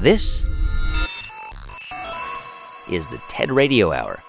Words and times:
This 0.00 0.44
is 2.88 3.08
the 3.10 3.20
TED 3.28 3.50
Radio 3.50 3.92
Hour. 3.92 4.20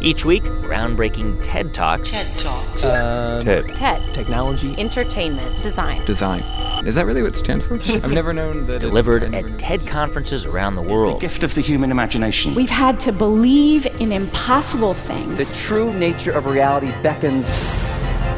Each 0.00 0.24
week, 0.24 0.42
groundbreaking 0.42 1.40
TED 1.42 1.72
Talks. 1.72 2.10
TED 2.10 2.38
Talks. 2.38 2.84
Uh, 2.84 3.42
TED. 3.44 3.74
TED. 3.76 4.12
Technology. 4.14 4.74
Entertainment. 4.78 5.62
Design. 5.62 6.04
Design. 6.04 6.42
Is 6.84 6.96
that 6.96 7.06
really 7.06 7.22
what 7.22 7.36
it 7.36 7.38
stands 7.38 7.64
for? 7.64 7.74
I've 7.94 8.10
never 8.10 8.32
known 8.32 8.66
that. 8.66 8.80
Delivered 8.80 9.22
I've 9.22 9.30
never 9.30 9.46
at 9.46 9.50
known- 9.52 9.58
TED 9.60 9.86
conferences 9.86 10.44
around 10.44 10.74
the 10.74 10.82
world. 10.82 11.16
The 11.16 11.20
gift 11.20 11.42
of 11.44 11.54
the 11.54 11.62
human 11.62 11.90
imagination. 11.90 12.54
We've 12.54 12.68
had 12.68 12.98
to 13.00 13.12
believe 13.12 13.86
in 14.00 14.10
impossible 14.12 14.94
things. 14.94 15.38
The 15.38 15.56
true 15.56 15.94
nature 15.94 16.32
of 16.32 16.46
reality 16.46 16.90
beckons 17.02 17.56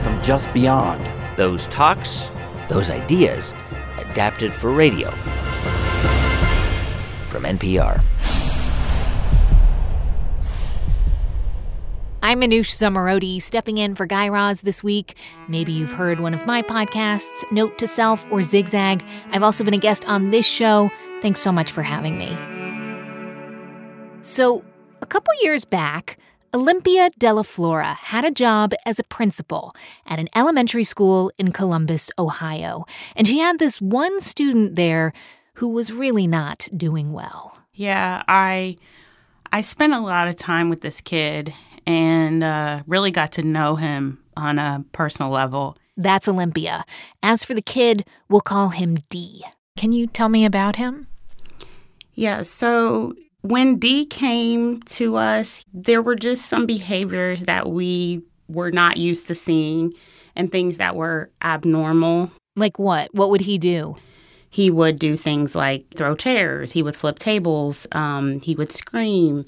from 0.05 0.21
just 0.23 0.53
beyond. 0.53 1.05
Those 1.39 1.67
talks, 1.69 2.29
those 2.69 2.91
ideas, 2.91 3.53
adapted 3.99 4.55
for 4.55 4.71
radio. 4.71 5.11
From 7.37 7.45
NPR. 7.45 8.01
I'm 12.23 12.41
Manoush 12.41 12.73
Zomorodi, 12.73 13.43
stepping 13.43 13.77
in 13.77 13.95
for 13.95 14.07
Guy 14.07 14.31
Raz 14.31 14.63
this 14.63 14.83
week. 14.83 15.19
Maybe 15.47 15.71
you've 15.71 15.93
heard 15.93 16.21
one 16.21 16.33
of 16.33 16.47
my 16.47 16.63
podcasts, 16.63 17.45
Note 17.53 17.77
to 17.77 17.87
Self 17.87 18.27
or 18.31 18.43
Zigzag. 18.43 19.05
I've 19.33 19.43
also 19.43 19.65
been 19.65 19.75
a 19.75 19.79
guest 19.79 20.09
on 20.09 20.31
this 20.31 20.47
show. 20.47 20.91
Thanks 21.21 21.41
so 21.41 21.53
much 21.53 21.71
for 21.71 21.83
having 21.83 22.17
me. 22.17 22.35
So, 24.23 24.65
a 25.03 25.07
couple 25.07 25.35
years 25.43 25.67
back, 25.67 26.17
Olympia 26.55 27.11
Della 27.19 27.45
Flora 27.45 27.93
had 27.93 28.25
a 28.25 28.31
job 28.31 28.73
as 28.87 28.99
a 28.99 29.05
principal 29.05 29.75
at 30.07 30.19
an 30.19 30.31
elementary 30.35 30.85
school 30.85 31.31
in 31.39 31.53
Columbus, 31.53 32.11
Ohio. 32.19 32.87
And 33.15 33.29
she 33.29 33.41
had 33.41 33.59
this 33.59 33.79
one 33.79 34.23
student 34.23 34.75
there 34.75 35.13
who 35.57 35.69
was 35.69 35.93
really 35.93 36.27
not 36.27 36.69
doing 36.77 37.13
well. 37.13 37.59
Yeah, 37.73 38.23
I 38.29 38.77
I 39.53 39.61
spent 39.61 39.93
a 39.93 40.01
lot 40.01 40.29
of 40.29 40.37
time 40.37 40.69
with 40.69 40.81
this 40.81 41.01
kid 41.01 41.53
and 41.87 42.43
uh, 42.43 42.83
really 42.87 43.11
got 43.11 43.33
to 43.33 43.43
know 43.43 43.77
him 43.77 44.19
on 44.37 44.59
a 44.59 44.85
personal 44.93 45.31
level. 45.31 45.77
That's 45.97 46.29
Olympia. 46.29 46.85
As 47.23 47.45
for 47.45 47.55
the 47.55 47.63
kid, 47.63 48.07
we'll 48.29 48.41
call 48.41 48.69
him 48.71 48.99
D. 49.09 49.45
Can 49.77 49.93
you 49.93 50.07
tell 50.07 50.29
me 50.29 50.45
about 50.45 50.77
him? 50.77 51.07
Yeah, 52.15 52.43
so 52.43 53.15
when 53.43 53.79
D 53.79 54.05
came 54.05 54.81
to 54.83 55.17
us, 55.17 55.65
there 55.73 56.03
were 56.03 56.17
just 56.17 56.47
some 56.47 56.67
behaviors 56.67 57.43
that 57.43 57.71
we 57.71 58.23
were 58.49 58.71
not 58.71 58.97
used 58.99 59.27
to 59.29 59.35
seeing 59.35 59.93
and 60.35 60.53
things 60.53 60.77
that 60.79 60.97
were 60.97 61.31
abnormal. 61.43 62.31
Like 62.57 62.79
what? 62.79 63.15
What 63.15 63.31
would 63.31 63.43
he 63.43 63.57
do? 63.59 63.97
He 64.57 64.71
would 64.71 64.99
do 64.99 65.19
things 65.19 65.55
like 65.55 65.85
throw 65.95 66.17
chairs, 66.17 66.73
he 66.73 66.83
would 66.83 66.97
flip 66.97 67.19
tables, 67.19 67.87
um, 67.93 68.41
he 68.41 68.55
would 68.55 68.73
scream. 68.73 69.45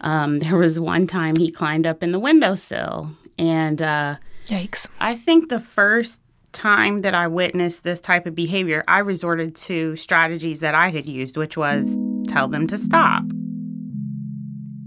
Um, 0.00 0.38
there 0.40 0.56
was 0.56 0.80
one 0.80 1.06
time 1.06 1.36
he 1.36 1.52
climbed 1.52 1.86
up 1.86 2.02
in 2.02 2.10
the 2.10 2.18
windowsill 2.18 3.12
and 3.38 3.80
uh, 3.80 4.16
Yikes. 4.46 4.88
I 4.98 5.14
think 5.14 5.48
the 5.48 5.60
first 5.60 6.20
time 6.50 7.02
that 7.02 7.14
I 7.14 7.28
witnessed 7.28 7.84
this 7.84 8.00
type 8.00 8.26
of 8.26 8.34
behavior, 8.34 8.82
I 8.88 8.98
resorted 8.98 9.54
to 9.68 9.94
strategies 9.94 10.58
that 10.58 10.74
I 10.74 10.88
had 10.88 11.06
used, 11.06 11.36
which 11.36 11.56
was 11.56 11.96
tell 12.26 12.48
them 12.48 12.66
to 12.66 12.78
stop. 12.78 13.22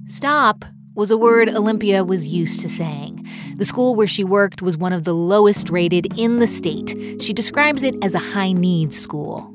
Stop 0.08 0.66
was 0.95 1.11
a 1.11 1.17
word 1.17 1.47
Olympia 1.47 2.03
was 2.03 2.28
used 2.28 2.59
to 2.59 2.67
saying. 2.67 3.25
The 3.56 3.63
school 3.63 3.95
where 3.95 4.06
she 4.06 4.25
worked 4.25 4.61
was 4.61 4.75
one 4.75 4.91
of 4.91 5.06
the 5.06 5.16
lowest 5.16 5.69
rated 5.69 6.19
in 6.19 6.39
the 6.39 6.47
state. 6.47 6.94
She 7.22 7.31
describes 7.31 7.83
it 7.83 7.95
as 8.03 8.13
a 8.13 8.19
high 8.19 8.52
needs 8.52 9.00
school. 9.00 9.50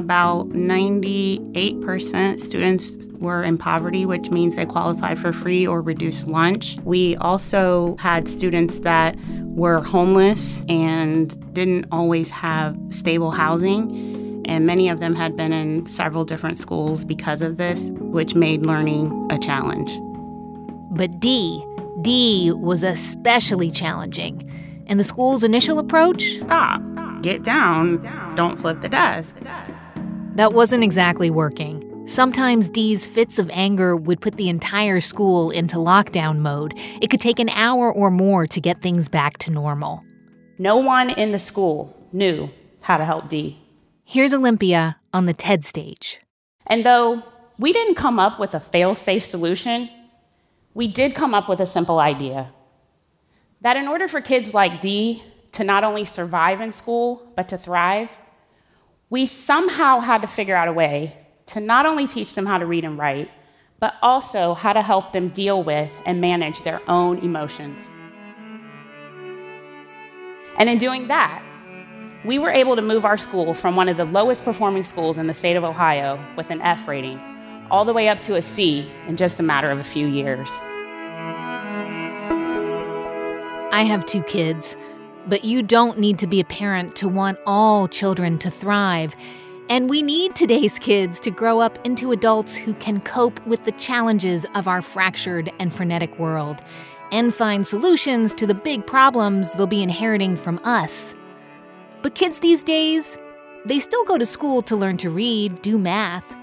About 0.00 0.48
98% 0.48 2.40
students 2.40 3.06
were 3.18 3.42
in 3.42 3.58
poverty, 3.58 4.06
which 4.06 4.30
means 4.30 4.56
they 4.56 4.64
qualified 4.64 5.18
for 5.18 5.30
free 5.30 5.66
or 5.66 5.82
reduced 5.82 6.26
lunch. 6.26 6.78
We 6.84 7.16
also 7.16 7.96
had 7.98 8.26
students 8.26 8.78
that 8.78 9.14
were 9.48 9.82
homeless 9.82 10.62
and 10.70 11.52
didn't 11.52 11.84
always 11.92 12.30
have 12.30 12.78
stable 12.88 13.30
housing. 13.30 14.42
And 14.46 14.64
many 14.64 14.88
of 14.88 15.00
them 15.00 15.14
had 15.14 15.36
been 15.36 15.52
in 15.52 15.86
several 15.86 16.24
different 16.24 16.58
schools 16.58 17.04
because 17.04 17.42
of 17.42 17.58
this, 17.58 17.90
which 17.92 18.34
made 18.34 18.64
learning 18.64 19.28
a 19.30 19.38
challenge. 19.38 19.92
But 20.92 21.20
D, 21.20 21.62
D 22.00 22.52
was 22.52 22.82
especially 22.84 23.70
challenging. 23.70 24.50
And 24.86 24.98
the 24.98 25.04
school's 25.04 25.44
initial 25.44 25.78
approach? 25.78 26.38
Stop, 26.38 26.86
Stop. 26.86 27.20
get 27.20 27.42
down, 27.42 28.00
don't 28.34 28.56
flip 28.58 28.80
the 28.80 28.88
desk. 28.88 29.36
That 30.36 30.52
wasn't 30.52 30.84
exactly 30.84 31.30
working. 31.30 31.86
Sometimes 32.06 32.68
Dee's 32.68 33.06
fits 33.06 33.38
of 33.38 33.50
anger 33.50 33.96
would 33.96 34.20
put 34.20 34.36
the 34.36 34.48
entire 34.48 35.00
school 35.00 35.50
into 35.50 35.76
lockdown 35.76 36.38
mode. 36.38 36.72
It 37.00 37.10
could 37.10 37.20
take 37.20 37.38
an 37.38 37.48
hour 37.50 37.92
or 37.92 38.10
more 38.10 38.46
to 38.46 38.60
get 38.60 38.80
things 38.80 39.08
back 39.08 39.38
to 39.38 39.50
normal. 39.50 40.02
No 40.58 40.76
one 40.76 41.10
in 41.10 41.32
the 41.32 41.38
school 41.38 41.96
knew 42.12 42.50
how 42.80 42.96
to 42.96 43.04
help 43.04 43.28
Dee. 43.28 43.58
Here's 44.04 44.32
Olympia 44.32 44.98
on 45.12 45.26
the 45.26 45.34
TED 45.34 45.64
stage. 45.64 46.20
And 46.66 46.84
though 46.84 47.22
we 47.58 47.72
didn't 47.72 47.96
come 47.96 48.18
up 48.18 48.38
with 48.40 48.54
a 48.54 48.60
fail 48.60 48.94
safe 48.94 49.24
solution, 49.24 49.90
we 50.74 50.86
did 50.86 51.14
come 51.14 51.34
up 51.34 51.48
with 51.48 51.60
a 51.60 51.66
simple 51.66 51.98
idea 51.98 52.50
that 53.60 53.76
in 53.76 53.86
order 53.88 54.08
for 54.08 54.20
kids 54.20 54.54
like 54.54 54.80
Dee 54.80 55.22
to 55.52 55.64
not 55.64 55.84
only 55.84 56.04
survive 56.04 56.60
in 56.60 56.72
school, 56.72 57.30
but 57.36 57.48
to 57.48 57.58
thrive, 57.58 58.10
we 59.10 59.26
somehow 59.26 59.98
had 59.98 60.22
to 60.22 60.28
figure 60.28 60.56
out 60.56 60.68
a 60.68 60.72
way 60.72 61.16
to 61.46 61.60
not 61.60 61.84
only 61.84 62.06
teach 62.06 62.34
them 62.34 62.46
how 62.46 62.58
to 62.58 62.64
read 62.64 62.84
and 62.84 62.96
write, 62.96 63.28
but 63.80 63.94
also 64.02 64.54
how 64.54 64.72
to 64.72 64.82
help 64.82 65.12
them 65.12 65.28
deal 65.30 65.62
with 65.64 65.98
and 66.06 66.20
manage 66.20 66.62
their 66.62 66.80
own 66.88 67.18
emotions. 67.18 67.90
And 70.58 70.68
in 70.68 70.78
doing 70.78 71.08
that, 71.08 71.42
we 72.24 72.38
were 72.38 72.50
able 72.50 72.76
to 72.76 72.82
move 72.82 73.04
our 73.04 73.16
school 73.16 73.52
from 73.52 73.74
one 73.74 73.88
of 73.88 73.96
the 73.96 74.04
lowest 74.04 74.44
performing 74.44 74.84
schools 74.84 75.18
in 75.18 75.26
the 75.26 75.34
state 75.34 75.56
of 75.56 75.64
Ohio 75.64 76.22
with 76.36 76.50
an 76.50 76.60
F 76.60 76.86
rating 76.86 77.18
all 77.70 77.84
the 77.84 77.92
way 77.92 78.08
up 78.08 78.20
to 78.20 78.36
a 78.36 78.42
C 78.42 78.90
in 79.08 79.16
just 79.16 79.40
a 79.40 79.42
matter 79.42 79.70
of 79.70 79.78
a 79.78 79.84
few 79.84 80.06
years. 80.06 80.50
I 83.72 83.84
have 83.88 84.04
two 84.04 84.22
kids, 84.24 84.76
but 85.28 85.44
you 85.44 85.62
don't 85.62 85.98
need 85.98 86.18
to 86.18 86.26
be 86.26 86.40
a 86.40 86.44
parent 86.44 86.96
to 86.96 87.08
want 87.08 87.38
all 87.46 87.88
children 87.88 88.38
to 88.38 88.50
thrive. 88.50 89.14
And 89.68 89.88
we 89.88 90.02
need 90.02 90.34
today's 90.34 90.78
kids 90.78 91.20
to 91.20 91.30
grow 91.30 91.60
up 91.60 91.78
into 91.86 92.12
adults 92.12 92.56
who 92.56 92.74
can 92.74 93.00
cope 93.00 93.44
with 93.46 93.64
the 93.64 93.72
challenges 93.72 94.46
of 94.54 94.66
our 94.66 94.82
fractured 94.82 95.52
and 95.58 95.72
frenetic 95.72 96.18
world 96.18 96.60
and 97.12 97.34
find 97.34 97.66
solutions 97.66 98.34
to 98.34 98.46
the 98.46 98.54
big 98.54 98.86
problems 98.86 99.52
they'll 99.52 99.66
be 99.66 99.82
inheriting 99.82 100.36
from 100.36 100.60
us. 100.64 101.14
But 102.02 102.14
kids 102.14 102.38
these 102.38 102.62
days, 102.62 103.18
they 103.64 103.78
still 103.78 104.04
go 104.04 104.16
to 104.16 104.26
school 104.26 104.62
to 104.62 104.76
learn 104.76 104.96
to 104.98 105.10
read, 105.10 105.60
do 105.62 105.78
math. 105.78 106.34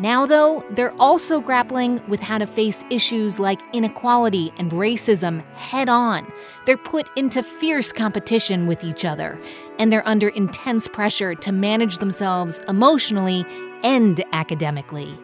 Now, 0.00 0.26
though, 0.26 0.64
they're 0.70 0.94
also 1.00 1.40
grappling 1.40 2.00
with 2.06 2.20
how 2.20 2.38
to 2.38 2.46
face 2.46 2.84
issues 2.88 3.40
like 3.40 3.60
inequality 3.72 4.52
and 4.56 4.70
racism 4.70 5.44
head 5.54 5.88
on. 5.88 6.32
They're 6.66 6.76
put 6.76 7.08
into 7.16 7.42
fierce 7.42 7.90
competition 7.90 8.68
with 8.68 8.84
each 8.84 9.04
other, 9.04 9.40
and 9.80 9.92
they're 9.92 10.06
under 10.06 10.28
intense 10.28 10.86
pressure 10.86 11.34
to 11.34 11.50
manage 11.50 11.98
themselves 11.98 12.60
emotionally 12.68 13.44
and 13.82 14.24
academically. 14.32 15.18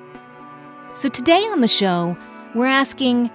So, 0.92 1.08
today 1.08 1.44
on 1.44 1.60
the 1.60 1.68
show, 1.68 2.16
we're 2.56 2.66
asking 2.66 3.30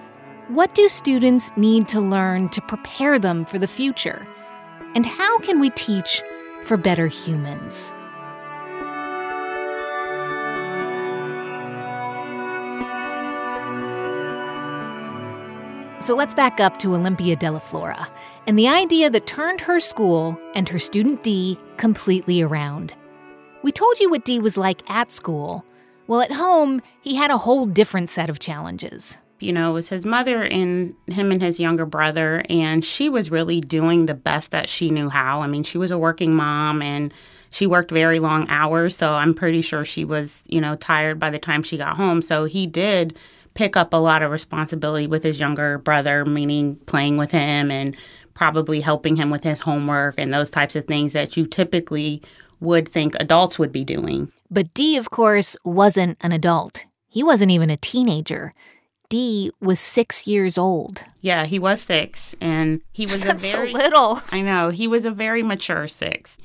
what 0.48 0.74
do 0.74 0.88
students 0.88 1.52
need 1.56 1.88
to 1.88 2.00
learn 2.00 2.48
to 2.50 2.60
prepare 2.60 3.18
them 3.18 3.46
for 3.46 3.58
the 3.58 3.68
future? 3.68 4.26
And 4.94 5.06
how 5.06 5.38
can 5.38 5.60
we 5.60 5.70
teach 5.70 6.22
for 6.64 6.76
better 6.76 7.06
humans? 7.06 7.92
So 16.00 16.16
let's 16.16 16.32
back 16.32 16.60
up 16.60 16.78
to 16.78 16.94
Olympia 16.94 17.36
Della 17.36 17.60
Flora 17.60 18.08
and 18.46 18.58
the 18.58 18.68
idea 18.68 19.10
that 19.10 19.26
turned 19.26 19.60
her 19.60 19.78
school 19.80 20.40
and 20.54 20.66
her 20.66 20.78
student 20.78 21.22
D 21.22 21.58
completely 21.76 22.40
around. 22.40 22.94
We 23.62 23.70
told 23.70 24.00
you 24.00 24.08
what 24.08 24.24
D 24.24 24.38
was 24.38 24.56
like 24.56 24.88
at 24.90 25.12
school. 25.12 25.62
Well, 26.06 26.22
at 26.22 26.32
home, 26.32 26.80
he 27.02 27.16
had 27.16 27.30
a 27.30 27.36
whole 27.36 27.66
different 27.66 28.08
set 28.08 28.30
of 28.30 28.38
challenges. 28.38 29.18
You 29.40 29.52
know, 29.52 29.70
it 29.70 29.74
was 29.74 29.88
his 29.90 30.06
mother 30.06 30.42
and 30.42 30.94
him 31.06 31.32
and 31.32 31.42
his 31.42 31.60
younger 31.60 31.84
brother, 31.84 32.44
and 32.48 32.82
she 32.82 33.10
was 33.10 33.30
really 33.30 33.60
doing 33.60 34.06
the 34.06 34.14
best 34.14 34.52
that 34.52 34.70
she 34.70 34.88
knew 34.88 35.10
how. 35.10 35.42
I 35.42 35.48
mean, 35.48 35.64
she 35.64 35.76
was 35.76 35.90
a 35.90 35.98
working 35.98 36.34
mom 36.34 36.80
and 36.80 37.12
she 37.50 37.66
worked 37.66 37.90
very 37.90 38.20
long 38.20 38.48
hours, 38.48 38.96
so 38.96 39.14
I'm 39.14 39.34
pretty 39.34 39.60
sure 39.60 39.84
she 39.84 40.06
was, 40.06 40.42
you 40.46 40.62
know, 40.62 40.76
tired 40.76 41.18
by 41.18 41.28
the 41.28 41.38
time 41.38 41.62
she 41.62 41.76
got 41.76 41.96
home. 41.96 42.22
So 42.22 42.44
he 42.44 42.66
did 42.66 43.18
pick 43.54 43.76
up 43.76 43.92
a 43.92 43.96
lot 43.96 44.22
of 44.22 44.30
responsibility 44.30 45.06
with 45.06 45.22
his 45.22 45.40
younger 45.40 45.78
brother, 45.78 46.24
meaning 46.24 46.76
playing 46.86 47.16
with 47.16 47.30
him 47.30 47.70
and 47.70 47.96
probably 48.34 48.80
helping 48.80 49.16
him 49.16 49.30
with 49.30 49.44
his 49.44 49.60
homework 49.60 50.14
and 50.18 50.32
those 50.32 50.50
types 50.50 50.76
of 50.76 50.86
things 50.86 51.12
that 51.12 51.36
you 51.36 51.46
typically 51.46 52.22
would 52.60 52.88
think 52.88 53.14
adults 53.18 53.58
would 53.58 53.72
be 53.72 53.84
doing. 53.84 54.30
But 54.50 54.72
D, 54.74 54.96
of 54.96 55.10
course, 55.10 55.56
wasn't 55.64 56.18
an 56.20 56.32
adult. 56.32 56.84
He 57.08 57.22
wasn't 57.22 57.50
even 57.50 57.70
a 57.70 57.76
teenager. 57.76 58.54
D 59.08 59.50
was 59.60 59.80
six 59.80 60.26
years 60.26 60.56
old. 60.56 61.04
Yeah, 61.20 61.44
he 61.44 61.58
was 61.58 61.80
six, 61.82 62.34
and 62.40 62.80
he 62.92 63.06
was 63.06 63.20
That's 63.24 63.44
a 63.44 63.56
very 63.56 63.72
so 63.72 63.78
little. 63.78 64.20
I 64.30 64.40
know 64.40 64.70
he 64.70 64.86
was 64.86 65.04
a 65.04 65.10
very 65.10 65.42
mature 65.42 65.88
six, 65.88 66.38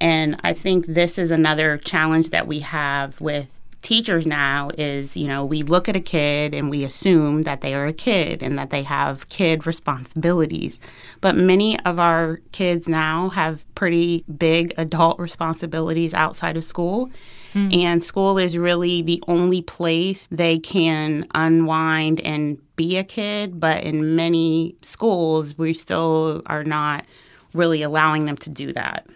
and 0.00 0.38
I 0.44 0.52
think 0.52 0.86
this 0.86 1.18
is 1.18 1.30
another 1.30 1.78
challenge 1.78 2.30
that 2.30 2.46
we 2.46 2.60
have 2.60 3.20
with 3.20 3.48
teachers 3.82 4.26
now 4.26 4.70
is 4.76 5.16
you 5.16 5.26
know 5.26 5.44
we 5.44 5.62
look 5.62 5.88
at 5.88 5.96
a 5.96 6.00
kid 6.00 6.54
and 6.54 6.70
we 6.70 6.84
assume 6.84 7.44
that 7.44 7.60
they 7.60 7.74
are 7.74 7.86
a 7.86 7.92
kid 7.92 8.42
and 8.42 8.56
that 8.56 8.70
they 8.70 8.82
have 8.82 9.28
kid 9.28 9.66
responsibilities 9.66 10.78
but 11.20 11.34
many 11.34 11.78
of 11.80 11.98
our 11.98 12.40
kids 12.52 12.88
now 12.88 13.30
have 13.30 13.64
pretty 13.74 14.24
big 14.36 14.74
adult 14.76 15.18
responsibilities 15.18 16.12
outside 16.12 16.56
of 16.56 16.64
school 16.64 17.10
Hmm. 17.52 17.68
And 17.72 18.04
school 18.04 18.38
is 18.38 18.56
really 18.56 19.02
the 19.02 19.22
only 19.26 19.62
place 19.62 20.28
they 20.30 20.58
can 20.58 21.26
unwind 21.34 22.20
and 22.20 22.58
be 22.76 22.96
a 22.96 23.04
kid. 23.04 23.58
But 23.58 23.82
in 23.82 24.14
many 24.14 24.76
schools, 24.82 25.58
we 25.58 25.72
still 25.72 26.42
are 26.46 26.64
not 26.64 27.04
really 27.52 27.82
allowing 27.82 28.26
them 28.26 28.36
to 28.38 28.50
do 28.50 28.72
that. 28.74 29.06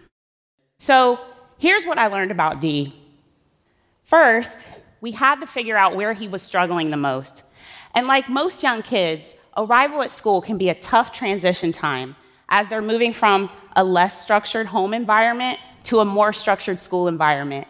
So 0.79 1.19
here's 1.57 1.85
what 1.85 1.97
I 1.97 2.07
learned 2.07 2.31
about 2.31 2.59
D. 2.59 2.93
First, 4.05 4.67
we 5.01 5.11
had 5.11 5.41
to 5.41 5.47
figure 5.47 5.75
out 5.75 5.95
where 5.95 6.13
he 6.13 6.27
was 6.27 6.43
struggling 6.43 6.91
the 6.91 6.97
most. 6.97 7.43
And 7.95 8.05
like 8.05 8.29
most 8.29 8.61
young 8.61 8.83
kids, 8.83 9.35
arrival 9.57 10.03
at 10.03 10.11
school 10.11 10.41
can 10.41 10.59
be 10.59 10.69
a 10.69 10.75
tough 10.75 11.11
transition 11.11 11.71
time 11.71 12.15
as 12.47 12.67
they're 12.67 12.83
moving 12.83 13.13
from 13.13 13.49
a 13.75 13.83
less 13.83 14.21
structured 14.21 14.67
home 14.67 14.93
environment 14.93 15.59
to 15.85 16.01
a 16.01 16.05
more 16.05 16.33
structured 16.33 16.79
school 16.79 17.07
environment. 17.07 17.67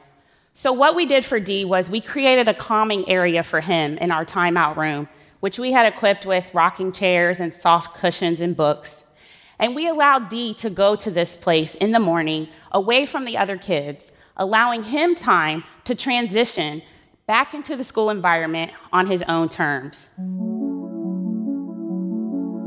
So, 0.52 0.74
what 0.74 0.96
we 0.96 1.06
did 1.06 1.24
for 1.24 1.40
D 1.40 1.64
was 1.64 1.90
we 1.90 2.02
created 2.02 2.50
a 2.50 2.54
calming 2.54 3.08
area 3.10 3.42
for 3.42 3.62
him 3.62 3.98
in 3.98 4.12
our 4.12 4.26
timeout 4.26 4.76
room, 4.76 5.08
which 5.40 5.58
we 5.58 5.72
had 5.72 5.86
equipped 5.86 6.26
with 6.26 6.54
rocking 6.54 6.92
chairs 6.92 7.40
and 7.40 7.54
soft 7.54 7.96
cushions 7.96 8.42
and 8.42 8.58
books. 8.58 9.06
And 9.58 9.74
we 9.74 9.88
allowed 9.88 10.30
D 10.30 10.54
to 10.56 10.70
go 10.70 10.98
to 10.98 11.12
this 11.12 11.38
place 11.38 11.76
in 11.76 11.92
the 11.92 12.00
morning 12.00 12.50
away 12.74 13.06
from 13.06 13.24
the 13.24 13.38
other 13.38 13.58
kids, 13.58 14.12
allowing 14.38 14.84
him 14.84 15.16
time 15.16 15.64
to 15.86 15.96
transition 15.96 16.82
back 17.28 17.54
into 17.54 17.76
the 17.76 17.84
school 17.84 18.10
environment 18.10 18.72
on 18.94 19.08
his 19.08 19.24
own 19.24 19.50
terms. 19.50 20.10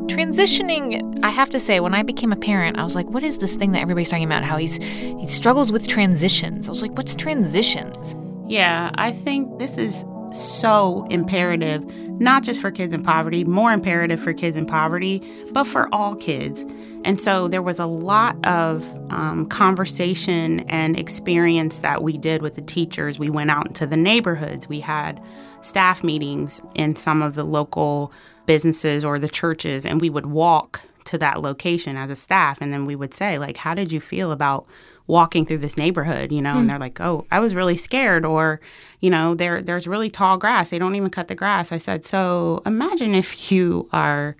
Transitioning, 0.09 1.21
I 1.23 1.29
have 1.31 1.51
to 1.51 1.61
say, 1.61 1.81
when 1.81 1.95
I 1.95 2.03
became 2.03 2.33
a 2.33 2.37
parent, 2.37 2.79
I 2.79 2.85
was 2.85 2.97
like, 2.97 3.07
what 3.07 3.23
is 3.23 3.39
this 3.39 3.55
thing 3.55 3.73
that 3.73 3.83
everybody's 3.83 4.09
talking 4.09 4.25
about? 4.25 4.43
How 4.43 4.57
he's 4.57 4.79
he 4.79 5.27
struggles 5.27 5.71
with 5.71 5.87
transitions. 5.87 6.69
I 6.69 6.73
was 6.73 6.83
like, 6.83 6.97
what's 6.97 7.15
transitions? 7.15 8.17
Yeah, 8.49 8.91
I 8.95 9.13
think 9.13 9.59
this 9.59 9.77
is 9.77 10.05
so 10.33 11.07
imperative, 11.11 11.85
not 12.21 12.43
just 12.43 12.61
for 12.61 12.71
kids 12.71 12.93
in 12.93 13.03
poverty, 13.03 13.45
more 13.45 13.73
imperative 13.73 14.19
for 14.21 14.33
kids 14.33 14.57
in 14.57 14.67
poverty, 14.67 15.23
but 15.53 15.65
for 15.65 15.93
all 15.95 16.17
kids. 16.17 16.65
And 17.09 17.19
so 17.19 17.49
there 17.49 17.63
was 17.63 17.79
a 17.79 17.87
lot 17.87 18.37
of 18.47 18.85
um, 19.11 19.47
conversation 19.47 20.61
and 20.69 20.95
experience 20.95 21.79
that 21.79 22.03
we 22.03 22.19
did 22.19 22.43
with 22.43 22.55
the 22.55 22.61
teachers. 22.61 23.19
We 23.19 23.31
went 23.31 23.51
out 23.51 23.67
into 23.67 23.87
the 23.87 23.97
neighborhoods, 23.97 24.69
we 24.69 24.81
had 24.81 25.19
staff 25.63 26.05
meetings 26.05 26.61
in 26.75 26.97
some 26.97 27.23
of 27.23 27.35
the 27.35 27.45
local 27.45 28.13
businesses 28.45 29.07
or 29.07 29.19
the 29.19 29.29
churches, 29.29 29.87
and 29.87 30.03
we 30.03 30.11
would 30.11 30.27
walk 30.27 30.83
to 31.05 31.17
that 31.17 31.41
location 31.41 31.97
as 31.97 32.11
a 32.11 32.17
staff. 32.17 32.59
And 32.61 32.75
then 32.75 32.85
we 32.85 32.95
would 32.95 33.15
say, 33.15 33.39
like, 33.39 33.57
how 33.57 33.73
did 33.73 33.91
you 33.91 34.01
feel 34.01 34.31
about 34.31 34.67
walking 35.07 35.47
through 35.47 35.59
this 35.59 35.79
neighborhood? 35.79 36.31
You 36.31 36.43
know, 36.43 36.53
hmm. 36.53 36.59
and 36.59 36.71
they're 36.71 36.79
like, 36.79 37.01
oh, 37.01 37.25
I 37.31 37.41
was 37.41 37.55
really 37.55 37.79
scared. 37.79 38.27
Or, 38.27 38.61
you 39.01 39.09
know, 39.09 39.35
there 39.35 39.63
there's 39.63 39.89
really 39.89 40.11
tall 40.11 40.37
grass. 40.37 40.69
They 40.69 40.79
don't 40.79 40.95
even 40.95 41.09
cut 41.09 41.29
the 41.29 41.35
grass. 41.35 41.73
I 41.73 41.79
said, 41.79 42.05
so 42.05 42.61
imagine 42.67 43.15
if 43.15 43.51
you 43.51 43.89
are 43.95 44.37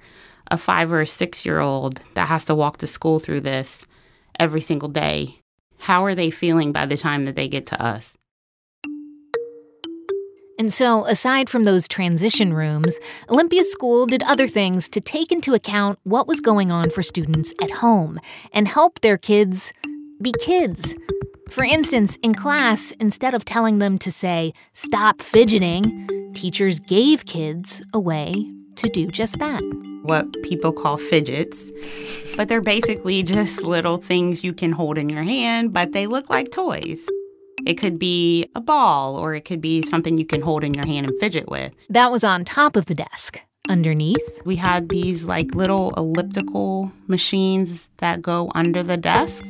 a 0.51 0.59
five 0.59 0.93
or 0.93 1.01
a 1.01 1.07
six 1.07 1.45
year 1.45 1.61
old 1.61 2.01
that 2.15 2.29
has 2.29 2.45
to 2.47 2.55
walk 2.55 2.79
to 2.79 2.87
school 2.87 3.19
through 3.19 3.41
this 3.43 3.87
every 4.39 4.61
single 4.61 4.89
day. 4.89 5.41
How 5.79 6.05
are 6.05 6.15
they 6.15 6.31
feeling 6.31 6.73
by 6.73 6.87
the 6.87 6.97
time 6.97 7.25
that 7.25 7.35
they 7.35 7.49
get 7.49 7.67
to 7.67 7.83
us? 7.83 8.17
And 10.59 10.73
so, 10.73 11.07
aside 11.07 11.49
from 11.49 11.63
those 11.63 11.87
transition 11.87 12.53
rooms, 12.53 12.99
Olympia 13.31 13.63
School 13.63 14.07
did 14.07 14.25
other 14.25 14.49
things 14.49 14.89
to 14.89 15.01
take 15.01 15.31
into 15.31 15.55
account 15.55 16.01
what 16.03 16.27
was 16.27 16.41
going 16.41 16.73
on 16.73 16.91
for 16.91 17.01
students 17.01 17.55
at 17.63 17.71
home 17.71 18.19
and 18.53 18.67
help 18.67 19.01
their 19.01 19.17
kids 19.17 19.73
be 20.21 20.33
kids. 20.41 20.97
For 21.49 21.63
instance, 21.63 22.19
in 22.25 22.35
class, 22.35 22.91
instead 22.99 23.35
of 23.35 23.45
telling 23.45 23.79
them 23.79 23.99
to 23.99 24.11
say, 24.11 24.53
stop 24.73 25.23
fidgeting, 25.23 26.33
teachers 26.35 26.81
gave 26.81 27.25
kids 27.25 27.81
a 27.95 28.01
way 28.01 28.51
to 28.77 28.89
do 28.89 29.07
just 29.07 29.39
that. 29.39 29.88
What 30.09 30.43
people 30.43 30.73
call 30.73 30.97
fidgets, 30.97 31.71
but 32.35 32.49
they're 32.49 32.63
basically 32.63 33.23
just 33.37 33.63
little 33.63 33.99
things 33.99 34.43
you 34.43 34.55
can 34.55 34.73
hold 34.73 34.97
in 34.97 35.11
your 35.11 35.23
hand, 35.23 35.75
but 35.75 35.93
they 35.93 36.07
look 36.07 36.31
like 36.31 36.51
toys. 36.51 37.07
It 37.67 37.75
could 37.75 37.99
be 37.99 38.47
a 38.55 38.61
ball 38.61 39.17
or 39.17 39.35
it 39.35 39.45
could 39.45 39.61
be 39.61 39.83
something 39.83 40.17
you 40.17 40.25
can 40.25 40.41
hold 40.41 40.65
in 40.65 40.73
your 40.73 40.87
hand 40.87 41.11
and 41.11 41.21
fidget 41.21 41.51
with. 41.51 41.75
That 41.91 42.11
was 42.11 42.25
on 42.25 42.47
top 42.47 42.75
of 42.75 42.87
the 42.87 42.95
desk. 42.95 43.41
Underneath, 43.69 44.41
we 44.47 44.57
had 44.57 44.89
these 44.89 45.27
like 45.27 45.55
little 45.55 45.93
elliptical 45.95 46.91
machines 47.07 47.91
that 47.99 48.23
go 48.23 48.51
under 48.55 48.83
the 48.83 48.97
desk. 48.97 49.45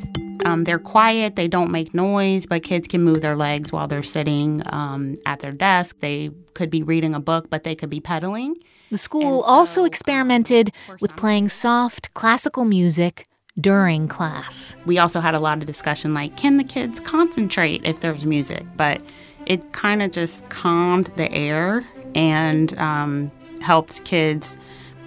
Um, 0.44 0.64
they're 0.64 0.80
quiet, 0.80 1.36
they 1.36 1.46
don't 1.46 1.70
make 1.70 1.94
noise, 1.94 2.46
but 2.46 2.64
kids 2.64 2.88
can 2.88 3.04
move 3.04 3.20
their 3.20 3.36
legs 3.36 3.70
while 3.70 3.86
they're 3.86 4.02
sitting 4.02 4.62
um, 4.66 5.14
at 5.24 5.38
their 5.38 5.52
desk. 5.52 6.00
They 6.00 6.30
could 6.54 6.70
be 6.70 6.82
reading 6.82 7.14
a 7.14 7.20
book, 7.20 7.48
but 7.48 7.62
they 7.62 7.76
could 7.76 7.90
be 7.90 8.00
pedaling. 8.00 8.56
The 8.90 8.98
school 8.98 9.42
so, 9.42 9.46
also 9.46 9.84
experimented 9.84 10.72
with 11.00 11.14
playing 11.16 11.50
soft 11.50 12.12
classical 12.14 12.64
music 12.64 13.26
during 13.60 14.08
class. 14.08 14.76
We 14.86 14.98
also 14.98 15.20
had 15.20 15.34
a 15.34 15.40
lot 15.40 15.58
of 15.58 15.66
discussion 15.66 16.14
like, 16.14 16.36
can 16.36 16.56
the 16.56 16.64
kids 16.64 17.00
concentrate 17.00 17.82
if 17.84 18.00
there's 18.00 18.24
music? 18.24 18.64
But 18.76 19.02
it 19.46 19.72
kind 19.72 20.02
of 20.02 20.12
just 20.12 20.48
calmed 20.48 21.10
the 21.16 21.30
air 21.32 21.84
and 22.14 22.76
um, 22.78 23.30
helped 23.60 24.04
kids 24.04 24.56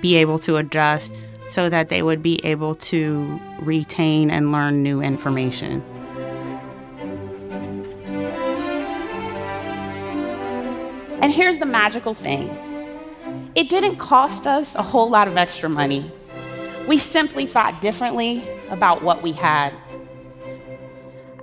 be 0.02 0.16
able 0.16 0.40
to 0.40 0.58
adjust 0.58 1.14
so 1.48 1.70
that 1.70 1.90
they 1.90 2.02
would 2.02 2.22
be 2.22 2.44
able 2.46 2.76
to 2.76 3.40
retain 3.60 4.30
and 4.30 4.52
learn 4.52 4.84
new 4.84 5.02
information. 5.02 5.84
And 11.22 11.32
here's 11.32 11.60
the 11.60 11.66
magical 11.66 12.14
thing 12.14 12.50
it 13.56 13.70
didn't 13.70 13.98
cost 13.98 14.48
us 14.48 14.76
a 14.76 14.82
whole 14.82 15.10
lot 15.10 15.28
of 15.28 15.38
extra 15.38 15.70
money 15.70 16.12
we 16.88 16.98
simply 16.98 17.46
thought 17.46 17.82
differently 17.82 18.44
about 18.70 19.04
what 19.04 19.22
we 19.22 19.32
had. 19.32 19.74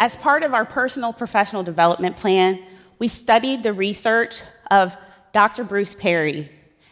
As 0.00 0.16
part 0.16 0.42
of 0.42 0.54
our 0.54 0.64
personal 0.64 1.12
professional 1.12 1.62
development 1.62 2.16
plan, 2.16 2.62
we 2.98 3.08
studied 3.08 3.62
the 3.62 3.72
research 3.72 4.42
of 4.70 4.96
Dr. 5.32 5.64
Bruce 5.64 5.94
Perry 5.94 6.50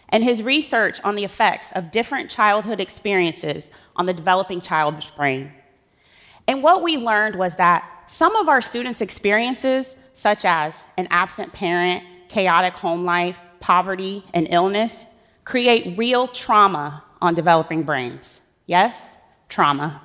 and 0.08 0.22
his 0.22 0.42
research 0.42 1.00
on 1.02 1.16
the 1.16 1.24
effects 1.24 1.72
of 1.72 1.90
different 1.90 2.30
childhood 2.30 2.80
experiences 2.80 3.70
on 3.96 4.06
the 4.06 4.14
developing 4.14 4.60
child's 4.60 5.10
brain. 5.10 5.52
And 6.46 6.62
what 6.62 6.82
we 6.82 6.96
learned 6.96 7.34
was 7.34 7.56
that 7.56 7.84
some 8.06 8.36
of 8.36 8.48
our 8.48 8.60
students' 8.60 9.00
experiences, 9.00 9.96
such 10.12 10.44
as 10.44 10.84
an 10.96 11.08
absent 11.10 11.52
parent, 11.52 12.04
chaotic 12.28 12.74
home 12.74 13.04
life, 13.04 13.40
poverty, 13.66 14.22
and 14.32 14.46
illness, 14.50 15.06
create 15.44 15.98
real 15.98 16.28
trauma 16.28 17.02
on 17.20 17.34
developing 17.34 17.82
brains. 17.82 18.40
Yes, 18.66 19.16
trauma. 19.48 20.02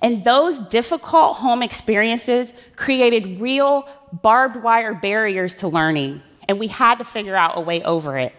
And 0.00 0.22
those 0.24 0.58
difficult 0.58 1.38
home 1.38 1.62
experiences 1.62 2.52
created 2.76 3.40
real 3.40 3.88
barbed 4.12 4.62
wire 4.62 4.92
barriers 4.92 5.54
to 5.56 5.68
learning, 5.68 6.20
and 6.46 6.58
we 6.58 6.66
had 6.66 6.96
to 6.98 7.04
figure 7.04 7.34
out 7.34 7.56
a 7.56 7.62
way 7.62 7.82
over 7.82 8.18
it. 8.18 8.34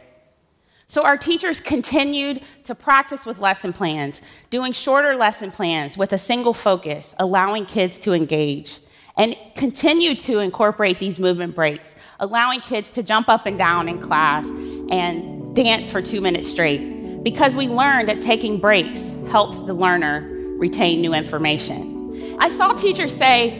So 0.85 1.03
our 1.03 1.17
teachers 1.17 1.59
continued 1.59 2.43
to 2.65 2.75
practice 2.75 3.25
with 3.25 3.39
lesson 3.39 3.73
plans, 3.73 4.21
doing 4.51 4.71
shorter 4.71 5.15
lesson 5.15 5.49
plans 5.49 5.97
with 5.97 6.13
a 6.13 6.19
single 6.19 6.53
focus, 6.53 7.15
allowing 7.17 7.65
kids 7.65 7.97
to 7.99 8.13
engage, 8.13 8.81
and 9.17 9.35
continue 9.55 10.15
to 10.15 10.39
incorporate 10.39 10.99
these 10.99 11.19
movement 11.19 11.55
breaks, 11.55 11.95
allowing 12.19 12.61
kids 12.61 12.89
to 12.91 13.03
jump 13.03 13.29
up 13.29 13.45
and 13.45 13.57
down 13.57 13.87
in 13.87 13.99
class 13.99 14.49
and 14.89 15.55
dance 15.55 15.91
for 15.91 16.01
two 16.01 16.19
minutes 16.19 16.49
straight 16.49 17.21
because 17.23 17.55
we 17.55 17.67
learned 17.67 18.09
that 18.09 18.21
taking 18.21 18.59
breaks 18.59 19.11
helps 19.29 19.61
the 19.63 19.73
learner 19.73 20.29
retain 20.57 21.01
new 21.01 21.13
information. 21.13 22.35
I 22.39 22.49
saw 22.49 22.73
teachers 22.73 23.15
say, 23.15 23.57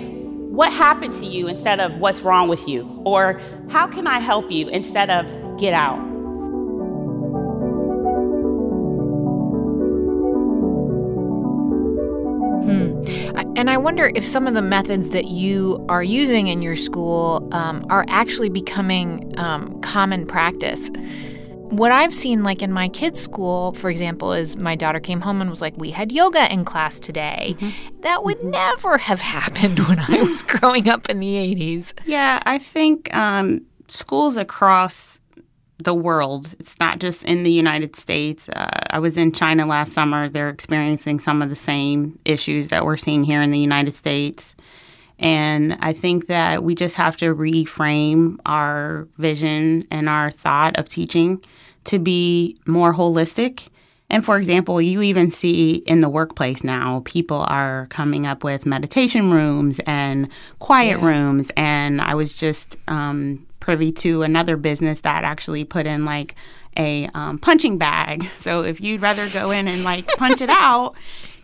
What 0.49 0.71
happened 0.73 1.13
to 1.15 1.25
you 1.25 1.47
instead 1.47 1.79
of 1.79 1.97
what's 1.99 2.21
wrong 2.21 2.47
with 2.49 2.67
you? 2.67 3.01
Or 3.05 3.39
how 3.69 3.87
can 3.87 4.07
I 4.07 4.19
help 4.19 4.51
you 4.51 4.67
instead 4.69 5.09
of 5.09 5.59
get 5.59 5.73
out? 5.73 6.12
And 13.63 13.69
I 13.69 13.77
wonder 13.77 14.11
if 14.13 14.25
some 14.25 14.45
of 14.45 14.55
the 14.55 14.61
methods 14.61 15.11
that 15.11 15.23
you 15.23 15.85
are 15.87 16.03
using 16.03 16.47
in 16.47 16.61
your 16.61 16.75
school 16.75 17.47
um, 17.53 17.85
are 17.89 18.03
actually 18.09 18.49
becoming 18.49 19.33
um, 19.39 19.79
common 19.79 20.25
practice. 20.25 20.89
What 21.69 21.89
I've 21.93 22.13
seen, 22.13 22.43
like 22.43 22.61
in 22.61 22.73
my 22.73 22.89
kids' 22.89 23.21
school, 23.21 23.71
for 23.71 23.89
example, 23.89 24.33
is 24.33 24.57
my 24.57 24.75
daughter 24.75 24.99
came 24.99 25.21
home 25.21 25.39
and 25.39 25.49
was 25.49 25.61
like, 25.61 25.77
We 25.77 25.91
had 25.91 26.11
yoga 26.11 26.51
in 26.51 26.65
class 26.65 26.99
today. 26.99 27.55
Mm-hmm. 27.57 28.01
That 28.01 28.25
would 28.25 28.39
mm-hmm. 28.39 28.49
never 28.49 28.97
have 28.97 29.21
happened 29.37 29.79
when 29.87 29.97
I 29.97 30.09
was 30.23 30.41
growing 30.41 30.89
up 30.89 31.09
in 31.09 31.21
the 31.21 31.33
80s. 31.33 31.93
Yeah, 32.05 32.43
I 32.45 32.57
think 32.57 33.15
um, 33.15 33.61
schools 33.87 34.35
across 34.35 35.21
the 35.83 35.93
world. 35.93 36.55
It's 36.59 36.79
not 36.79 36.99
just 36.99 37.23
in 37.23 37.43
the 37.43 37.51
United 37.51 37.95
States. 37.95 38.49
Uh, 38.49 38.69
I 38.89 38.99
was 38.99 39.17
in 39.17 39.31
China 39.31 39.65
last 39.65 39.93
summer. 39.93 40.29
They're 40.29 40.49
experiencing 40.49 41.19
some 41.19 41.41
of 41.41 41.49
the 41.49 41.55
same 41.55 42.19
issues 42.25 42.69
that 42.69 42.85
we're 42.85 42.97
seeing 42.97 43.23
here 43.23 43.41
in 43.41 43.51
the 43.51 43.59
United 43.59 43.93
States. 43.93 44.55
And 45.19 45.77
I 45.79 45.93
think 45.93 46.27
that 46.27 46.63
we 46.63 46.75
just 46.75 46.95
have 46.95 47.15
to 47.17 47.33
reframe 47.33 48.37
our 48.45 49.07
vision 49.17 49.87
and 49.91 50.09
our 50.09 50.31
thought 50.31 50.77
of 50.77 50.87
teaching 50.87 51.41
to 51.85 51.99
be 51.99 52.57
more 52.65 52.93
holistic. 52.93 53.69
And 54.09 54.23
for 54.23 54.37
example, 54.37 54.81
you 54.81 55.01
even 55.01 55.31
see 55.31 55.75
in 55.87 56.01
the 56.01 56.09
workplace 56.09 56.63
now, 56.63 57.01
people 57.05 57.45
are 57.47 57.87
coming 57.89 58.27
up 58.27 58.43
with 58.43 58.65
meditation 58.65 59.31
rooms 59.31 59.79
and 59.87 60.27
quiet 60.59 60.99
yeah. 60.99 61.05
rooms. 61.05 61.51
And 61.57 62.01
I 62.01 62.15
was 62.15 62.37
just 62.37 62.77
um, 62.87 63.45
privy 63.63 63.93
to 63.93 64.23
another 64.23 64.57
business 64.57 64.99
that 64.99 65.23
actually 65.23 65.63
put 65.63 65.87
in 65.87 66.03
like 66.03 66.35
a 66.75 67.07
um, 67.13 67.39
punching 67.39 67.77
bag. 67.77 68.25
So 68.43 68.61
if 68.63 68.81
you'd 68.81 69.01
rather 69.01 69.25
go 69.29 69.51
in 69.51 69.69
and 69.69 69.85
like 69.85 70.05
punch 70.17 70.41
it 70.41 70.49
out, 70.49 70.95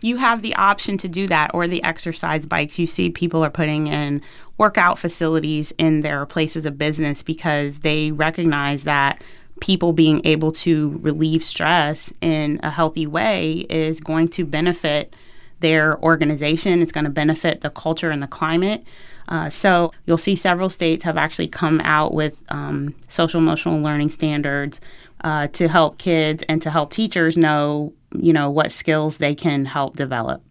you 0.02 0.18
have 0.18 0.42
the 0.42 0.54
option 0.56 0.98
to 0.98 1.08
do 1.08 1.26
that 1.28 1.52
or 1.54 1.66
the 1.66 1.82
exercise 1.82 2.44
bikes. 2.44 2.78
You 2.78 2.86
see 2.86 3.08
people 3.08 3.42
are 3.42 3.50
putting 3.50 3.86
in 3.86 4.20
workout 4.58 4.98
facilities 4.98 5.72
in 5.78 6.00
their 6.00 6.26
places 6.26 6.66
of 6.66 6.76
business 6.76 7.22
because 7.22 7.78
they 7.78 8.12
recognize 8.12 8.84
that 8.84 9.22
people 9.60 9.94
being 9.94 10.20
able 10.26 10.52
to 10.52 10.98
relieve 11.00 11.42
stress 11.42 12.12
in 12.20 12.60
a 12.62 12.68
healthy 12.68 13.06
way 13.06 13.66
is 13.70 13.98
going 13.98 14.28
to 14.28 14.44
benefit 14.44 15.14
their 15.60 15.98
organization. 16.02 16.82
It's 16.82 16.92
going 16.92 17.04
to 17.04 17.10
benefit 17.10 17.62
the 17.62 17.70
culture 17.70 18.10
and 18.10 18.22
the 18.22 18.26
climate. 18.26 18.84
Uh, 19.30 19.48
so 19.48 19.92
you'll 20.06 20.18
see 20.18 20.34
several 20.34 20.68
states 20.68 21.04
have 21.04 21.16
actually 21.16 21.46
come 21.46 21.80
out 21.80 22.12
with 22.12 22.36
um, 22.48 22.94
social 23.08 23.40
emotional 23.40 23.80
learning 23.80 24.10
standards 24.10 24.80
uh, 25.22 25.46
to 25.48 25.68
help 25.68 25.98
kids 25.98 26.42
and 26.48 26.60
to 26.62 26.70
help 26.70 26.90
teachers 26.90 27.36
know, 27.36 27.92
you 28.12 28.32
know, 28.32 28.50
what 28.50 28.72
skills 28.72 29.18
they 29.18 29.34
can 29.34 29.64
help 29.64 29.94
develop. 29.94 30.42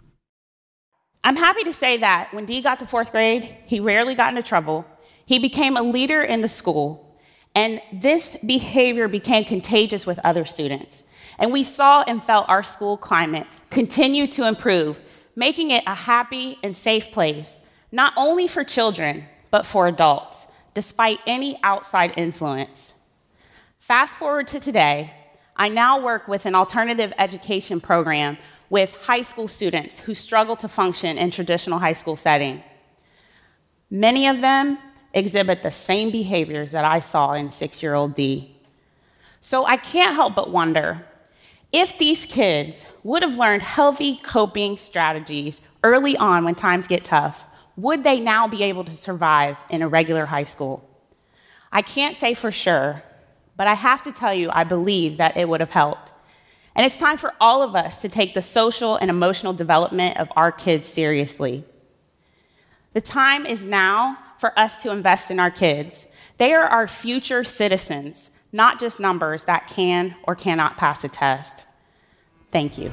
I'm 1.23 1.35
happy 1.35 1.65
to 1.65 1.73
say 1.73 1.97
that 1.97 2.33
when 2.33 2.45
Dee 2.45 2.61
got 2.61 2.79
to 2.79 2.87
fourth 2.87 3.11
grade, 3.11 3.57
he 3.65 3.81
rarely 3.81 4.15
got 4.15 4.29
into 4.29 4.41
trouble. 4.41 4.85
He 5.25 5.37
became 5.37 5.75
a 5.75 5.81
leader 5.81 6.21
in 6.21 6.39
the 6.39 6.47
school, 6.47 7.19
and 7.53 7.81
this 7.91 8.37
behavior 8.45 9.09
became 9.09 9.43
contagious 9.43 10.05
with 10.05 10.17
other 10.19 10.45
students. 10.45 11.03
And 11.37 11.51
we 11.51 11.63
saw 11.63 12.03
and 12.07 12.23
felt 12.23 12.47
our 12.47 12.63
school 12.63 12.95
climate 12.95 13.45
continue 13.69 14.27
to 14.27 14.47
improve, 14.47 14.99
making 15.35 15.71
it 15.71 15.83
a 15.85 15.93
happy 15.93 16.57
and 16.63 16.75
safe 16.75 17.11
place 17.11 17.58
not 17.91 18.13
only 18.15 18.47
for 18.47 18.63
children, 18.63 19.25
but 19.51 19.65
for 19.65 19.87
adults, 19.87 20.47
despite 20.73 21.19
any 21.25 21.59
outside 21.63 22.13
influence. 22.17 22.93
Fast 23.79 24.17
forward 24.17 24.47
to 24.47 24.59
today, 24.59 25.13
I 25.55 25.69
now 25.69 26.01
work 26.01 26.27
with 26.27 26.45
an 26.45 26.55
alternative 26.55 27.11
education 27.17 27.81
program 27.81 28.37
with 28.69 28.95
high 28.97 29.23
school 29.23 29.47
students 29.47 29.99
who 29.99 30.13
struggle 30.13 30.55
to 30.57 30.67
function 30.67 31.17
in 31.17 31.31
traditional 31.31 31.79
high 31.79 31.93
school 31.93 32.15
setting. 32.15 32.63
Many 33.89 34.27
of 34.27 34.41
them 34.41 34.77
exhibit 35.13 35.63
the 35.63 35.71
same 35.71 36.11
behaviors 36.11 36.71
that 36.71 36.85
I 36.85 36.99
saw 36.99 37.33
in 37.33 37.49
six 37.49 37.81
year 37.81 37.95
old 37.95 38.13
Dee. 38.13 38.55
So 39.41 39.65
I 39.65 39.77
can't 39.77 40.15
help 40.15 40.35
but 40.35 40.51
wonder 40.51 41.05
if 41.71 41.97
these 41.97 42.25
kids 42.25 42.85
would 43.03 43.23
have 43.23 43.37
learned 43.37 43.63
healthy 43.63 44.17
coping 44.17 44.77
strategies 44.77 45.61
early 45.83 46.17
on 46.17 46.43
when 46.43 46.55
times 46.55 46.87
get 46.87 47.05
tough, 47.05 47.45
would 47.81 48.03
they 48.03 48.19
now 48.19 48.47
be 48.47 48.63
able 48.63 48.83
to 48.83 48.93
survive 48.93 49.57
in 49.69 49.81
a 49.81 49.87
regular 49.87 50.25
high 50.25 50.43
school? 50.43 50.87
I 51.71 51.81
can't 51.81 52.15
say 52.15 52.33
for 52.33 52.51
sure, 52.51 53.03
but 53.55 53.67
I 53.67 53.73
have 53.73 54.03
to 54.03 54.11
tell 54.11 54.33
you, 54.33 54.49
I 54.51 54.63
believe 54.63 55.17
that 55.17 55.37
it 55.37 55.47
would 55.47 55.59
have 55.59 55.71
helped. 55.71 56.11
And 56.75 56.85
it's 56.85 56.97
time 56.97 57.17
for 57.17 57.33
all 57.39 57.61
of 57.61 57.75
us 57.75 58.01
to 58.01 58.09
take 58.09 58.33
the 58.33 58.41
social 58.41 58.95
and 58.95 59.09
emotional 59.09 59.53
development 59.53 60.17
of 60.17 60.29
our 60.35 60.51
kids 60.51 60.87
seriously. 60.87 61.63
The 62.93 63.01
time 63.01 63.45
is 63.45 63.65
now 63.65 64.17
for 64.39 64.57
us 64.57 64.77
to 64.83 64.91
invest 64.91 65.29
in 65.31 65.39
our 65.39 65.51
kids. 65.51 66.07
They 66.37 66.53
are 66.53 66.63
our 66.63 66.87
future 66.87 67.43
citizens, 67.43 68.31
not 68.51 68.79
just 68.79 68.99
numbers 68.99 69.43
that 69.45 69.67
can 69.67 70.15
or 70.23 70.35
cannot 70.35 70.77
pass 70.77 71.03
a 71.03 71.09
test. 71.09 71.65
Thank 72.49 72.77
you. 72.77 72.91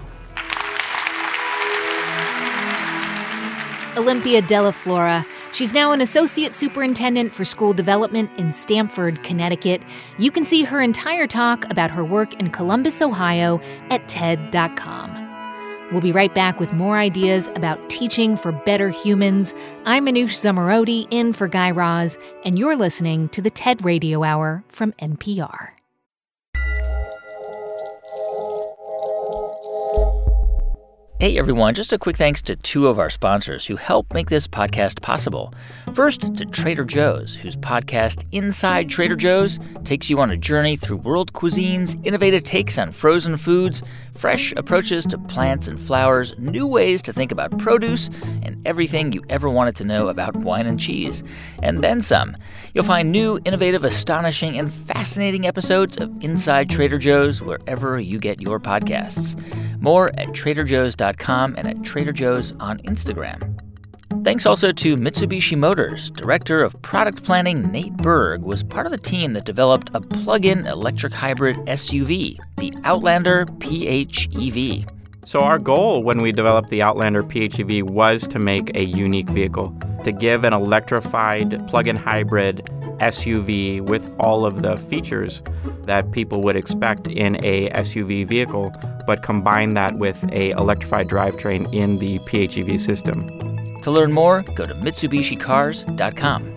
Olympia 3.97 4.43
Della 4.43 4.73
Flora. 4.73 5.27
She's 5.53 5.73
now 5.73 5.93
an 5.93 6.01
associate 6.01 6.55
superintendent 6.55 7.33
for 7.33 7.45
school 7.45 7.73
development 7.73 8.31
in 8.39 8.53
Stamford, 8.53 9.23
Connecticut. 9.23 9.83
You 10.19 10.31
can 10.31 10.45
see 10.45 10.65
her 10.65 10.81
entire 10.81 11.27
talk 11.27 11.71
about 11.71 11.91
her 11.91 12.05
work 12.05 12.35
in 12.35 12.51
Columbus, 12.51 13.01
Ohio 13.01 13.61
at 13.91 14.07
TED.com. 14.09 15.23
We'll 15.93 16.01
be 16.01 16.13
right 16.13 16.35
back 16.35 16.59
with 16.59 16.73
more 16.73 16.99
ideas 16.99 17.49
about 17.55 17.89
teaching 17.89 18.37
for 18.37 18.51
better 18.51 18.89
humans. 18.91 19.55
I'm 19.85 20.07
Manoush 20.07 20.35
Zomorodi 20.35 21.07
in 21.11 21.33
for 21.33 21.47
Guy 21.47 21.71
Raz, 21.71 22.19
and 22.45 22.59
you're 22.59 22.77
listening 22.77 23.29
to 23.31 23.41
the 23.41 23.51
TED 23.51 23.85
Radio 23.85 24.25
Hour 24.25 24.65
from 24.69 24.93
NPR. 24.95 25.76
Hey 31.19 31.39
everyone, 31.39 31.73
just 31.73 31.95
a 31.95 31.99
quick 31.99 32.19
thanks 32.19 32.43
to 32.43 32.57
two 32.57 32.89
of 32.89 32.99
our 32.99 33.09
sponsors 33.09 33.67
who 33.67 33.77
help 33.77 34.13
make 34.13 34.29
this 34.29 34.47
podcast 34.47 35.01
possible. 35.01 35.55
First, 35.95 36.37
to 36.37 36.45
Trader 36.45 36.85
Joe's, 36.85 37.35
whose 37.35 37.57
podcast 37.57 38.27
Inside 38.33 38.91
Trader 38.91 39.17
Joe's 39.17 39.59
takes 39.85 40.11
you 40.11 40.21
on 40.21 40.31
a 40.31 40.37
journey 40.37 40.77
through 40.77 40.99
world 40.99 41.33
cuisines, 41.33 41.99
innovative 42.07 42.43
takes 42.43 42.77
on 42.77 42.93
frozen 42.93 43.39
foods, 43.39 43.83
fresh 44.13 44.53
approaches 44.59 45.07
to 45.07 45.17
plants 45.17 45.69
and 45.69 45.81
flowers, 45.81 46.35
new 46.37 46.67
ways 46.67 47.01
to 47.01 47.15
think 47.15 47.33
about 47.33 47.57
produce, 47.57 48.11
and 48.43 48.61
everything 48.67 49.15
you 49.15 49.25
ever 49.31 49.49
wanted 49.49 49.75
to 49.77 49.85
know 49.85 50.09
about 50.09 50.37
wine 50.37 50.67
and 50.67 50.79
cheese. 50.79 51.23
And 51.63 51.83
then 51.83 52.03
some. 52.03 52.37
You'll 52.75 52.85
find 52.85 53.11
new, 53.11 53.41
innovative, 53.47 53.85
astonishing, 53.85 54.59
and 54.59 54.71
fascinating 54.71 55.47
episodes 55.47 55.97
of 55.97 56.13
Inside 56.23 56.69
Trader 56.69 56.99
Joe's 56.99 57.41
wherever 57.41 57.99
you 57.99 58.19
get 58.19 58.43
your 58.43 58.61
podcasts. 58.61 59.35
More 59.81 60.09
at 60.19 60.29
traderjoe's.com 60.29 61.06
and 61.57 61.69
at 61.69 61.83
Trader 61.83 62.13
Joe's 62.13 62.53
on 62.61 62.79
Instagram. 62.79 63.61
Thanks 64.25 64.47
also 64.47 64.73
to 64.73 64.97
Mitsubishi 64.97 65.57
Motors. 65.57 66.11
Director 66.11 66.63
of 66.63 66.81
Product 66.83 67.23
Planning 67.23 67.71
Nate 67.71 67.97
Berg 67.97 68.43
was 68.43 68.65
part 68.65 68.87
of 68.87 68.93
the 68.93 68.99
team 68.99 69.35
that 69.35 69.45
developed 69.45 69.91
a 69.95 70.01
plug 70.01 70.45
in 70.45 70.67
electric 70.67 71.13
hybrid 71.13 71.57
SUV, 71.67 72.37
the 72.57 72.73
Outlander 72.83 73.47
PHEV. 73.47 74.89
So, 75.25 75.41
our 75.41 75.59
goal 75.59 76.03
when 76.03 76.21
we 76.23 76.33
developed 76.33 76.71
the 76.71 76.83
Outlander 76.83 77.23
PHEV 77.23 77.83
was 77.85 78.27
to 78.29 78.39
make 78.39 78.77
a 78.77 78.85
unique 78.85 79.29
vehicle, 79.29 79.77
to 80.05 80.13
give 80.13 80.45
an 80.45 80.53
electrified 80.53 81.67
plug 81.69 81.89
in 81.89 81.97
hybrid 81.97 82.69
SUV 82.99 83.81
with 83.81 84.15
all 84.19 84.45
of 84.45 84.63
the 84.63 84.77
features 84.77 85.43
that 85.85 86.13
people 86.13 86.43
would 86.43 86.57
expect 86.57 87.07
in 87.07 87.37
a 87.45 87.69
SUV 87.71 88.27
vehicle, 88.27 88.73
but 89.07 89.23
combine 89.23 89.75
that 89.75 89.99
with 89.99 90.25
a 90.33 90.51
electrified 90.51 91.09
drivetrain 91.09 91.73
in 91.75 91.99
the 91.99 92.19
PHEV 92.21 92.81
system. 92.81 93.27
To 93.83 93.91
learn 93.91 94.13
more, 94.13 94.43
go 94.55 94.67
to 94.67 94.75
MitsubishiCars.com. 94.75 96.57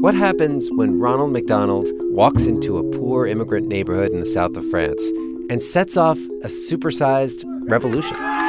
What 0.00 0.14
happens 0.14 0.68
when 0.72 1.00
Ronald 1.00 1.32
McDonald 1.32 1.88
walks 2.10 2.46
into 2.46 2.76
a 2.76 2.82
poor 2.98 3.26
immigrant 3.26 3.68
neighborhood 3.68 4.12
in 4.12 4.20
the 4.20 4.26
south 4.26 4.54
of 4.54 4.68
France 4.68 5.02
and 5.48 5.62
sets 5.62 5.96
off 5.96 6.18
a 6.42 6.48
supersized 6.48 7.42
revolution? 7.70 8.43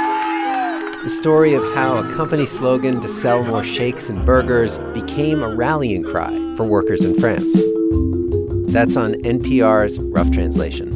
The 1.05 1.11
story 1.11 1.53
of 1.53 1.63
how 1.75 1.97
a 1.97 2.13
company 2.15 2.47
slogan 2.47 2.99
to 2.99 3.07
sell 3.07 3.43
more 3.43 3.63
shakes 3.63 4.09
and 4.09 4.25
burgers 4.25 4.79
became 4.91 5.43
a 5.43 5.55
rallying 5.55 6.01
cry 6.01 6.31
for 6.55 6.63
workers 6.63 7.03
in 7.03 7.19
France. 7.19 7.53
That's 8.73 8.97
on 8.97 9.13
NPR's 9.21 9.99
Rough 9.99 10.31
Translation. 10.31 10.89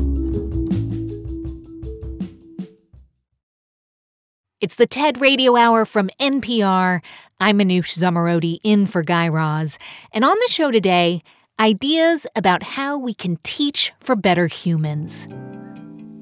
It's 4.59 4.77
the 4.77 4.87
TED 4.87 5.21
Radio 5.21 5.55
Hour 5.55 5.85
from 5.85 6.09
NPR. 6.19 7.03
I'm 7.39 7.59
Manoush 7.59 7.95
Zomorodi 7.95 8.57
in 8.63 8.87
for 8.87 9.03
Guy 9.03 9.27
Raz. 9.27 9.77
And 10.11 10.25
on 10.25 10.35
the 10.39 10.51
show 10.51 10.71
today, 10.71 11.21
ideas 11.59 12.25
about 12.35 12.63
how 12.63 12.97
we 12.97 13.13
can 13.13 13.37
teach 13.43 13.93
for 13.99 14.15
better 14.15 14.47
humans. 14.47 15.27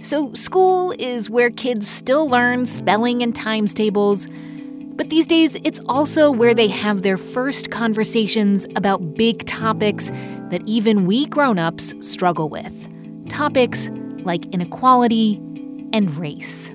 So, 0.01 0.31
school 0.33 0.93
is 0.99 1.29
where 1.29 1.49
kids 1.49 1.87
still 1.87 2.29
learn 2.29 2.67
spelling 2.67 3.23
and 3.23 3.35
times 3.35 3.73
tables. 3.73 4.27
But 4.95 5.09
these 5.09 5.25
days, 5.25 5.55
it's 5.63 5.79
also 5.89 6.29
where 6.29 6.53
they 6.53 6.67
have 6.67 7.01
their 7.01 7.17
first 7.17 7.71
conversations 7.71 8.67
about 8.75 9.15
big 9.15 9.45
topics 9.45 10.09
that 10.49 10.61
even 10.65 11.05
we 11.05 11.25
grown 11.25 11.57
ups 11.57 11.95
struggle 11.99 12.47
with. 12.47 12.73
Topics 13.29 13.89
like 14.19 14.45
inequality 14.53 15.35
and 15.93 16.15
race. 16.15 16.71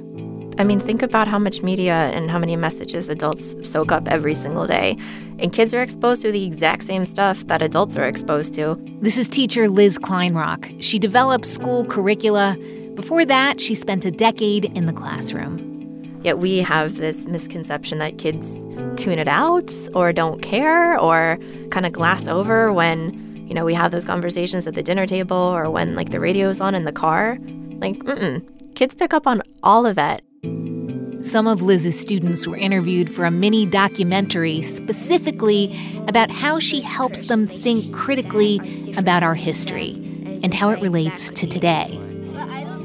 I 0.58 0.64
mean, 0.64 0.80
think 0.80 1.02
about 1.02 1.28
how 1.28 1.38
much 1.38 1.62
media 1.62 1.94
and 1.94 2.30
how 2.30 2.38
many 2.38 2.56
messages 2.56 3.08
adults 3.08 3.54
soak 3.62 3.92
up 3.92 4.08
every 4.08 4.34
single 4.34 4.66
day. 4.66 4.96
And 5.38 5.52
kids 5.52 5.72
are 5.72 5.82
exposed 5.82 6.22
to 6.22 6.32
the 6.32 6.44
exact 6.44 6.82
same 6.82 7.06
stuff 7.06 7.46
that 7.46 7.62
adults 7.62 7.96
are 7.96 8.04
exposed 8.04 8.54
to. 8.54 8.78
This 9.00 9.16
is 9.16 9.28
teacher 9.28 9.68
Liz 9.68 9.98
Kleinrock. 9.98 10.82
She 10.82 10.98
developed 10.98 11.46
school 11.46 11.84
curricula. 11.84 12.56
Before 12.94 13.24
that, 13.24 13.60
she 13.60 13.74
spent 13.74 14.04
a 14.04 14.10
decade 14.10 14.66
in 14.76 14.86
the 14.86 14.92
classroom. 14.92 15.70
Yet 16.22 16.38
we 16.38 16.58
have 16.58 16.96
this 16.96 17.26
misconception 17.26 17.98
that 17.98 18.18
kids 18.18 18.48
tune 18.96 19.18
it 19.18 19.28
out 19.28 19.72
or 19.94 20.12
don't 20.12 20.40
care 20.40 20.98
or 20.98 21.38
kind 21.70 21.84
of 21.84 21.92
glass 21.92 22.28
over 22.28 22.72
when, 22.72 23.46
you 23.48 23.54
know, 23.54 23.64
we 23.64 23.74
have 23.74 23.90
those 23.90 24.04
conversations 24.04 24.66
at 24.66 24.74
the 24.74 24.82
dinner 24.82 25.06
table 25.06 25.36
or 25.36 25.68
when 25.70 25.96
like 25.96 26.10
the 26.10 26.20
radio's 26.20 26.60
on 26.60 26.74
in 26.74 26.84
the 26.84 26.92
car. 26.92 27.38
Like, 27.80 27.98
mm-mm. 27.98 28.46
Kids 28.74 28.94
pick 28.94 29.12
up 29.12 29.26
on 29.26 29.42
all 29.62 29.84
of 29.86 29.96
that. 29.96 30.22
Some 31.22 31.46
of 31.46 31.62
Liz's 31.62 31.98
students 31.98 32.46
were 32.46 32.56
interviewed 32.56 33.12
for 33.12 33.24
a 33.24 33.30
mini 33.30 33.64
documentary 33.64 34.60
specifically 34.60 35.76
about 36.08 36.30
how 36.30 36.58
she 36.58 36.80
helps 36.80 37.22
them 37.22 37.46
think 37.46 37.94
critically 37.94 38.92
about 38.96 39.22
our 39.22 39.34
history 39.34 39.92
and 40.42 40.52
how 40.52 40.70
it 40.70 40.80
relates 40.80 41.30
to 41.30 41.46
today. 41.46 42.11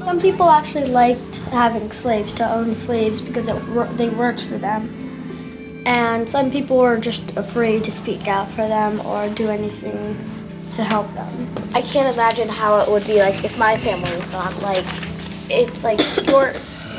Some 0.08 0.20
people 0.22 0.48
actually 0.48 0.86
liked 0.86 1.36
having 1.52 1.92
slaves, 1.92 2.32
to 2.32 2.50
own 2.50 2.72
slaves, 2.72 3.20
because 3.20 3.46
it, 3.46 3.98
they 3.98 4.08
worked 4.08 4.46
for 4.46 4.56
them. 4.56 5.82
And 5.84 6.26
some 6.26 6.50
people 6.50 6.78
were 6.78 6.96
just 6.96 7.36
afraid 7.36 7.84
to 7.84 7.90
speak 7.90 8.26
out 8.26 8.48
for 8.48 8.66
them 8.66 9.04
or 9.06 9.28
do 9.28 9.50
anything 9.50 10.16
to 10.76 10.82
help 10.82 11.12
them. 11.12 11.46
I 11.74 11.82
can't 11.82 12.10
imagine 12.14 12.48
how 12.48 12.80
it 12.80 12.90
would 12.90 13.06
be 13.06 13.18
like 13.18 13.44
if 13.44 13.58
my 13.58 13.76
family 13.76 14.08
was 14.16 14.26
gone. 14.28 14.58
Like, 14.62 14.86
if 15.50 15.84
like 15.84 16.00
you're, 16.26 16.54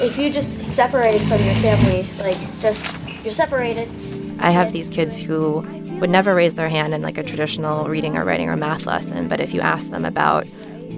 if 0.06 0.20
you 0.20 0.32
just 0.32 0.62
separated 0.62 1.22
from 1.22 1.44
your 1.44 1.56
family, 1.56 2.08
like 2.20 2.38
just 2.60 2.96
you're 3.24 3.34
separated. 3.34 3.90
I 4.38 4.52
have 4.52 4.72
these 4.72 4.88
kids 4.88 5.18
who 5.18 5.66
would 6.00 6.12
never 6.12 6.36
raise 6.36 6.54
their 6.54 6.70
hand 6.70 6.94
in 6.94 7.02
like 7.02 7.18
a 7.18 7.24
traditional 7.24 7.86
reading 7.86 8.18
or 8.18 8.24
writing 8.24 8.50
or 8.50 8.56
math 8.56 8.86
lesson, 8.86 9.28
but 9.28 9.40
if 9.40 9.52
you 9.52 9.62
ask 9.62 9.90
them 9.90 10.06
about 10.06 10.48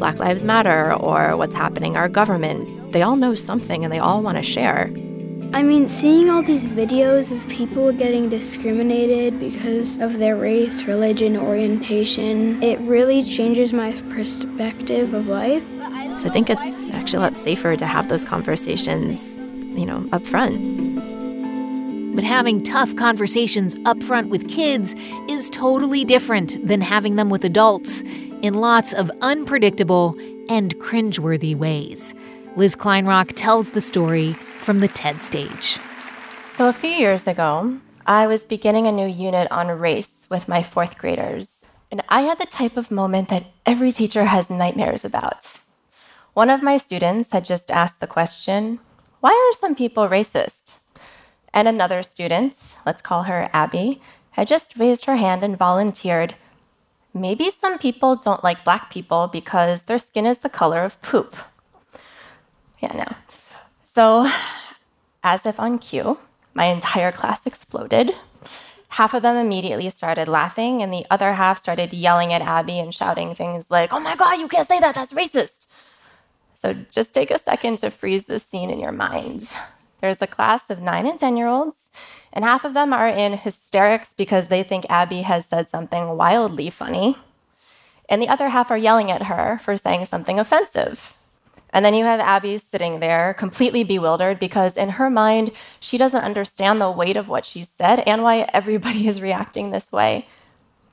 Black 0.01 0.17
Lives 0.17 0.43
Matter 0.43 0.93
or 0.95 1.37
what's 1.37 1.53
happening 1.53 1.91
in 1.91 1.97
our 1.97 2.09
government, 2.09 2.91
they 2.91 3.03
all 3.03 3.15
know 3.15 3.35
something 3.35 3.83
and 3.83 3.93
they 3.93 3.99
all 3.99 4.23
want 4.23 4.35
to 4.35 4.41
share. 4.41 4.91
I 5.53 5.61
mean, 5.61 5.87
seeing 5.87 6.27
all 6.27 6.41
these 6.41 6.65
videos 6.65 7.31
of 7.31 7.47
people 7.47 7.91
getting 7.91 8.27
discriminated 8.27 9.39
because 9.39 9.99
of 9.99 10.17
their 10.17 10.35
race, 10.35 10.85
religion, 10.85 11.37
orientation, 11.37 12.63
it 12.63 12.79
really 12.79 13.23
changes 13.23 13.73
my 13.73 13.91
perspective 14.09 15.13
of 15.13 15.27
life. 15.27 15.63
So 16.19 16.27
I 16.27 16.31
think 16.31 16.49
it's 16.49 16.63
actually 16.93 17.17
a 17.17 17.21
lot 17.21 17.35
safer 17.35 17.75
to 17.75 17.85
have 17.85 18.09
those 18.09 18.25
conversations, 18.25 19.35
you 19.77 19.85
know, 19.85 20.09
up 20.11 20.25
front. 20.25 22.15
But 22.15 22.23
having 22.23 22.63
tough 22.63 22.95
conversations 22.95 23.75
up 23.85 24.01
front 24.01 24.29
with 24.29 24.49
kids 24.49 24.95
is 25.29 25.47
totally 25.51 26.05
different 26.05 26.65
than 26.67 26.81
having 26.81 27.17
them 27.17 27.29
with 27.29 27.45
adults 27.45 28.03
in 28.41 28.55
lots 28.55 28.93
of 28.93 29.11
unpredictable 29.21 30.15
and 30.49 30.77
cringeworthy 30.79 31.55
ways. 31.55 32.13
Liz 32.55 32.75
Kleinrock 32.75 33.33
tells 33.35 33.71
the 33.71 33.81
story 33.81 34.33
from 34.59 34.79
the 34.79 34.87
TED 34.87 35.21
stage. 35.21 35.79
So, 36.57 36.67
a 36.67 36.73
few 36.73 36.89
years 36.89 37.27
ago, 37.27 37.79
I 38.05 38.27
was 38.27 38.43
beginning 38.43 38.87
a 38.87 38.91
new 38.91 39.07
unit 39.07 39.49
on 39.51 39.67
race 39.67 40.25
with 40.29 40.47
my 40.47 40.63
fourth 40.63 40.97
graders. 40.97 41.63
And 41.91 42.01
I 42.09 42.21
had 42.21 42.39
the 42.39 42.45
type 42.45 42.77
of 42.77 42.91
moment 42.91 43.29
that 43.29 43.47
every 43.65 43.91
teacher 43.91 44.25
has 44.25 44.49
nightmares 44.49 45.03
about. 45.03 45.45
One 46.33 46.49
of 46.49 46.63
my 46.63 46.77
students 46.77 47.31
had 47.31 47.43
just 47.43 47.69
asked 47.69 47.99
the 47.99 48.07
question, 48.07 48.79
Why 49.19 49.31
are 49.31 49.59
some 49.59 49.75
people 49.75 50.07
racist? 50.07 50.75
And 51.53 51.67
another 51.67 52.01
student, 52.01 52.57
let's 52.85 53.01
call 53.01 53.23
her 53.23 53.49
Abby, 53.51 54.01
had 54.31 54.47
just 54.47 54.77
raised 54.77 55.05
her 55.05 55.17
hand 55.17 55.43
and 55.43 55.57
volunteered. 55.57 56.35
Maybe 57.13 57.49
some 57.49 57.77
people 57.77 58.15
don't 58.15 58.43
like 58.43 58.63
black 58.63 58.89
people 58.89 59.27
because 59.27 59.83
their 59.83 59.97
skin 59.97 60.25
is 60.25 60.39
the 60.39 60.49
color 60.49 60.83
of 60.83 61.01
poop. 61.01 61.35
Yeah, 62.79 62.93
no. 62.95 63.15
So, 63.93 64.31
as 65.23 65.45
if 65.45 65.59
on 65.59 65.77
cue, 65.79 66.17
my 66.53 66.65
entire 66.65 67.11
class 67.11 67.41
exploded. 67.45 68.11
Half 68.89 69.13
of 69.13 69.21
them 69.21 69.37
immediately 69.37 69.89
started 69.89 70.27
laughing, 70.27 70.81
and 70.81 70.91
the 70.93 71.05
other 71.09 71.33
half 71.33 71.59
started 71.59 71.93
yelling 71.93 72.33
at 72.33 72.41
Abby 72.41 72.79
and 72.79 72.93
shouting 72.93 73.35
things 73.35 73.67
like, 73.69 73.93
Oh 73.93 73.99
my 73.99 74.15
God, 74.15 74.39
you 74.39 74.47
can't 74.47 74.67
say 74.67 74.79
that, 74.79 74.95
that's 74.95 75.13
racist. 75.13 75.67
So, 76.55 76.73
just 76.89 77.13
take 77.13 77.31
a 77.31 77.39
second 77.39 77.79
to 77.79 77.89
freeze 77.89 78.25
this 78.25 78.43
scene 78.43 78.69
in 78.69 78.79
your 78.79 78.91
mind. 78.91 79.49
There's 79.99 80.21
a 80.21 80.27
class 80.27 80.69
of 80.69 80.81
nine 80.81 81.05
and 81.05 81.19
10 81.19 81.37
year 81.37 81.47
olds, 81.47 81.77
and 82.33 82.45
half 82.45 82.63
of 82.63 82.73
them 82.73 82.93
are 82.93 83.07
in 83.07 83.33
hysterics 83.37 84.13
because 84.13 84.47
they 84.47 84.63
think 84.63 84.85
Abby 84.89 85.21
has 85.21 85.45
said 85.45 85.67
something 85.67 86.15
wildly 86.15 86.69
funny. 86.69 87.17
And 88.07 88.21
the 88.21 88.29
other 88.29 88.49
half 88.49 88.71
are 88.71 88.77
yelling 88.77 89.11
at 89.11 89.23
her 89.23 89.59
for 89.59 89.77
saying 89.77 90.05
something 90.05 90.39
offensive. 90.39 91.17
And 91.73 91.85
then 91.85 91.93
you 91.93 92.03
have 92.03 92.19
Abby 92.19 92.57
sitting 92.57 92.99
there 92.99 93.33
completely 93.33 93.83
bewildered 93.83 94.39
because 94.39 94.75
in 94.75 94.89
her 94.89 95.09
mind, 95.09 95.51
she 95.79 95.97
doesn't 95.97 96.23
understand 96.23 96.81
the 96.81 96.91
weight 96.91 97.15
of 97.15 97.29
what 97.29 97.45
she 97.45 97.63
said 97.63 98.01
and 98.01 98.23
why 98.23 98.49
everybody 98.53 99.07
is 99.09 99.21
reacting 99.21 99.71
this 99.71 99.91
way. 99.91 100.27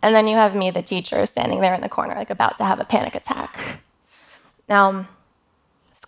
And 0.01 0.15
then 0.15 0.29
you 0.29 0.37
have 0.37 0.55
me, 0.55 0.71
the 0.71 0.83
teacher, 0.83 1.27
standing 1.27 1.61
there 1.61 1.75
in 1.75 1.81
the 1.81 1.89
corner, 1.89 2.15
like 2.15 2.31
about 2.31 2.57
to 2.59 2.65
have 2.65 2.79
a 2.79 2.85
panic 2.85 3.17
attack. 3.17 3.81
Now, 4.69 5.09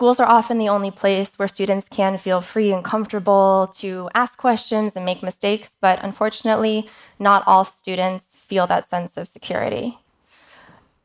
Schools 0.00 0.18
are 0.18 0.26
often 0.26 0.56
the 0.56 0.70
only 0.70 0.90
place 0.90 1.38
where 1.38 1.46
students 1.46 1.86
can 1.90 2.16
feel 2.16 2.40
free 2.40 2.72
and 2.72 2.82
comfortable 2.82 3.70
to 3.76 4.08
ask 4.14 4.38
questions 4.38 4.96
and 4.96 5.04
make 5.04 5.22
mistakes, 5.22 5.76
but 5.78 6.02
unfortunately, 6.02 6.88
not 7.18 7.44
all 7.46 7.66
students 7.66 8.24
feel 8.24 8.66
that 8.66 8.88
sense 8.88 9.18
of 9.18 9.28
security. 9.28 9.98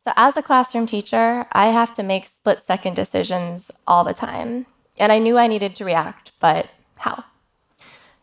So, 0.06 0.14
as 0.16 0.38
a 0.38 0.42
classroom 0.42 0.86
teacher, 0.86 1.46
I 1.52 1.72
have 1.72 1.94
to 1.96 2.04
make 2.04 2.24
split 2.24 2.62
second 2.64 2.96
decisions 2.96 3.70
all 3.86 4.06
the 4.06 4.14
time. 4.14 4.66
And 4.98 5.12
I 5.12 5.20
knew 5.20 5.38
I 5.38 5.48
needed 5.48 5.76
to 5.76 5.84
react, 5.84 6.32
but 6.40 6.70
how? 6.96 7.26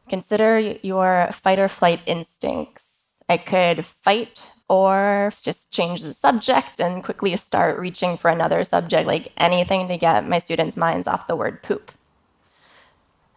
Consider 0.08 0.58
your 0.58 1.28
fight 1.34 1.58
or 1.58 1.68
flight 1.68 2.00
instincts. 2.06 2.84
I 3.28 3.36
could 3.36 3.84
fight 3.84 4.51
or 4.72 5.30
just 5.42 5.70
change 5.70 6.00
the 6.00 6.14
subject 6.14 6.80
and 6.80 7.04
quickly 7.04 7.36
start 7.36 7.78
reaching 7.78 8.16
for 8.16 8.30
another 8.30 8.64
subject, 8.64 9.06
like 9.06 9.30
anything 9.36 9.86
to 9.86 9.98
get 9.98 10.26
my 10.26 10.38
students' 10.38 10.78
minds 10.78 11.06
off 11.06 11.26
the 11.26 11.36
word 11.36 11.62
poop. 11.62 11.92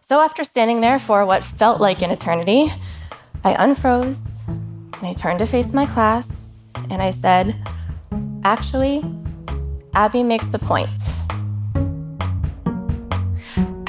So, 0.00 0.20
after 0.20 0.44
standing 0.44 0.80
there 0.80 0.98
for 0.98 1.26
what 1.26 1.44
felt 1.44 1.78
like 1.78 2.00
an 2.00 2.10
eternity, 2.10 2.72
I 3.44 3.52
unfroze 3.52 4.20
and 4.48 5.06
I 5.06 5.12
turned 5.12 5.40
to 5.40 5.46
face 5.46 5.74
my 5.74 5.84
class 5.84 6.32
and 6.88 7.02
I 7.02 7.10
said, 7.10 7.54
Actually, 8.42 9.04
Abby 9.92 10.22
makes 10.22 10.46
the 10.46 10.58
point. 10.58 10.88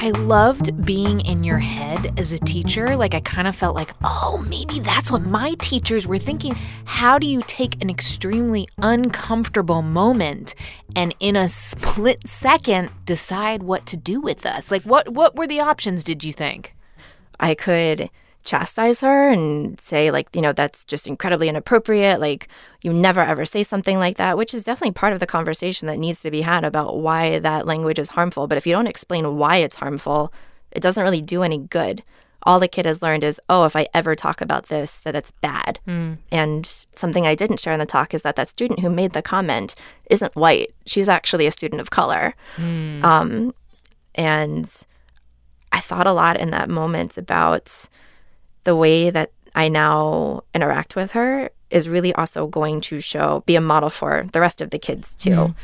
I 0.08 0.10
loved 0.12 0.86
being 0.86 1.20
in 1.20 1.44
your 1.44 1.58
head 1.58 2.18
as 2.18 2.32
a 2.32 2.38
teacher. 2.38 2.96
Like, 2.96 3.12
I 3.12 3.20
kind 3.20 3.46
of 3.46 3.54
felt 3.54 3.74
like, 3.74 3.92
oh, 4.02 4.42
maybe 4.48 4.80
that's 4.80 5.12
what 5.12 5.20
my 5.20 5.54
teachers 5.60 6.06
were 6.06 6.16
thinking. 6.16 6.56
How 6.86 7.18
do 7.18 7.26
you 7.26 7.42
take 7.46 7.82
an 7.82 7.90
extremely 7.90 8.70
uncomfortable 8.80 9.82
moment 9.82 10.54
and 10.96 11.14
in 11.20 11.36
a 11.36 11.50
split 11.50 12.26
second 12.26 12.88
decide 13.04 13.62
what 13.62 13.84
to 13.84 13.98
do 13.98 14.18
with 14.18 14.46
us? 14.46 14.70
Like, 14.70 14.84
what, 14.84 15.10
what 15.10 15.36
were 15.36 15.46
the 15.46 15.60
options, 15.60 16.04
did 16.04 16.24
you 16.24 16.32
think? 16.32 16.74
I 17.38 17.54
could 17.54 18.08
chastise 18.48 19.00
her 19.00 19.28
and 19.28 19.78
say 19.78 20.10
like 20.10 20.34
you 20.34 20.40
know 20.40 20.54
that's 20.54 20.84
just 20.84 21.06
incredibly 21.06 21.48
inappropriate. 21.48 22.18
Like 22.18 22.48
you 22.80 22.92
never 22.92 23.20
ever 23.20 23.44
say 23.44 23.62
something 23.62 23.98
like 23.98 24.16
that 24.16 24.38
which 24.38 24.54
is 24.54 24.64
definitely 24.64 24.94
part 24.94 25.12
of 25.12 25.20
the 25.20 25.26
conversation 25.26 25.86
that 25.86 25.98
needs 25.98 26.20
to 26.22 26.30
be 26.30 26.40
had 26.40 26.64
about 26.64 26.98
why 26.98 27.38
that 27.40 27.66
language 27.66 27.98
is 27.98 28.08
harmful. 28.08 28.46
But 28.46 28.56
if 28.56 28.66
you 28.66 28.72
don't 28.72 28.86
explain 28.86 29.36
why 29.36 29.56
it's 29.56 29.76
harmful 29.76 30.32
it 30.72 30.80
doesn't 30.80 31.02
really 31.02 31.22
do 31.22 31.42
any 31.42 31.58
good. 31.58 32.02
All 32.44 32.60
the 32.60 32.68
kid 32.68 32.86
has 32.86 33.02
learned 33.02 33.24
is 33.24 33.38
oh 33.50 33.66
if 33.66 33.76
i 33.76 33.86
ever 33.92 34.14
talk 34.14 34.40
about 34.40 34.66
this 34.68 34.96
that 35.00 35.14
it's 35.14 35.30
bad. 35.30 35.78
Mm. 35.86 36.16
and 36.32 36.64
something 36.96 37.26
i 37.26 37.34
didn't 37.34 37.60
share 37.60 37.74
in 37.74 37.80
the 37.80 37.86
talk 37.86 38.14
is 38.14 38.22
that 38.22 38.36
that 38.36 38.48
student 38.48 38.80
who 38.80 38.88
made 38.88 39.12
the 39.12 39.22
comment 39.22 39.74
isn't 40.08 40.34
white. 40.34 40.72
She's 40.86 41.08
actually 41.08 41.46
a 41.46 41.52
student 41.52 41.82
of 41.82 41.90
color. 41.90 42.34
Mm. 42.56 43.02
um, 43.04 43.54
and 44.14 44.86
i 45.70 45.80
thought 45.80 46.06
a 46.06 46.12
lot 46.12 46.40
in 46.40 46.50
that 46.50 46.70
moment 46.70 47.18
about 47.18 47.88
the 48.68 48.76
way 48.76 49.08
that 49.08 49.32
I 49.54 49.70
now 49.70 50.42
interact 50.54 50.94
with 50.94 51.12
her 51.12 51.48
is 51.70 51.88
really 51.88 52.14
also 52.14 52.46
going 52.46 52.82
to 52.82 53.00
show, 53.00 53.42
be 53.46 53.56
a 53.56 53.62
model 53.62 53.88
for 53.88 54.28
the 54.34 54.42
rest 54.42 54.60
of 54.60 54.68
the 54.68 54.78
kids 54.78 55.16
too. 55.16 55.30
Mm. 55.30 55.54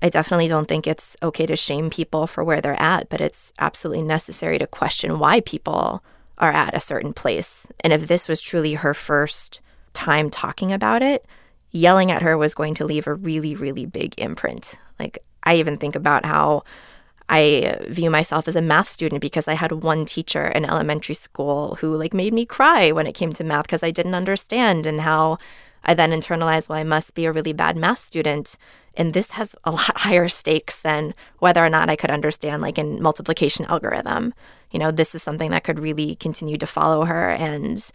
I 0.00 0.08
definitely 0.08 0.48
don't 0.48 0.66
think 0.66 0.86
it's 0.86 1.14
okay 1.22 1.44
to 1.44 1.56
shame 1.56 1.90
people 1.90 2.26
for 2.26 2.42
where 2.42 2.62
they're 2.62 2.80
at, 2.80 3.10
but 3.10 3.20
it's 3.20 3.52
absolutely 3.58 4.02
necessary 4.02 4.56
to 4.56 4.66
question 4.66 5.18
why 5.18 5.40
people 5.40 6.02
are 6.38 6.52
at 6.52 6.74
a 6.74 6.80
certain 6.80 7.12
place. 7.12 7.66
And 7.80 7.92
if 7.92 8.08
this 8.08 8.28
was 8.28 8.40
truly 8.40 8.74
her 8.74 8.94
first 8.94 9.60
time 9.92 10.30
talking 10.30 10.72
about 10.72 11.02
it, 11.02 11.26
yelling 11.70 12.10
at 12.10 12.22
her 12.22 12.38
was 12.38 12.54
going 12.54 12.72
to 12.76 12.86
leave 12.86 13.06
a 13.06 13.12
really, 13.12 13.54
really 13.54 13.84
big 13.84 14.14
imprint. 14.16 14.80
Like, 14.98 15.18
I 15.42 15.56
even 15.56 15.76
think 15.76 15.96
about 15.96 16.24
how 16.24 16.64
I 17.28 17.78
view 17.88 18.10
myself 18.10 18.46
as 18.48 18.56
a 18.56 18.62
math 18.62 18.88
student 18.88 19.20
because 19.20 19.48
I 19.48 19.54
had 19.54 19.72
one 19.72 20.04
teacher 20.04 20.46
in 20.46 20.64
elementary 20.64 21.14
school 21.14 21.76
who 21.80 21.96
like 21.96 22.12
made 22.12 22.34
me 22.34 22.44
cry 22.44 22.92
when 22.92 23.06
it 23.06 23.14
came 23.14 23.32
to 23.32 23.44
math 23.44 23.66
because 23.66 23.82
I 23.82 23.90
didn't 23.90 24.14
understand 24.14 24.86
and 24.86 25.00
how 25.00 25.38
I 25.84 25.94
then 25.94 26.12
internalized, 26.12 26.68
well, 26.68 26.78
I 26.78 26.84
must 26.84 27.14
be 27.14 27.24
a 27.24 27.32
really 27.32 27.52
bad 27.52 27.76
math 27.76 28.04
student. 28.04 28.56
And 28.94 29.12
this 29.12 29.32
has 29.32 29.54
a 29.64 29.70
lot 29.70 29.96
higher 30.00 30.28
stakes 30.28 30.80
than 30.80 31.14
whether 31.38 31.64
or 31.64 31.70
not 31.70 31.90
I 31.90 31.96
could 31.96 32.10
understand 32.10 32.62
like 32.62 32.78
in 32.78 33.02
multiplication 33.02 33.66
algorithm. 33.66 34.34
You 34.70 34.78
know, 34.78 34.90
this 34.90 35.14
is 35.14 35.22
something 35.22 35.50
that 35.50 35.64
could 35.64 35.78
really 35.78 36.16
continue 36.16 36.56
to 36.58 36.66
follow 36.66 37.04
her 37.04 37.30
and 37.30 37.90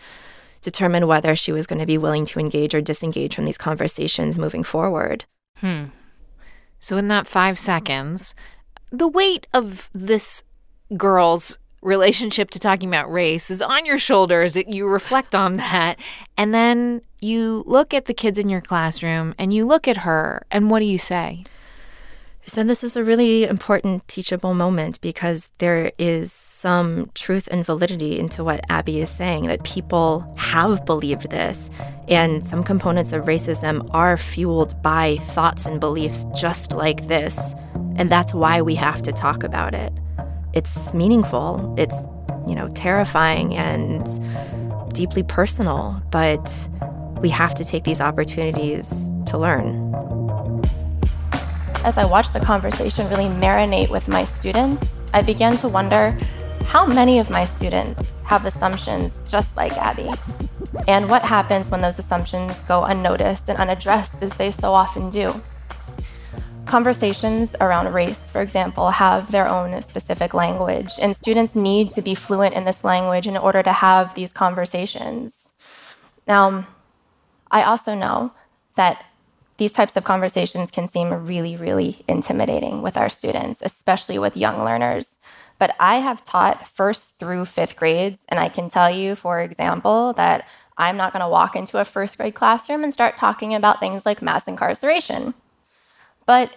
determine 0.61 1.07
whether 1.07 1.35
she 1.35 1.51
was 1.51 1.67
going 1.67 1.79
to 1.79 1.85
be 1.85 1.97
willing 1.97 2.25
to 2.25 2.39
engage 2.39 2.73
or 2.73 2.81
disengage 2.81 3.35
from 3.35 3.45
these 3.45 3.57
conversations 3.57 4.37
moving 4.37 4.63
forward. 4.63 5.25
Hmm. 5.57 5.85
So, 6.79 6.95
in 6.95 7.09
that 7.09 7.27
five 7.27 7.57
seconds, 7.57 8.33
the 8.91 9.07
weight 9.07 9.47
of 9.53 9.89
this 9.93 10.43
girl's 10.97 11.59
relationship 11.81 12.49
to 12.51 12.59
talking 12.59 12.89
about 12.89 13.11
race 13.11 13.49
is 13.49 13.61
on 13.61 13.85
your 13.85 13.97
shoulders. 13.97 14.55
You 14.55 14.87
reflect 14.87 15.33
on 15.33 15.57
that. 15.57 15.97
And 16.37 16.53
then 16.53 17.01
you 17.21 17.63
look 17.65 17.93
at 17.93 18.05
the 18.05 18.13
kids 18.13 18.37
in 18.37 18.49
your 18.49 18.61
classroom 18.61 19.33
and 19.37 19.53
you 19.53 19.65
look 19.65 19.87
at 19.87 19.97
her, 19.97 20.45
and 20.51 20.69
what 20.69 20.79
do 20.79 20.85
you 20.85 20.97
say? 20.97 21.45
Said 22.49 22.67
this 22.67 22.83
is 22.83 22.97
a 22.97 23.03
really 23.03 23.43
important 23.43 24.07
teachable 24.07 24.55
moment 24.55 24.99
because 25.01 25.49
there 25.59 25.91
is 25.99 26.33
some 26.33 27.11
truth 27.13 27.47
and 27.51 27.63
validity 27.63 28.17
into 28.17 28.43
what 28.43 28.65
Abby 28.69 29.01
is 29.01 29.11
saying 29.11 29.45
that 29.45 29.63
people 29.63 30.33
have 30.35 30.83
believed 30.83 31.29
this. 31.29 31.69
And 32.07 32.43
some 32.43 32.63
components 32.63 33.13
of 33.13 33.25
racism 33.25 33.87
are 33.93 34.17
fueled 34.17 34.81
by 34.81 35.17
thoughts 35.27 35.67
and 35.67 35.79
beliefs 35.79 36.25
just 36.35 36.73
like 36.73 37.07
this. 37.07 37.53
And 37.97 38.09
that's 38.09 38.33
why 38.33 38.63
we 38.63 38.73
have 38.75 39.03
to 39.03 39.11
talk 39.11 39.43
about 39.43 39.75
it. 39.75 39.93
It's 40.53 40.91
meaningful, 40.91 41.75
it's, 41.77 41.95
you 42.47 42.55
know, 42.55 42.67
terrifying 42.69 43.55
and 43.55 44.03
deeply 44.95 45.21
personal, 45.21 46.01
but 46.09 46.67
we 47.21 47.29
have 47.29 47.53
to 47.55 47.63
take 47.63 47.83
these 47.83 48.01
opportunities 48.01 49.07
to 49.27 49.37
learn. 49.37 49.88
As 51.89 51.97
I 51.97 52.05
watched 52.05 52.33
the 52.33 52.39
conversation 52.39 53.09
really 53.09 53.25
marinate 53.25 53.89
with 53.89 54.07
my 54.07 54.23
students, 54.23 54.87
I 55.11 55.23
began 55.23 55.57
to 55.57 55.67
wonder 55.67 56.15
how 56.65 56.85
many 56.85 57.17
of 57.17 57.31
my 57.31 57.45
students 57.45 58.11
have 58.25 58.45
assumptions 58.45 59.17
just 59.27 59.57
like 59.57 59.71
Abby? 59.71 60.11
And 60.87 61.09
what 61.09 61.23
happens 61.23 61.71
when 61.71 61.81
those 61.81 61.97
assumptions 61.97 62.61
go 62.67 62.83
unnoticed 62.83 63.49
and 63.49 63.57
unaddressed 63.57 64.21
as 64.21 64.35
they 64.35 64.51
so 64.51 64.71
often 64.71 65.09
do? 65.09 65.33
Conversations 66.67 67.55
around 67.59 67.91
race, 67.91 68.19
for 68.19 68.41
example, 68.41 68.91
have 68.91 69.31
their 69.31 69.49
own 69.49 69.81
specific 69.81 70.35
language, 70.35 70.91
and 71.01 71.15
students 71.15 71.55
need 71.55 71.89
to 71.89 72.03
be 72.03 72.13
fluent 72.13 72.53
in 72.53 72.65
this 72.65 72.83
language 72.83 73.25
in 73.25 73.35
order 73.35 73.63
to 73.63 73.73
have 73.73 74.13
these 74.13 74.31
conversations. 74.31 75.53
Now, 76.27 76.67
I 77.49 77.63
also 77.63 77.95
know 77.95 78.31
that 78.75 79.03
these 79.59 79.71
types 79.73 79.95
of 79.97 80.05
conversations 80.05 80.71
can 80.71 80.87
seem 80.87 81.13
really, 81.27 81.55
really 81.55 82.03
intimidating 82.07 82.81
with 82.81 82.97
our 82.97 83.09
students, 83.09 83.61
especially 83.61 84.17
with 84.17 84.35
young 84.35 84.63
learners. 84.63 85.17
But 85.59 85.75
I 85.79 85.95
have 85.97 86.23
taught 86.23 86.65
first 86.67 87.19
through 87.19 87.43
fifth 87.45 87.75
grades, 87.75 88.21
and 88.29 88.39
I 88.39 88.47
can 88.47 88.69
tell 88.69 88.89
you, 88.89 89.15
for 89.15 89.41
example, 89.41 90.13
that 90.13 90.47
I'm 90.77 90.95
not 90.95 91.11
going 91.11 91.21
to 91.21 91.29
walk 91.29 91.57
into 91.57 91.77
a 91.77 91.83
first 91.83 92.17
grade 92.17 92.35
classroom 92.35 92.85
and 92.85 92.93
start 92.93 93.17
talking 93.17 93.53
about 93.53 93.81
things 93.81 94.05
like 94.05 94.21
mass 94.21 94.47
incarceration. 94.47 95.33
But 96.25 96.55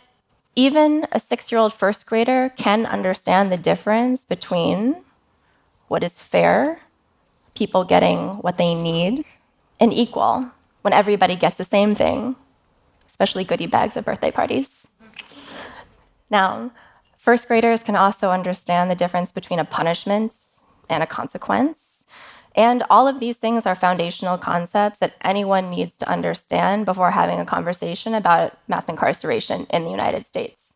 even 0.55 1.07
a 1.11 1.19
six 1.19 1.51
year 1.51 1.61
old 1.61 1.73
first 1.73 2.07
grader 2.07 2.53
can 2.57 2.87
understand 2.87 3.51
the 3.51 3.57
difference 3.57 4.25
between 4.25 5.03
what 5.89 6.05
is 6.05 6.21
fair, 6.21 6.81
people 7.57 7.85
getting 7.85 8.37
what 8.43 8.59
they 8.59 8.77
need, 8.77 9.25
and 9.81 9.93
equal 9.93 10.53
when 10.83 10.93
everybody 10.93 11.35
gets 11.35 11.59
the 11.59 11.65
same 11.65 11.97
thing 11.97 12.37
especially 13.13 13.45
goodie 13.45 13.67
bags 13.67 13.95
at 13.95 14.07
birthday 14.07 14.31
parties. 14.31 14.87
Now, 16.31 16.73
first 17.19 17.47
graders 17.47 17.83
can 17.83 17.95
also 17.95 18.31
understand 18.31 18.91
the 18.91 18.95
difference 18.95 19.31
between 19.31 19.59
a 19.59 19.67
punishment 19.67 20.33
and 20.89 21.03
a 21.03 21.07
consequence. 21.07 22.05
And 22.57 22.83
all 22.89 23.07
of 23.07 23.21
these 23.21 23.37
things 23.37 23.67
are 23.67 23.75
foundational 23.75 24.39
concepts 24.39 24.99
that 25.01 25.17
anyone 25.21 25.69
needs 25.69 25.99
to 25.99 26.09
understand 26.09 26.87
before 26.87 27.11
having 27.11 27.39
a 27.39 27.45
conversation 27.45 28.15
about 28.15 28.57
mass 28.67 28.89
incarceration 28.89 29.67
in 29.69 29.85
the 29.85 29.91
United 29.91 30.25
States. 30.27 30.73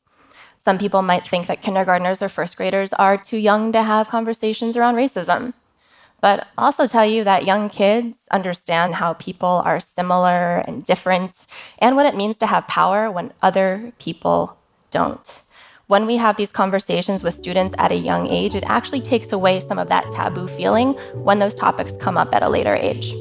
Some 0.58 0.76
people 0.76 1.00
might 1.00 1.26
think 1.26 1.46
that 1.46 1.62
kindergartners 1.62 2.20
or 2.20 2.28
first 2.28 2.58
graders 2.58 2.92
are 2.92 3.16
too 3.16 3.38
young 3.38 3.72
to 3.72 3.82
have 3.82 4.08
conversations 4.08 4.76
around 4.76 4.96
racism 4.96 5.54
but 6.26 6.48
also 6.58 6.88
tell 6.88 7.06
you 7.06 7.22
that 7.22 7.44
young 7.44 7.68
kids 7.68 8.18
understand 8.32 8.96
how 8.96 9.12
people 9.12 9.62
are 9.64 9.78
similar 9.78 10.56
and 10.66 10.82
different 10.82 11.46
and 11.78 11.94
what 11.94 12.04
it 12.04 12.16
means 12.16 12.36
to 12.36 12.46
have 12.46 12.66
power 12.66 13.08
when 13.12 13.32
other 13.42 13.92
people 14.00 14.58
don't. 14.90 15.44
When 15.86 16.04
we 16.04 16.16
have 16.16 16.36
these 16.36 16.50
conversations 16.50 17.22
with 17.22 17.32
students 17.32 17.76
at 17.78 17.92
a 17.92 17.94
young 17.94 18.26
age, 18.26 18.56
it 18.56 18.64
actually 18.66 19.02
takes 19.02 19.30
away 19.30 19.60
some 19.60 19.78
of 19.78 19.88
that 19.88 20.10
taboo 20.10 20.48
feeling 20.48 20.94
when 21.14 21.38
those 21.38 21.54
topics 21.54 21.92
come 22.00 22.18
up 22.18 22.34
at 22.34 22.42
a 22.42 22.48
later 22.48 22.74
age. 22.74 23.14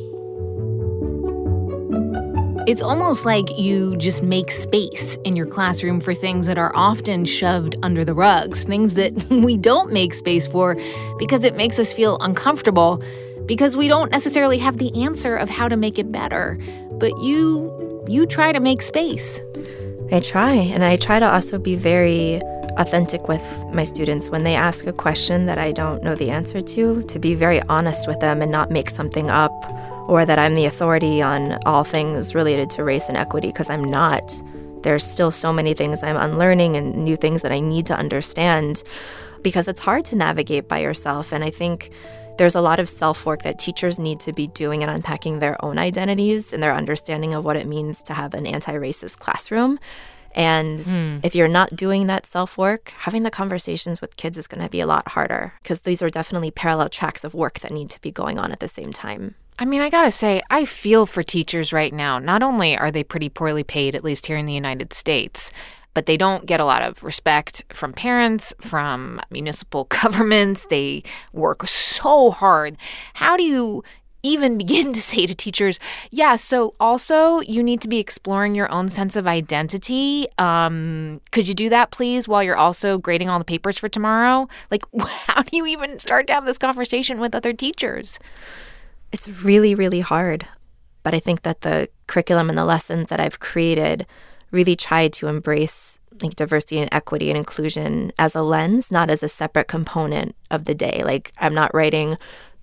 It's 2.68 2.82
almost 2.82 3.26
like 3.26 3.60
you 3.60 3.96
just 3.98 4.24
make 4.24 4.50
space 4.50 5.18
in 5.18 5.36
your 5.36 5.46
classroom 5.46 6.02
for 6.02 6.16
things 6.16 6.48
that 6.48 6.58
are 6.58 6.72
often 6.74 7.24
shoved 7.24 7.76
under 7.84 8.04
the 8.04 8.16
rugs, 8.16 8.64
things 8.64 8.96
that 8.96 9.14
we 9.30 9.56
don't 9.56 9.94
make 9.94 10.16
space 10.16 10.48
for 10.48 10.76
because 11.20 11.44
it 11.44 11.56
makes 11.56 11.78
us 11.78 11.94
feel 11.94 12.18
uncomfortable 12.22 13.04
because 13.46 13.78
we 13.78 13.88
don't 13.88 14.12
necessarily 14.12 14.58
have 14.58 14.80
the 14.80 14.92
answer 15.04 15.36
of 15.36 15.48
how 15.48 15.68
to 15.68 15.78
make 15.78 16.00
it 16.00 16.12
better. 16.12 16.60
But 16.94 17.16
you 17.22 18.04
you 18.08 18.26
try 18.26 18.52
to 18.52 18.60
make 18.60 18.82
space. 18.82 19.40
I 20.12 20.20
try, 20.20 20.54
and 20.54 20.84
I 20.84 20.96
try 20.98 21.20
to 21.20 21.32
also 21.32 21.60
be 21.60 21.76
very 21.76 22.42
authentic 22.78 23.28
with 23.28 23.44
my 23.74 23.84
students 23.84 24.30
when 24.30 24.44
they 24.44 24.56
ask 24.56 24.88
a 24.88 24.94
question 24.94 25.46
that 25.46 25.60
I 25.60 25.72
don't 25.72 26.02
know 26.02 26.16
the 26.16 26.32
answer 26.32 26.62
to, 26.62 27.04
to 27.04 27.20
be 27.20 27.36
very 27.36 27.62
honest 27.64 28.08
with 28.08 28.20
them 28.22 28.42
and 28.42 28.52
not 28.52 28.72
make 28.72 28.90
something 28.90 29.30
up 29.30 29.54
or 30.08 30.26
that 30.26 30.40
I'm 30.40 30.56
the 30.56 30.66
authority 30.66 31.22
on 31.22 31.60
all 31.66 31.84
things 31.84 32.36
related 32.36 32.70
to 32.72 32.84
race 32.84 33.08
and 33.08 33.18
equity 33.18 33.48
because 33.48 33.70
I'm 33.70 33.84
not. 33.84 34.42
There's 34.84 35.04
still 35.04 35.32
so 35.32 35.52
many 35.52 35.74
things 35.74 36.04
I'm 36.04 36.18
unlearning 36.18 36.76
and 36.76 37.04
new 37.04 37.16
things 37.16 37.42
that 37.42 37.52
I 37.52 37.60
need 37.60 37.88
to 37.88 37.96
understand 37.96 38.84
because 39.42 39.68
it's 39.68 39.80
hard 39.80 40.06
to 40.06 40.16
navigate 40.16 40.68
by 40.68 40.80
yourself. 40.80 41.32
And 41.32 41.44
I 41.44 41.50
think 41.50 41.92
there's 42.38 42.56
a 42.56 42.62
lot 42.62 42.80
of 42.80 42.90
self 42.90 43.26
work 43.26 43.44
that 43.44 43.60
teachers 43.60 43.98
need 43.98 44.20
to 44.22 44.34
be 44.34 44.48
doing 44.48 44.84
and 44.84 44.92
unpacking 44.92 45.40
their 45.40 45.64
own 45.64 45.78
identities 45.78 46.54
and 46.54 46.62
their 46.62 46.74
understanding 46.74 47.34
of 47.34 47.46
what 47.46 47.56
it 47.56 47.68
means 47.68 48.02
to 48.04 48.14
have 48.14 48.34
an 48.34 48.46
anti 48.46 48.74
racist 48.74 49.20
classroom. 49.20 49.80
And 50.36 50.80
mm. 50.80 51.20
if 51.24 51.34
you're 51.34 51.48
not 51.48 51.76
doing 51.76 52.08
that 52.08 52.26
self 52.26 52.58
work, 52.58 52.94
having 52.98 53.24
the 53.24 53.32
conversations 53.32 54.02
with 54.02 54.18
kids 54.18 54.38
is 54.38 54.48
going 54.48 54.62
to 54.62 54.70
be 54.70 54.82
a 54.82 54.86
lot 54.86 55.10
harder 55.10 55.54
because 55.64 55.80
these 55.80 56.04
are 56.04 56.10
definitely 56.10 56.52
parallel 56.52 56.90
tracks 56.90 57.24
of 57.24 57.34
work 57.34 57.60
that 57.60 57.72
need 57.72 57.90
to 57.92 58.02
be 58.02 58.12
going 58.12 58.38
on 58.38 58.52
at 58.52 58.60
the 58.60 58.68
same 58.68 58.92
time. 58.92 59.36
I 59.58 59.64
mean, 59.66 59.82
I 59.82 59.90
gotta 59.90 60.12
say, 60.12 60.42
I 60.50 60.66
feel 60.66 61.06
for 61.06 61.24
teachers 61.24 61.72
right 61.72 61.94
now. 61.94 62.20
Not 62.20 62.44
only 62.44 62.78
are 62.78 62.92
they 62.92 63.04
pretty 63.04 63.30
poorly 63.30 63.64
paid, 63.64 63.96
at 63.96 64.04
least 64.04 64.26
here 64.26 64.38
in 64.38 64.46
the 64.46 64.54
United 64.54 64.92
States, 64.92 65.50
but 65.94 66.08
they 66.08 66.18
don't 66.18 66.46
get 66.46 66.60
a 66.60 66.66
lot 66.66 66.82
of 66.82 67.02
respect 67.04 67.64
from 67.70 67.94
parents, 67.94 68.54
from 68.60 69.22
municipal 69.32 69.86
governments. 70.02 70.66
They 70.66 71.04
work 71.32 71.66
so 71.68 72.32
hard. 72.32 72.76
How 73.14 73.38
do 73.38 73.44
you 73.44 73.82
even 74.24 74.58
begin 74.58 74.92
to 74.92 75.00
say 75.00 75.26
to 75.26 75.34
teachers, 75.34 75.80
yeah, 76.12 76.36
so 76.36 76.74
also 76.82 77.40
you 77.40 77.64
need 77.64 77.80
to 77.80 77.88
be 77.88 78.00
exploring 78.00 78.56
your 78.56 78.70
own 78.74 78.90
sense 78.90 79.16
of 79.16 79.26
identity. 79.26 80.28
Um, 80.38 81.22
could 81.32 81.48
you 81.48 81.54
do 81.54 81.70
that, 81.70 81.92
please, 81.92 82.28
while 82.28 82.44
you're 82.44 82.58
also 82.58 82.98
grading 82.98 83.30
all 83.30 83.40
the 83.40 83.46
papers 83.46 83.78
for 83.78 83.88
tomorrow? 83.88 84.50
Like, 84.70 84.84
how 85.28 85.44
do 85.44 85.56
you 85.56 85.66
even 85.66 85.98
start 86.00 86.28
to 86.28 86.34
have 86.34 86.46
this 86.46 86.58
conversation 86.58 87.22
with 87.22 87.34
other 87.34 87.54
teachers? 87.54 88.20
It's 89.16 89.30
really, 89.30 89.76
really 89.76 90.02
hard. 90.02 90.46
But 91.02 91.14
I 91.14 91.22
think 91.22 91.44
that 91.44 91.62
the 91.62 91.88
curriculum 92.06 92.50
and 92.50 92.58
the 92.58 92.66
lessons 92.66 93.08
that 93.08 93.22
I've 93.22 93.40
created 93.40 94.06
really 94.52 94.76
try 94.76 95.08
to 95.08 95.28
embrace 95.30 96.00
like 96.22 96.36
diversity 96.36 96.80
and 96.80 96.90
equity 96.92 97.30
and 97.30 97.38
inclusion 97.38 98.12
as 98.20 98.36
a 98.36 98.42
lens, 98.42 98.92
not 98.92 99.10
as 99.10 99.24
a 99.24 99.30
separate 99.30 99.70
component 99.70 100.36
of 100.52 100.66
the 100.66 100.76
day. 100.76 101.02
Like 101.06 101.32
I'm 101.38 101.54
not 101.54 101.74
writing 101.74 102.18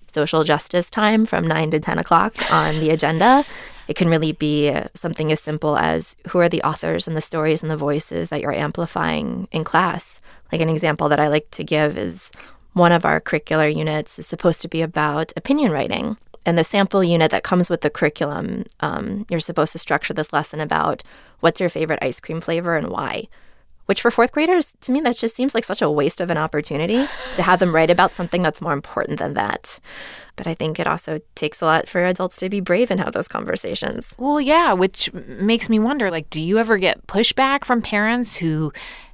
social 0.05 0.43
justice 0.43 0.91
time 0.91 1.25
from 1.25 1.47
nine 1.47 1.71
to 1.71 1.79
ten 1.79 1.97
o'clock 1.97 2.35
on 2.53 2.79
the 2.79 2.91
agenda. 2.91 3.43
It 3.87 3.95
can 3.95 4.07
really 4.07 4.33
be 4.33 4.71
something 4.93 5.31
as 5.31 5.41
simple 5.41 5.75
as 5.75 6.15
who 6.27 6.37
are 6.37 6.49
the 6.49 6.61
authors 6.61 7.07
and 7.07 7.17
the 7.17 7.21
stories 7.21 7.63
and 7.63 7.71
the 7.71 7.77
voices 7.77 8.29
that 8.29 8.41
you're 8.41 8.53
amplifying 8.53 9.47
in 9.51 9.63
class. 9.63 10.21
Like 10.51 10.61
an 10.61 10.69
example 10.69 11.09
that 11.09 11.19
I 11.19 11.29
like 11.29 11.49
to 11.49 11.63
give 11.63 11.97
is 11.97 12.29
one 12.73 12.91
of 12.91 13.05
our 13.05 13.19
curricular 13.19 13.75
units 13.75 14.19
is 14.19 14.27
supposed 14.27 14.61
to 14.61 14.67
be 14.67 14.83
about 14.83 15.33
opinion 15.35 15.71
writing. 15.71 16.15
And 16.45 16.57
the 16.57 16.63
sample 16.63 17.03
unit 17.03 17.31
that 17.31 17.43
comes 17.43 17.69
with 17.69 17.81
the 17.81 17.89
curriculum, 17.89 18.65
um, 18.81 19.25
you're 19.29 19.39
supposed 19.39 19.71
to 19.73 19.79
structure 19.79 20.13
this 20.13 20.33
lesson 20.33 20.59
about 20.59 21.03
what's 21.39 21.59
your 21.59 21.69
favorite 21.69 21.99
ice 22.01 22.19
cream 22.19 22.41
flavor 22.41 22.75
and 22.75 22.89
why. 22.89 23.27
Which 23.85 24.01
for 24.01 24.11
fourth 24.11 24.31
graders, 24.31 24.77
to 24.79 24.93
me, 24.93 25.01
that 25.01 25.17
just 25.17 25.35
seems 25.35 25.53
like 25.53 25.65
such 25.65 25.81
a 25.81 25.91
waste 25.91 26.21
of 26.21 26.31
an 26.31 26.37
opportunity 26.37 27.05
to 27.35 27.43
have 27.43 27.59
them 27.59 27.75
write 27.75 27.89
about 27.89 28.13
something 28.13 28.41
that's 28.41 28.61
more 28.61 28.71
important 28.71 29.19
than 29.19 29.33
that. 29.33 29.77
But 30.37 30.47
I 30.47 30.53
think 30.53 30.79
it 30.79 30.87
also 30.87 31.19
takes 31.35 31.61
a 31.61 31.65
lot 31.65 31.89
for 31.89 32.03
adults 32.05 32.37
to 32.37 32.49
be 32.49 32.61
brave 32.61 32.89
and 32.89 32.99
have 33.01 33.13
those 33.13 33.27
conversations. 33.27 34.15
Well, 34.17 34.39
yeah, 34.39 34.71
which 34.71 35.11
makes 35.13 35.69
me 35.69 35.79
wonder 35.79 36.09
like, 36.09 36.29
do 36.29 36.41
you 36.41 36.59
ever 36.59 36.77
get 36.77 37.05
pushback 37.07 37.65
from 37.65 37.81
parents 37.81 38.37
who 38.37 38.71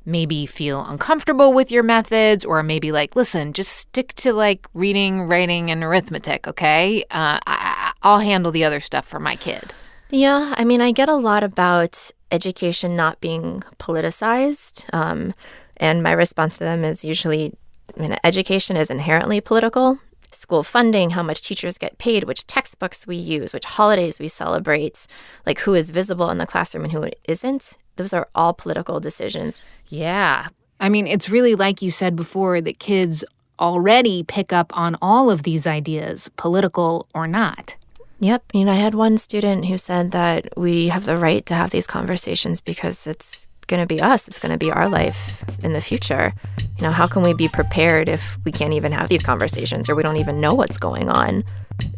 maybe 0.10 0.46
feel 0.46 0.86
uncomfortable 0.86 1.54
with 1.54 1.72
your 1.72 1.84
methods 1.84 2.44
or 2.44 2.64
maybe 2.64 2.92
like, 2.92 3.16
listen, 3.16 3.54
just 3.54 3.74
stick 3.78 4.14
to 4.16 4.34
like 4.34 4.68
reading, 4.74 5.22
writing, 5.24 5.72
and 5.72 5.84
arithmetic, 5.84 6.48
okay? 6.48 7.04
Uh, 7.12 7.40
I- 7.48 7.92
I'll 8.02 8.20
handle 8.20 8.52
the 8.52 8.64
other 8.64 8.80
stuff 8.80 9.06
for 9.06 9.20
my 9.20 9.36
kid. 9.36 9.74
Yeah, 10.10 10.54
I 10.58 10.64
mean, 10.64 10.82
I 10.82 10.92
get 10.92 11.10
a 11.10 11.16
lot 11.16 11.44
about 11.44 12.12
education 12.32 12.96
not 12.96 13.20
being 13.22 13.64
politicized. 13.78 14.86
Um, 14.94 15.34
and 15.78 16.02
my 16.02 16.12
response 16.12 16.58
to 16.58 16.64
them 16.64 16.84
is 16.84 17.06
usually 17.06 17.54
I 17.98 18.02
mean, 18.02 18.16
education 18.24 18.78
is 18.78 18.90
inherently 18.90 19.42
political. 19.42 20.00
School 20.32 20.62
funding, 20.62 21.12
how 21.12 21.24
much 21.24 21.42
teachers 21.42 21.80
get 21.80 21.98
paid, 21.98 22.24
which 22.26 22.46
textbooks 22.46 23.08
we 23.08 23.16
use, 23.16 23.52
which 23.52 23.66
holidays 23.66 24.20
we 24.20 24.28
celebrate, 24.28 25.08
like 25.46 25.60
who 25.60 25.74
is 25.74 25.90
visible 25.90 26.30
in 26.30 26.38
the 26.38 26.46
classroom 26.46 26.84
and 26.84 26.94
who 26.94 27.10
isn't. 27.28 27.78
Those 28.00 28.14
are 28.14 28.30
all 28.34 28.54
political 28.54 29.02
decisions. 29.02 29.62
Yeah. 29.90 30.48
I 30.80 30.88
mean, 30.88 31.06
it's 31.06 31.30
really 31.30 31.54
like 31.54 31.82
you 31.82 31.92
said 31.92 32.16
before 32.16 32.62
that 32.62 32.80
kids 32.80 33.26
already 33.60 34.24
pick 34.24 34.54
up 34.54 34.72
on 34.76 34.96
all 35.02 35.30
of 35.30 35.44
these 35.44 35.68
ideas, 35.68 36.32
political 36.38 37.08
or 37.14 37.28
not. 37.28 37.76
Yep. 38.22 38.44
You 38.54 38.64
know, 38.64 38.72
I 38.72 38.76
had 38.76 38.96
one 38.96 39.18
student 39.18 39.66
who 39.66 39.78
said 39.78 40.12
that 40.12 40.58
we 40.58 40.88
have 40.88 41.04
the 41.04 41.18
right 41.18 41.46
to 41.48 41.54
have 41.56 41.72
these 41.72 41.86
conversations 41.86 42.62
because 42.62 43.06
it's 43.06 43.46
going 43.68 43.82
to 43.82 43.86
be 43.86 44.00
us. 44.00 44.30
It's 44.30 44.40
going 44.40 44.54
to 44.54 44.58
be 44.58 44.72
our 44.72 44.88
life 44.88 45.44
in 45.62 45.74
the 45.74 45.82
future. 45.82 46.34
You 46.78 46.84
know, 46.84 46.92
how 46.92 47.06
can 47.06 47.22
we 47.22 47.34
be 47.34 47.50
prepared 47.50 48.08
if 48.08 48.38
we 48.46 48.54
can't 48.54 48.74
even 48.74 48.94
have 48.94 49.10
these 49.10 49.22
conversations 49.22 49.90
or 49.90 49.96
we 49.96 50.04
don't 50.04 50.16
even 50.16 50.40
know 50.40 50.54
what's 50.54 50.78
going 50.78 51.10
on? 51.10 51.44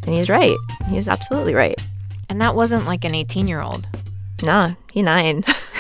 And 0.08 0.16
he's 0.16 0.32
right. 0.32 0.58
He's 0.88 1.08
absolutely 1.08 1.54
right. 1.54 1.80
And 2.28 2.42
that 2.42 2.56
wasn't 2.56 2.88
like 2.88 3.06
an 3.06 3.14
18 3.14 3.46
year 3.46 3.62
old. 3.62 3.88
Nah, 4.42 4.74
he 4.92 5.04
nine. 5.04 5.44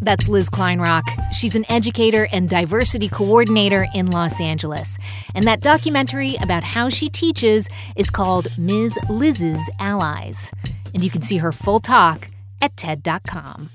That's 0.00 0.28
Liz 0.28 0.48
Kleinrock. 0.48 1.02
She's 1.32 1.56
an 1.56 1.64
educator 1.68 2.28
and 2.30 2.48
diversity 2.48 3.08
coordinator 3.08 3.88
in 3.92 4.06
Los 4.06 4.40
Angeles. 4.40 4.98
And 5.34 5.48
that 5.48 5.60
documentary 5.60 6.36
about 6.36 6.62
how 6.62 6.88
she 6.88 7.08
teaches 7.08 7.68
is 7.96 8.08
called 8.08 8.56
Ms. 8.56 8.96
Liz's 9.08 9.68
Allies. 9.80 10.52
And 10.94 11.02
you 11.02 11.10
can 11.10 11.22
see 11.22 11.38
her 11.38 11.50
full 11.50 11.80
talk 11.80 12.28
at 12.62 12.76
TED.com. 12.76 13.70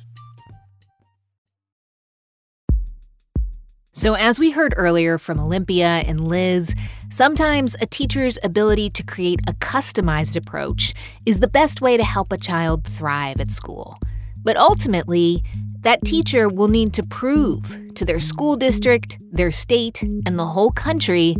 So, 3.94 4.14
as 4.14 4.40
we 4.40 4.52
heard 4.52 4.74
earlier 4.78 5.18
from 5.18 5.38
Olympia 5.38 5.86
and 6.08 6.26
Liz, 6.26 6.74
sometimes 7.10 7.76
a 7.82 7.86
teacher's 7.86 8.40
ability 8.42 8.90
to 8.92 9.04
create 9.04 9.42
a 9.50 9.54
customized 9.56 10.38
approach 10.38 10.94
is 11.26 11.42
the 11.42 11.50
best 11.50 11.82
way 11.82 11.98
to 11.98 12.04
help 12.04 12.32
a 12.32 12.38
child 12.38 12.86
thrive 12.86 13.42
at 13.42 13.52
school. 13.52 14.00
But 14.42 14.56
ultimately, 14.56 15.44
that 15.82 16.06
teacher 16.06 16.48
will 16.48 16.70
need 16.70 16.94
to 16.94 17.04
prove 17.04 17.94
to 17.96 18.06
their 18.06 18.22
school 18.22 18.56
district, 18.56 19.18
their 19.30 19.52
state, 19.52 20.02
and 20.02 20.40
the 20.40 20.46
whole 20.46 20.72
country 20.72 21.36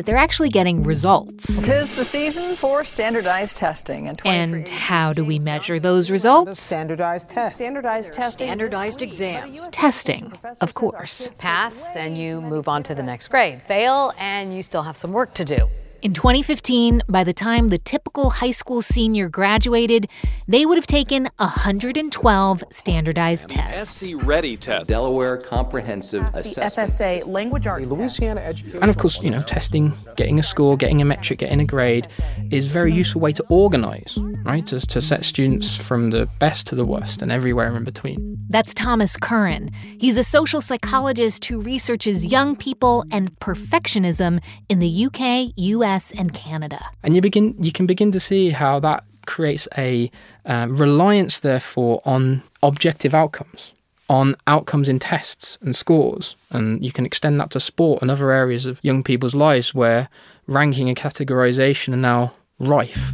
that 0.00 0.06
they're 0.06 0.16
actually 0.16 0.48
getting 0.48 0.82
results. 0.82 1.60
Tis 1.60 1.92
the 1.92 2.06
season 2.06 2.56
for 2.56 2.84
standardized 2.86 3.58
testing. 3.58 4.08
And, 4.08 4.18
and 4.24 4.66
how 4.66 5.12
do 5.12 5.22
we 5.22 5.38
measure 5.38 5.78
those 5.78 6.10
results? 6.10 6.58
Standardized 6.58 7.28
tests. 7.28 7.56
Standardized 7.56 8.14
testing. 8.14 8.46
Standardized 8.46 9.02
exams. 9.02 9.66
Testing, 9.72 10.32
of 10.62 10.72
course. 10.72 11.30
Pass 11.36 11.94
and 11.94 12.16
you 12.16 12.40
move 12.40 12.66
on 12.66 12.82
to 12.84 12.94
the 12.94 13.02
next 13.02 13.28
grade. 13.28 13.60
Fail 13.60 14.14
and 14.16 14.56
you 14.56 14.62
still 14.62 14.84
have 14.84 14.96
some 14.96 15.12
work 15.12 15.34
to 15.34 15.44
do. 15.44 15.68
In 16.02 16.14
2015, 16.14 17.02
by 17.10 17.24
the 17.24 17.34
time 17.34 17.68
the 17.68 17.76
typical 17.76 18.30
high 18.30 18.52
school 18.52 18.80
senior 18.80 19.28
graduated, 19.28 20.08
they 20.48 20.64
would 20.64 20.78
have 20.78 20.86
taken 20.86 21.28
112 21.36 22.64
standardized 22.70 23.50
tests. 23.50 24.00
SC 24.00 24.12
Ready 24.14 24.56
test. 24.56 24.88
Delaware 24.88 25.36
Comprehensive 25.36 26.22
the 26.32 26.38
Assessment. 26.40 26.88
FSA 26.90 27.26
Language 27.26 27.66
Arts 27.66 27.90
Louisiana 27.90 28.40
Education. 28.40 28.80
And 28.80 28.90
of 28.90 28.96
course, 28.96 29.22
you 29.22 29.30
know, 29.30 29.42
testing, 29.42 29.92
getting 30.16 30.38
a 30.38 30.42
score, 30.42 30.78
getting 30.78 31.02
a 31.02 31.04
metric, 31.04 31.40
getting 31.40 31.60
a 31.60 31.66
grade 31.66 32.08
is 32.50 32.64
a 32.64 32.70
very 32.70 32.94
useful 32.94 33.20
way 33.20 33.32
to 33.32 33.44
organize, 33.50 34.16
right? 34.42 34.66
To, 34.68 34.80
to 34.80 35.02
set 35.02 35.26
students 35.26 35.76
from 35.76 36.10
the 36.10 36.26
best 36.38 36.66
to 36.68 36.74
the 36.74 36.86
worst 36.86 37.20
and 37.20 37.30
everywhere 37.30 37.76
in 37.76 37.84
between. 37.84 38.39
That's 38.50 38.74
Thomas 38.74 39.16
Curran. 39.16 39.70
He's 40.00 40.16
a 40.16 40.24
social 40.24 40.60
psychologist 40.60 41.44
who 41.44 41.60
researches 41.60 42.26
young 42.26 42.56
people 42.56 43.04
and 43.12 43.32
perfectionism 43.38 44.42
in 44.68 44.80
the 44.80 45.06
UK, 45.06 45.52
US, 45.54 46.10
and 46.10 46.34
Canada. 46.34 46.84
And 47.04 47.14
you 47.14 47.20
begin, 47.20 47.54
you 47.60 47.70
can 47.70 47.86
begin 47.86 48.10
to 48.10 48.18
see 48.18 48.50
how 48.50 48.80
that 48.80 49.04
creates 49.24 49.68
a 49.78 50.10
um, 50.46 50.76
reliance, 50.76 51.38
therefore, 51.38 52.02
on 52.04 52.42
objective 52.60 53.14
outcomes, 53.14 53.72
on 54.08 54.34
outcomes 54.48 54.88
in 54.88 54.98
tests 54.98 55.56
and 55.62 55.76
scores. 55.76 56.34
And 56.50 56.84
you 56.84 56.90
can 56.90 57.06
extend 57.06 57.38
that 57.38 57.50
to 57.50 57.60
sport 57.60 58.02
and 58.02 58.10
other 58.10 58.32
areas 58.32 58.66
of 58.66 58.80
young 58.82 59.04
people's 59.04 59.36
lives 59.36 59.72
where 59.72 60.08
ranking 60.48 60.88
and 60.88 60.98
categorization 60.98 61.92
are 61.92 61.98
now 61.98 62.32
rife. 62.58 63.12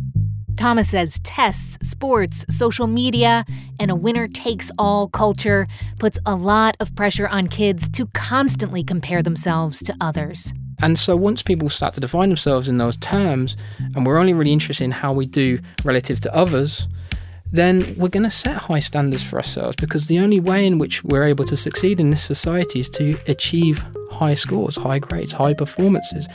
Thomas 0.56 0.90
says 0.90 1.20
tests, 1.22 1.78
sports, 1.86 2.44
social 2.48 2.86
media, 2.86 3.44
and 3.78 3.90
a 3.90 3.94
winner 3.94 4.26
takes 4.26 4.70
all 4.78 5.08
culture 5.08 5.66
puts 5.98 6.18
a 6.26 6.34
lot 6.34 6.76
of 6.80 6.94
pressure 6.94 7.28
on 7.28 7.46
kids 7.46 7.88
to 7.90 8.06
constantly 8.06 8.82
compare 8.82 9.22
themselves 9.22 9.78
to 9.80 9.94
others. 10.00 10.52
And 10.82 10.98
so 10.98 11.16
once 11.16 11.42
people 11.42 11.70
start 11.70 11.94
to 11.94 12.00
define 12.00 12.28
themselves 12.28 12.68
in 12.68 12.78
those 12.78 12.96
terms, 12.98 13.56
and 13.94 14.06
we're 14.06 14.18
only 14.18 14.34
really 14.34 14.52
interested 14.52 14.84
in 14.84 14.90
how 14.90 15.12
we 15.12 15.26
do 15.26 15.58
relative 15.84 16.20
to 16.20 16.34
others, 16.34 16.86
then 17.52 17.94
we're 17.96 18.08
going 18.08 18.22
to 18.22 18.30
set 18.30 18.56
high 18.56 18.80
standards 18.80 19.22
for 19.22 19.36
ourselves 19.36 19.76
because 19.76 20.06
the 20.06 20.18
only 20.18 20.40
way 20.40 20.66
in 20.66 20.78
which 20.78 21.04
we're 21.04 21.24
able 21.24 21.44
to 21.44 21.56
succeed 21.56 22.00
in 22.00 22.10
this 22.10 22.22
society 22.22 22.80
is 22.80 22.90
to 22.90 23.16
achieve 23.28 23.84
high 24.10 24.34
scores, 24.34 24.76
high 24.76 24.98
grades, 24.98 25.32
high 25.32 25.54
performances. 25.54 26.26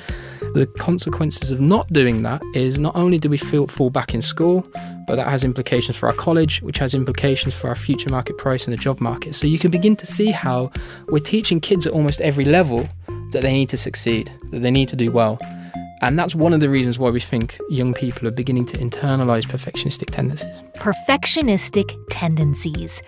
The 0.54 0.68
consequences 0.80 1.52
of 1.52 1.60
not 1.60 1.88
doing 1.92 2.24
that 2.24 2.42
is 2.54 2.78
not 2.78 2.96
only 2.96 3.18
do 3.18 3.30
we 3.30 3.38
feel, 3.38 3.68
fall 3.68 3.90
back 3.90 4.14
in 4.14 4.22
school, 4.22 4.66
but 5.08 5.16
that 5.16 5.28
has 5.28 5.44
implications 5.44 5.98
for 5.98 6.08
our 6.08 6.14
college, 6.14 6.62
which 6.62 6.78
has 6.78 6.94
implications 6.94 7.54
for 7.54 7.68
our 7.68 7.76
future 7.76 8.10
market 8.10 8.38
price 8.38 8.68
in 8.68 8.72
the 8.72 8.78
job 8.78 9.00
market. 9.02 9.36
So 9.36 9.48
you 9.48 9.60
can 9.60 9.72
begin 9.72 9.96
to 9.98 10.06
see 10.06 10.32
how 10.32 10.72
we're 11.08 11.20
teaching 11.20 11.60
kids 11.60 11.88
at 11.88 11.94
almost 11.94 12.22
every 12.22 12.46
level 12.46 12.88
that 13.32 13.42
they 13.42 13.54
need 13.54 13.70
to 13.70 13.78
succeed, 13.78 14.32
that 14.52 14.60
they 14.60 14.72
need 14.72 14.90
to 14.90 14.96
do 14.96 15.12
well. 15.12 15.40
And 16.02 16.18
that's 16.18 16.34
one 16.34 16.52
of 16.52 16.60
the 16.60 16.70
reasons 16.70 16.98
why 16.98 17.12
we 17.12 17.20
think 17.20 17.60
young 17.70 17.94
people 17.94 18.28
are 18.28 18.32
beginning 18.32 18.66
to 18.68 18.78
internalize 18.78 19.46
perfectionistic 19.46 20.10
tendencies. 20.10 20.62
Perfectionistic 20.74 21.96
tendencies. 22.10 23.04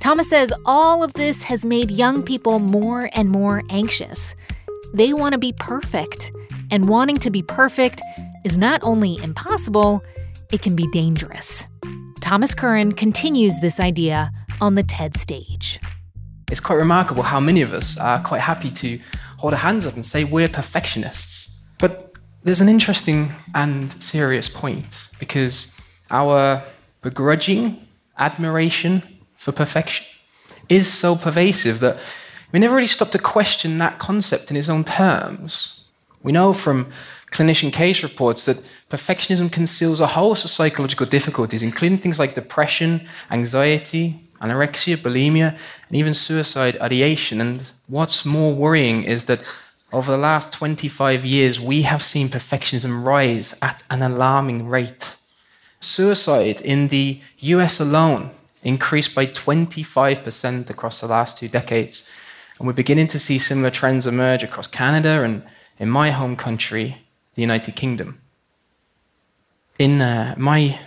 Thomas 0.00 0.28
says 0.28 0.52
all 0.66 1.04
of 1.04 1.12
this 1.12 1.44
has 1.44 1.64
made 1.64 1.88
young 1.90 2.24
people 2.24 2.58
more 2.58 3.08
and 3.12 3.30
more 3.30 3.62
anxious. 3.70 4.34
They 4.92 5.12
want 5.12 5.34
to 5.34 5.38
be 5.38 5.52
perfect, 5.52 6.32
and 6.72 6.88
wanting 6.88 7.18
to 7.18 7.30
be 7.30 7.42
perfect 7.42 8.02
is 8.44 8.58
not 8.58 8.82
only 8.82 9.18
impossible, 9.22 10.02
it 10.50 10.62
can 10.62 10.74
be 10.74 10.88
dangerous. 10.88 11.66
Thomas 12.20 12.54
Curran 12.54 12.92
continues 12.92 13.60
this 13.60 13.78
idea 13.78 14.32
on 14.60 14.74
the 14.74 14.82
TED 14.82 15.16
stage. 15.16 15.78
It's 16.50 16.60
quite 16.60 16.76
remarkable 16.76 17.22
how 17.22 17.40
many 17.40 17.62
of 17.62 17.72
us 17.72 17.96
are 17.96 18.20
quite 18.20 18.40
happy 18.40 18.70
to 18.72 18.98
hold 19.38 19.54
our 19.54 19.60
hands 19.60 19.86
up 19.86 19.94
and 19.94 20.04
say 20.04 20.24
we're 20.24 20.48
perfectionists. 20.48 21.60
But 21.78 22.11
there's 22.44 22.60
an 22.60 22.68
interesting 22.68 23.32
and 23.54 23.92
serious 24.02 24.48
point 24.48 25.08
because 25.18 25.78
our 26.10 26.62
begrudging 27.00 27.86
admiration 28.18 29.02
for 29.36 29.52
perfection 29.52 30.06
is 30.68 30.92
so 30.92 31.16
pervasive 31.16 31.80
that 31.80 31.98
we 32.52 32.58
never 32.58 32.74
really 32.74 32.86
stop 32.86 33.10
to 33.10 33.18
question 33.18 33.78
that 33.78 33.98
concept 33.98 34.50
in 34.50 34.56
its 34.56 34.68
own 34.68 34.84
terms. 34.84 35.84
We 36.22 36.32
know 36.32 36.52
from 36.52 36.92
clinician 37.30 37.72
case 37.72 38.02
reports 38.02 38.44
that 38.44 38.58
perfectionism 38.90 39.50
conceals 39.50 40.00
a 40.00 40.06
host 40.06 40.44
of 40.44 40.50
psychological 40.50 41.06
difficulties, 41.06 41.62
including 41.62 41.98
things 41.98 42.18
like 42.18 42.34
depression, 42.34 43.08
anxiety, 43.30 44.20
anorexia, 44.40 44.96
bulimia, 44.96 45.56
and 45.88 45.96
even 45.96 46.12
suicide 46.12 46.76
ideation. 46.80 47.40
And 47.40 47.62
what's 47.86 48.24
more 48.24 48.54
worrying 48.54 49.04
is 49.04 49.24
that 49.26 49.40
over 49.92 50.10
the 50.10 50.18
last 50.18 50.52
25 50.52 51.24
years, 51.24 51.60
we 51.60 51.82
have 51.82 52.02
seen 52.02 52.28
perfectionism 52.28 53.04
rise 53.04 53.54
at 53.60 53.82
an 53.90 54.02
alarming 54.02 54.68
rate. 54.68 55.16
Suicide 55.80 56.60
in 56.60 56.88
the 56.88 57.20
US 57.40 57.78
alone 57.78 58.30
increased 58.62 59.14
by 59.14 59.26
25% 59.26 60.70
across 60.70 61.00
the 61.00 61.06
last 61.06 61.36
two 61.36 61.48
decades. 61.48 62.08
And 62.58 62.66
we're 62.66 62.72
beginning 62.72 63.08
to 63.08 63.18
see 63.18 63.38
similar 63.38 63.70
trends 63.70 64.06
emerge 64.06 64.42
across 64.42 64.66
Canada 64.66 65.22
and 65.22 65.42
in 65.78 65.90
my 65.90 66.10
home 66.10 66.36
country, 66.36 67.02
the 67.34 67.42
United 67.42 67.76
Kingdom. 67.76 68.20
In 69.78 70.00
uh, 70.00 70.34
my 70.38 70.78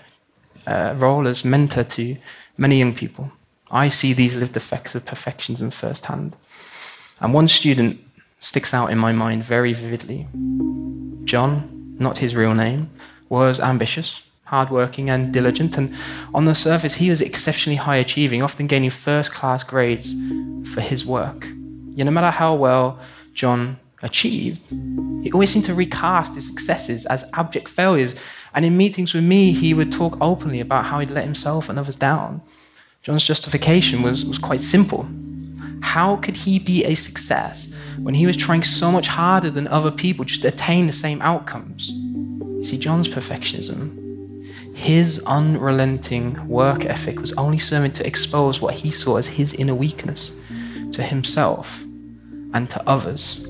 uh, 0.65 0.95
role 0.97 1.27
as 1.27 1.43
mentor 1.43 1.83
to 1.83 2.17
many 2.57 2.79
young 2.79 2.95
people, 2.95 3.31
I 3.69 3.89
see 3.89 4.13
these 4.13 4.35
lived 4.35 4.55
effects 4.55 4.95
of 4.95 5.05
perfectionism 5.05 5.73
firsthand. 5.73 6.37
And 7.19 7.33
one 7.33 7.47
student 7.47 7.99
sticks 8.39 8.73
out 8.73 8.91
in 8.91 8.97
my 8.97 9.11
mind 9.11 9.43
very 9.43 9.73
vividly. 9.73 10.27
John, 11.25 11.95
not 11.99 12.19
his 12.19 12.35
real 12.35 12.53
name, 12.53 12.89
was 13.29 13.59
ambitious, 13.59 14.21
hardworking, 14.45 15.09
and 15.09 15.33
diligent, 15.33 15.77
and 15.77 15.93
on 16.33 16.45
the 16.45 16.55
surface, 16.55 16.95
he 16.95 17.09
was 17.09 17.21
exceptionally 17.21 17.77
high 17.77 17.95
achieving, 17.97 18.43
often 18.43 18.67
gaining 18.67 18.91
first 18.91 19.31
class 19.31 19.63
grades 19.63 20.13
for 20.73 20.81
his 20.81 21.05
work. 21.05 21.47
Yet, 21.89 22.03
no 22.03 22.11
matter 22.11 22.29
how 22.29 22.53
well 22.55 22.99
John 23.33 23.79
achieved, 24.03 24.61
he 25.23 25.31
always 25.31 25.49
seemed 25.49 25.65
to 25.65 25.73
recast 25.73 26.35
his 26.35 26.47
successes 26.47 27.05
as 27.07 27.29
abject 27.33 27.67
failures, 27.67 28.15
and 28.53 28.63
in 28.63 28.77
meetings 28.77 29.13
with 29.13 29.23
me, 29.23 29.51
he 29.51 29.73
would 29.73 29.91
talk 29.91 30.17
openly 30.21 30.59
about 30.59 30.85
how 30.85 30.99
he'd 30.99 31.11
let 31.11 31.23
himself 31.23 31.67
and 31.69 31.79
others 31.79 31.95
down. 31.95 32.41
John's 33.01 33.25
justification 33.25 34.01
was, 34.01 34.25
was 34.25 34.37
quite 34.37 34.61
simple. 34.61 35.07
How 35.85 36.17
could 36.17 36.35
he 36.35 36.57
be 36.57 36.83
a 36.83 36.95
success 36.95 37.71
when 37.99 38.15
he 38.15 38.25
was 38.25 38.35
trying 38.35 38.63
so 38.63 38.91
much 38.91 39.07
harder 39.07 39.51
than 39.51 39.67
other 39.67 39.91
people 39.91 40.25
just 40.25 40.41
to 40.41 40.49
attain 40.49 40.87
the 40.87 40.91
same 40.91 41.21
outcomes? 41.21 41.91
You 41.91 42.63
see, 42.65 42.77
John's 42.77 43.07
perfectionism, 43.07 44.45
his 44.75 45.23
unrelenting 45.25 46.45
work 46.49 46.85
ethic 46.85 47.21
was 47.21 47.31
only 47.33 47.59
serving 47.59 47.91
to 47.93 48.05
expose 48.05 48.59
what 48.59 48.73
he 48.73 48.89
saw 48.91 49.17
as 49.17 49.27
his 49.27 49.53
inner 49.53 49.75
weakness 49.75 50.31
to 50.91 51.03
himself 51.03 51.83
and 52.53 52.67
to 52.71 52.89
others. 52.89 53.45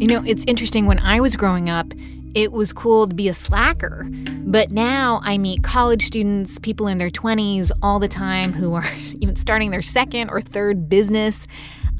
You 0.00 0.06
know, 0.06 0.24
it's 0.24 0.44
interesting. 0.46 0.86
When 0.86 0.98
I 1.00 1.20
was 1.20 1.36
growing 1.36 1.68
up, 1.68 1.92
it 2.38 2.52
was 2.52 2.72
cool 2.72 3.08
to 3.08 3.14
be 3.16 3.26
a 3.26 3.34
slacker. 3.34 4.06
But 4.44 4.70
now 4.70 5.18
I 5.24 5.38
meet 5.38 5.64
college 5.64 6.06
students, 6.06 6.56
people 6.60 6.86
in 6.86 6.98
their 6.98 7.10
20s 7.10 7.72
all 7.82 7.98
the 7.98 8.06
time 8.06 8.52
who 8.52 8.74
are 8.74 8.86
even 9.20 9.34
starting 9.34 9.72
their 9.72 9.82
second 9.82 10.30
or 10.30 10.40
third 10.40 10.88
business. 10.88 11.48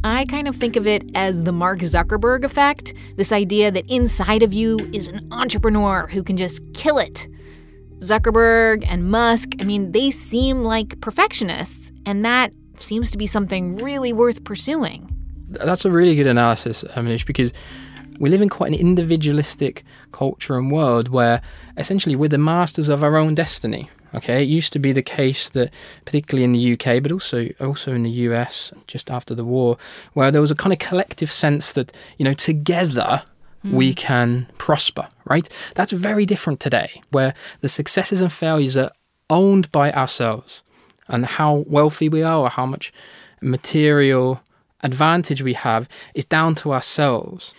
I 0.05 0.27
kind 0.27 0.47
of 0.47 0.55
think 0.55 0.77
of 0.77 0.87
it 0.87 1.03
as 1.17 1.43
the 1.43 1.51
Mark 1.51 1.81
Zuckerberg 1.81 2.45
effect 2.45 2.95
this 3.17 3.33
idea 3.33 3.73
that 3.73 3.91
inside 3.91 4.45
of 4.45 4.55
you 4.55 4.79
is 4.93 5.09
an 5.09 5.27
entrepreneur 5.33 6.07
who 6.07 6.23
can 6.23 6.37
just 6.37 6.61
kill 6.73 6.99
it. 6.99 7.27
Zuckerberg 7.99 8.87
and 8.89 9.11
Musk, 9.11 9.51
I 9.59 9.65
mean, 9.65 9.91
they 9.91 10.13
seem 10.13 10.63
like 10.63 11.01
perfectionists, 11.01 11.91
and 12.07 12.25
that 12.25 12.53
seems 12.79 13.11
to 13.11 13.19
be 13.19 13.27
something 13.27 13.75
really 13.75 14.13
worth 14.13 14.45
pursuing. 14.45 15.13
That's 15.49 15.85
a 15.85 15.91
really 15.91 16.15
good 16.15 16.29
analysis, 16.29 16.85
Manoush, 16.95 17.27
because 17.27 17.53
we 18.19 18.29
live 18.29 18.43
in 18.43 18.49
quite 18.49 18.73
an 18.73 18.79
individualistic 18.79 19.85
culture 20.13 20.57
and 20.57 20.71
world 20.71 21.09
where 21.09 21.41
essentially 21.77 22.17
we're 22.17 22.29
the 22.29 22.39
masters 22.39 22.89
of 22.89 23.03
our 23.03 23.17
own 23.17 23.35
destiny. 23.35 23.91
Okay, 24.15 24.43
it 24.43 24.49
used 24.49 24.73
to 24.73 24.79
be 24.79 24.93
the 24.93 25.03
case 25.03 25.51
that, 25.51 25.71
particularly 26.07 26.45
in 26.45 26.53
the 26.53 26.73
UK, 26.73 27.03
but 27.03 27.13
also 27.13 27.49
also 27.61 27.93
in 27.93 28.05
the 28.05 28.11
US, 28.11 28.73
just 28.87 29.11
after 29.11 29.35
the 29.35 29.45
war, 29.45 29.77
where 30.15 30.31
there 30.31 30.41
was 30.41 30.51
a 30.51 30.55
kind 30.55 30.73
of 30.73 30.79
collective 30.79 31.31
sense 31.31 31.75
that 31.75 31.93
you 32.17 32.25
know 32.25 32.33
together 32.33 33.23
mm. 33.63 33.73
we 33.73 33.93
can 33.93 34.49
prosper. 34.57 35.09
Right? 35.27 35.47
That's 35.75 35.93
very 35.93 36.25
different 36.25 36.59
today, 36.59 37.03
where 37.11 37.35
the 37.61 37.69
successes 37.69 38.23
and 38.23 38.33
failures 38.33 38.79
are 38.79 38.93
owned 39.29 39.71
by 39.73 39.93
ourselves, 39.93 40.63
and 41.07 41.27
how 41.27 41.65
wealthy 41.69 42.09
we 42.09 42.23
are 42.23 42.39
or 42.39 42.49
how 42.49 42.65
much 42.65 42.91
material 43.43 44.41
advantage 44.83 45.43
we 45.43 45.53
have 45.53 45.87
is 46.15 46.25
down 46.25 46.55
to 46.55 46.73
ourselves. 46.73 47.53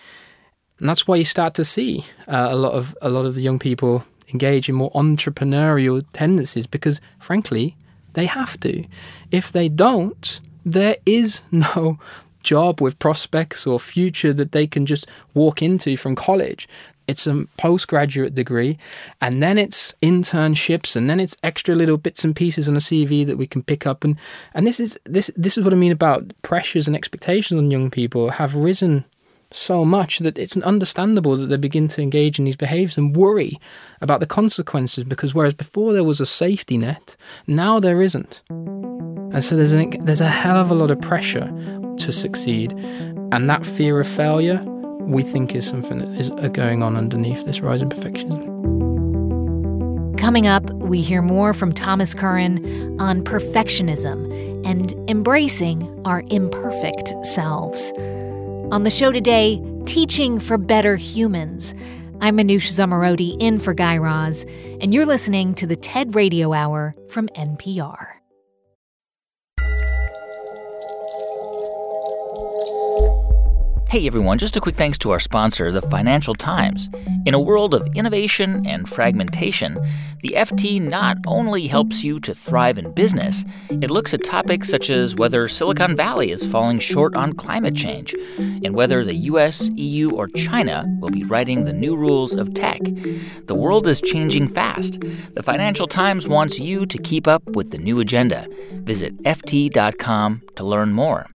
And 0.80 0.88
that's 0.88 1.06
why 1.06 1.16
you 1.16 1.24
start 1.24 1.54
to 1.54 1.64
see 1.64 2.04
uh, 2.26 2.48
a 2.50 2.56
lot 2.56 2.72
of 2.72 2.96
a 3.00 3.10
lot 3.10 3.26
of 3.26 3.34
the 3.34 3.42
young 3.42 3.58
people 3.58 4.04
engage 4.32 4.68
in 4.68 4.74
more 4.74 4.90
entrepreneurial 4.92 6.04
tendencies 6.12 6.66
because, 6.66 7.00
frankly, 7.18 7.76
they 8.14 8.26
have 8.26 8.58
to. 8.60 8.84
If 9.30 9.52
they 9.52 9.68
don't, 9.68 10.40
there 10.64 10.96
is 11.06 11.42
no 11.52 11.98
job 12.42 12.80
with 12.80 12.98
prospects 12.98 13.66
or 13.66 13.78
future 13.78 14.32
that 14.32 14.52
they 14.52 14.66
can 14.66 14.86
just 14.86 15.06
walk 15.34 15.60
into 15.62 15.96
from 15.96 16.16
college. 16.16 16.66
It's 17.06 17.26
a 17.26 17.44
postgraduate 17.56 18.36
degree, 18.36 18.78
and 19.20 19.42
then 19.42 19.58
it's 19.58 19.92
internships, 20.00 20.94
and 20.94 21.10
then 21.10 21.18
it's 21.18 21.36
extra 21.42 21.74
little 21.74 21.98
bits 21.98 22.24
and 22.24 22.36
pieces 22.36 22.68
on 22.68 22.76
a 22.76 22.80
CV 22.80 23.26
that 23.26 23.36
we 23.36 23.48
can 23.48 23.64
pick 23.64 23.84
up. 23.84 24.04
And 24.04 24.16
and 24.54 24.64
this 24.64 24.78
is 24.78 24.98
this 25.04 25.30
this 25.36 25.58
is 25.58 25.64
what 25.64 25.72
I 25.72 25.76
mean 25.76 25.92
about 25.92 26.32
pressures 26.42 26.86
and 26.86 26.96
expectations 26.96 27.58
on 27.58 27.70
young 27.70 27.90
people 27.90 28.30
have 28.30 28.54
risen 28.54 29.04
so 29.52 29.84
much 29.84 30.18
that 30.20 30.38
it's 30.38 30.56
understandable 30.58 31.36
that 31.36 31.46
they 31.46 31.56
begin 31.56 31.88
to 31.88 32.02
engage 32.02 32.38
in 32.38 32.44
these 32.44 32.56
behaviors 32.56 32.96
and 32.96 33.16
worry 33.16 33.58
about 34.00 34.20
the 34.20 34.26
consequences 34.26 35.04
because 35.04 35.34
whereas 35.34 35.54
before 35.54 35.92
there 35.92 36.04
was 36.04 36.20
a 36.20 36.26
safety 36.26 36.76
net, 36.76 37.16
now 37.46 37.80
there 37.80 38.00
isn't. 38.00 38.42
And 38.50 39.44
so 39.44 39.56
there's, 39.56 39.72
an, 39.72 40.04
there's 40.04 40.20
a 40.20 40.28
hell 40.28 40.56
of 40.56 40.70
a 40.70 40.74
lot 40.74 40.90
of 40.90 41.00
pressure 41.00 41.46
to 41.98 42.12
succeed. 42.12 42.72
And 43.32 43.48
that 43.48 43.64
fear 43.64 44.00
of 44.00 44.08
failure, 44.08 44.60
we 45.00 45.22
think, 45.22 45.54
is 45.54 45.68
something 45.68 45.98
that 45.98 46.18
is 46.18 46.30
going 46.50 46.82
on 46.82 46.96
underneath 46.96 47.44
this 47.44 47.60
rise 47.60 47.82
in 47.82 47.88
perfectionism. 47.88 48.58
Coming 50.18 50.46
up, 50.46 50.68
we 50.74 51.00
hear 51.00 51.22
more 51.22 51.54
from 51.54 51.72
Thomas 51.72 52.12
Curran 52.12 53.00
on 53.00 53.22
perfectionism 53.22 54.30
and 54.66 54.92
embracing 55.08 55.88
our 56.04 56.22
imperfect 56.30 57.14
selves. 57.24 57.92
On 58.72 58.84
the 58.84 58.90
show 58.90 59.10
today, 59.10 59.60
Teaching 59.84 60.38
for 60.38 60.56
Better 60.56 60.94
Humans. 60.94 61.74
I'm 62.20 62.36
Manoush 62.36 62.70
Zomorodi 62.70 63.36
in 63.40 63.58
for 63.58 63.74
Guy 63.74 63.96
Raz, 63.96 64.46
and 64.80 64.94
you're 64.94 65.06
listening 65.06 65.54
to 65.54 65.66
the 65.66 65.74
TED 65.74 66.14
Radio 66.14 66.52
Hour 66.52 66.94
from 67.08 67.26
NPR. 67.30 68.19
Hey 73.90 74.06
everyone, 74.06 74.38
just 74.38 74.56
a 74.56 74.60
quick 74.60 74.76
thanks 74.76 74.98
to 74.98 75.10
our 75.10 75.18
sponsor, 75.18 75.72
the 75.72 75.82
Financial 75.82 76.36
Times. 76.36 76.88
In 77.26 77.34
a 77.34 77.40
world 77.40 77.74
of 77.74 77.88
innovation 77.96 78.64
and 78.64 78.88
fragmentation, 78.88 79.76
the 80.20 80.34
FT 80.36 80.80
not 80.80 81.16
only 81.26 81.66
helps 81.66 82.04
you 82.04 82.20
to 82.20 82.32
thrive 82.32 82.78
in 82.78 82.92
business, 82.92 83.44
it 83.68 83.90
looks 83.90 84.14
at 84.14 84.22
topics 84.22 84.68
such 84.68 84.90
as 84.90 85.16
whether 85.16 85.48
Silicon 85.48 85.96
Valley 85.96 86.30
is 86.30 86.46
falling 86.46 86.78
short 86.78 87.16
on 87.16 87.32
climate 87.32 87.74
change, 87.74 88.14
and 88.38 88.76
whether 88.76 89.04
the 89.04 89.16
US, 89.32 89.70
EU, 89.70 90.12
or 90.12 90.28
China 90.28 90.84
will 91.00 91.10
be 91.10 91.24
writing 91.24 91.64
the 91.64 91.72
new 91.72 91.96
rules 91.96 92.36
of 92.36 92.54
tech. 92.54 92.80
The 93.46 93.56
world 93.56 93.88
is 93.88 94.00
changing 94.00 94.50
fast. 94.50 95.00
The 95.34 95.42
Financial 95.42 95.88
Times 95.88 96.28
wants 96.28 96.60
you 96.60 96.86
to 96.86 96.96
keep 96.96 97.26
up 97.26 97.42
with 97.56 97.72
the 97.72 97.78
new 97.78 97.98
agenda. 97.98 98.46
Visit 98.84 99.20
FT.com 99.24 100.42
to 100.54 100.62
learn 100.62 100.92
more. 100.92 101.26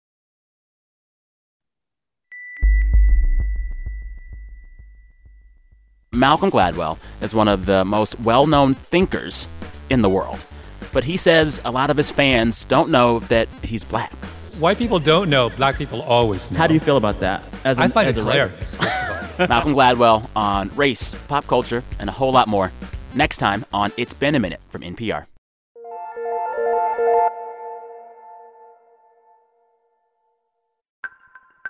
Malcolm 6.14 6.50
Gladwell 6.50 6.98
is 7.20 7.34
one 7.34 7.48
of 7.48 7.66
the 7.66 7.84
most 7.84 8.18
well 8.20 8.46
known 8.46 8.74
thinkers 8.74 9.48
in 9.90 10.02
the 10.02 10.08
world. 10.08 10.46
But 10.92 11.04
he 11.04 11.16
says 11.16 11.60
a 11.64 11.70
lot 11.70 11.90
of 11.90 11.96
his 11.96 12.10
fans 12.10 12.64
don't 12.64 12.90
know 12.90 13.18
that 13.20 13.48
he's 13.62 13.84
black. 13.84 14.12
White 14.60 14.78
people 14.78 15.00
don't 15.00 15.28
know, 15.28 15.50
black 15.50 15.76
people 15.76 16.02
always 16.02 16.50
know. 16.50 16.58
How 16.58 16.68
do 16.68 16.74
you 16.74 16.80
feel 16.80 16.96
about 16.96 17.18
that? 17.20 17.42
As 17.64 17.80
I 17.80 17.88
find 17.88 18.08
as 18.08 18.16
it 18.16 18.20
hilarious, 18.20 18.76
first 18.76 19.02
of 19.02 19.40
all. 19.40 19.46
Malcolm 19.48 19.74
Gladwell 19.74 20.30
on 20.36 20.70
race, 20.76 21.16
pop 21.26 21.46
culture, 21.46 21.82
and 21.98 22.08
a 22.08 22.12
whole 22.12 22.30
lot 22.30 22.46
more. 22.46 22.70
Next 23.14 23.38
time 23.38 23.64
on 23.72 23.90
It's 23.96 24.14
Been 24.14 24.36
a 24.36 24.38
Minute 24.38 24.60
from 24.68 24.82
NPR. 24.82 25.26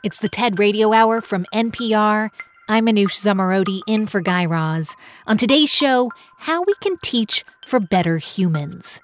It's 0.02 0.20
the 0.20 0.28
TED 0.28 0.58
Radio 0.58 0.92
Hour 0.92 1.22
from 1.22 1.46
NPR. 1.54 2.28
I'm 2.66 2.86
Manoush 2.86 3.20
Zomorodi 3.20 3.82
in 3.86 4.06
for 4.06 4.22
Guy 4.22 4.46
Raz. 4.46 4.96
On 5.26 5.36
today's 5.36 5.68
show, 5.68 6.10
how 6.38 6.62
we 6.62 6.72
can 6.80 6.96
teach 7.02 7.44
for 7.66 7.78
better 7.78 8.16
humans. 8.16 9.02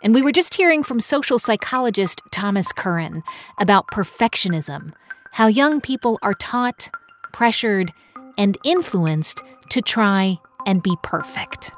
And 0.00 0.14
we 0.14 0.22
were 0.22 0.30
just 0.30 0.54
hearing 0.54 0.84
from 0.84 1.00
social 1.00 1.40
psychologist 1.40 2.22
Thomas 2.30 2.70
Curran 2.70 3.24
about 3.58 3.88
perfectionism, 3.88 4.92
how 5.32 5.48
young 5.48 5.80
people 5.80 6.20
are 6.22 6.34
taught, 6.34 6.88
pressured, 7.32 7.92
and 8.38 8.56
influenced 8.62 9.42
to 9.70 9.82
try 9.82 10.38
and 10.64 10.80
be 10.80 10.94
perfect. 11.02 11.72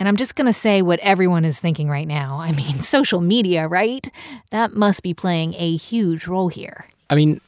And 0.00 0.08
I'm 0.08 0.16
just 0.16 0.34
going 0.34 0.48
to 0.48 0.52
say 0.52 0.82
what 0.82 0.98
everyone 0.98 1.44
is 1.44 1.60
thinking 1.60 1.88
right 1.88 2.08
now. 2.08 2.40
I 2.40 2.50
mean, 2.50 2.80
social 2.80 3.20
media, 3.20 3.68
right? 3.68 4.04
That 4.50 4.74
must 4.74 5.04
be 5.04 5.14
playing 5.14 5.54
a 5.58 5.76
huge 5.76 6.26
role 6.26 6.48
here. 6.48 6.86
I 7.08 7.14
mean, 7.14 7.40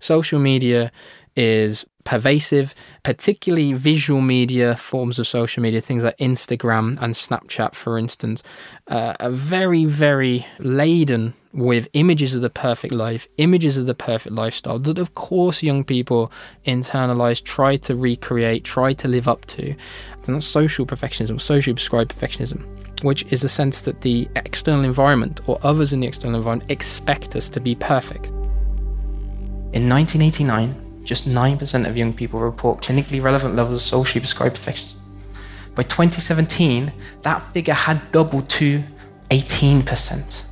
social 0.00 0.40
media 0.40 0.90
is 1.36 1.86
pervasive, 2.04 2.74
particularly 3.02 3.72
visual 3.72 4.20
media 4.20 4.76
forms 4.76 5.18
of 5.18 5.26
social 5.26 5.62
media, 5.62 5.80
things 5.80 6.04
like 6.04 6.16
Instagram 6.18 7.00
and 7.02 7.14
Snapchat, 7.14 7.74
for 7.74 7.98
instance, 7.98 8.42
uh, 8.88 9.14
are 9.20 9.30
very, 9.30 9.84
very 9.84 10.46
laden 10.58 11.34
with 11.54 11.88
images 11.92 12.34
of 12.34 12.42
the 12.42 12.50
perfect 12.50 12.92
life, 12.92 13.28
images 13.38 13.76
of 13.76 13.86
the 13.86 13.94
perfect 13.94 14.34
lifestyle 14.34 14.78
that, 14.80 14.98
of 14.98 15.14
course, 15.14 15.62
young 15.62 15.84
people 15.84 16.30
internalize, 16.66 17.42
try 17.42 17.76
to 17.76 17.94
recreate, 17.94 18.64
try 18.64 18.92
to 18.92 19.08
live 19.08 19.28
up 19.28 19.44
to. 19.46 19.74
And 20.26 20.36
that's 20.36 20.46
social 20.46 20.84
perfectionism, 20.84 21.40
socially 21.40 21.74
prescribed 21.74 22.14
perfectionism, 22.14 22.64
which 23.04 23.24
is 23.30 23.44
a 23.44 23.48
sense 23.48 23.82
that 23.82 24.00
the 24.00 24.28
external 24.36 24.84
environment 24.84 25.40
or 25.46 25.58
others 25.62 25.92
in 25.92 26.00
the 26.00 26.06
external 26.06 26.36
environment 26.38 26.70
expect 26.70 27.36
us 27.36 27.48
to 27.50 27.60
be 27.60 27.74
perfect. 27.76 28.30
In 29.72 29.88
1989, 29.88 30.83
just 31.04 31.28
9% 31.28 31.88
of 31.88 31.96
young 31.96 32.12
people 32.12 32.40
report 32.40 32.82
clinically 32.82 33.22
relevant 33.22 33.54
levels 33.54 33.76
of 33.76 33.82
socially 33.82 34.20
prescribed 34.20 34.56
perfectionism. 34.56 34.96
By 35.74 35.82
2017, 35.82 36.92
that 37.22 37.42
figure 37.52 37.74
had 37.74 38.10
doubled 38.12 38.48
to 38.50 38.82
18%. 39.30 40.42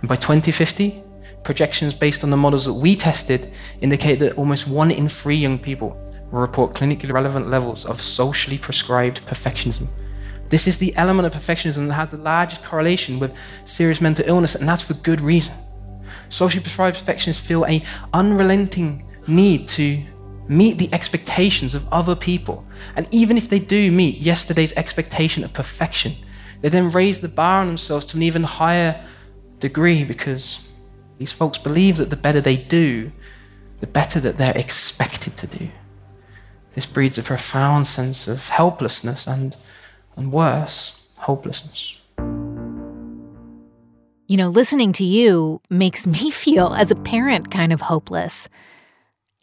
And 0.00 0.08
by 0.08 0.16
2050, 0.16 1.02
projections 1.44 1.94
based 1.94 2.24
on 2.24 2.30
the 2.30 2.36
models 2.36 2.64
that 2.64 2.74
we 2.74 2.96
tested 2.96 3.52
indicate 3.80 4.16
that 4.16 4.36
almost 4.36 4.66
one 4.66 4.90
in 4.90 5.08
three 5.08 5.36
young 5.36 5.58
people 5.58 5.96
will 6.30 6.40
report 6.40 6.74
clinically 6.74 7.12
relevant 7.12 7.48
levels 7.48 7.84
of 7.84 8.02
socially 8.02 8.58
prescribed 8.58 9.24
perfectionism. 9.26 9.88
This 10.48 10.66
is 10.66 10.78
the 10.78 10.94
element 10.96 11.26
of 11.26 11.32
perfectionism 11.32 11.88
that 11.88 11.94
has 11.94 12.10
the 12.10 12.18
largest 12.18 12.64
correlation 12.64 13.18
with 13.18 13.32
serious 13.64 14.00
mental 14.00 14.24
illness, 14.28 14.54
and 14.56 14.68
that's 14.68 14.82
for 14.82 14.94
good 14.94 15.20
reason. 15.20 15.54
Socially 16.28 16.62
prescribed 16.62 16.96
perfectionists 16.96 17.44
feel 17.44 17.64
a 17.66 17.82
unrelenting 18.12 19.06
need 19.28 19.68
to 19.68 20.02
meet 20.48 20.78
the 20.78 20.92
expectations 20.92 21.74
of 21.74 21.86
other 21.92 22.14
people. 22.14 22.64
And 22.94 23.08
even 23.10 23.36
if 23.36 23.48
they 23.48 23.58
do 23.58 23.90
meet 23.90 24.18
yesterday's 24.18 24.72
expectation 24.74 25.44
of 25.44 25.52
perfection, 25.52 26.14
they 26.60 26.68
then 26.68 26.90
raise 26.90 27.20
the 27.20 27.28
bar 27.28 27.60
on 27.60 27.66
themselves 27.66 28.04
to 28.06 28.16
an 28.16 28.22
even 28.22 28.44
higher 28.44 29.04
degree 29.60 30.04
because 30.04 30.60
these 31.18 31.32
folks 31.32 31.58
believe 31.58 31.96
that 31.96 32.10
the 32.10 32.16
better 32.16 32.40
they 32.40 32.56
do, 32.56 33.10
the 33.80 33.86
better 33.86 34.20
that 34.20 34.38
they're 34.38 34.56
expected 34.56 35.36
to 35.38 35.46
do. 35.46 35.68
This 36.74 36.86
breeds 36.86 37.16
a 37.18 37.22
profound 37.22 37.86
sense 37.86 38.28
of 38.28 38.48
helplessness 38.50 39.26
and, 39.26 39.56
and 40.14 40.30
worse, 40.30 41.02
hopelessness. 41.16 41.96
You 44.28 44.36
know, 44.36 44.48
listening 44.48 44.92
to 44.94 45.04
you 45.04 45.60
makes 45.70 46.06
me 46.06 46.30
feel, 46.32 46.74
as 46.74 46.90
a 46.90 46.96
parent, 46.96 47.50
kind 47.50 47.72
of 47.72 47.82
hopeless 47.82 48.48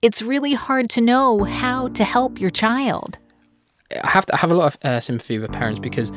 it's 0.04 0.22
really 0.22 0.54
hard 0.54 0.90
to 0.92 1.02
know 1.02 1.46
how 1.46 1.88
to 1.88 2.04
help 2.04 2.40
your 2.40 2.52
child. 2.52 3.18
I 4.04 4.10
have 4.10 4.26
to 4.28 4.36
have 4.36 4.52
a 4.52 4.54
lot 4.54 4.76
of 4.76 4.86
uh, 4.86 5.00
sympathy 5.00 5.40
with 5.40 5.52
parents 5.52 5.80
because 5.80 6.12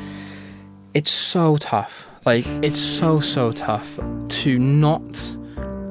it's 0.93 1.09
so 1.09 1.55
tough. 1.57 2.07
Like 2.25 2.45
it's 2.61 2.79
so 2.79 3.21
so 3.21 3.53
tough 3.53 3.97
to 4.27 4.59
not 4.59 5.35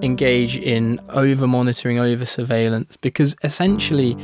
engage 0.03 0.57
in 0.57 1.01
over 1.09 1.47
monitoring, 1.47 1.99
over 1.99 2.26
surveillance 2.26 2.99
because 2.99 3.34
essentially 3.42 4.16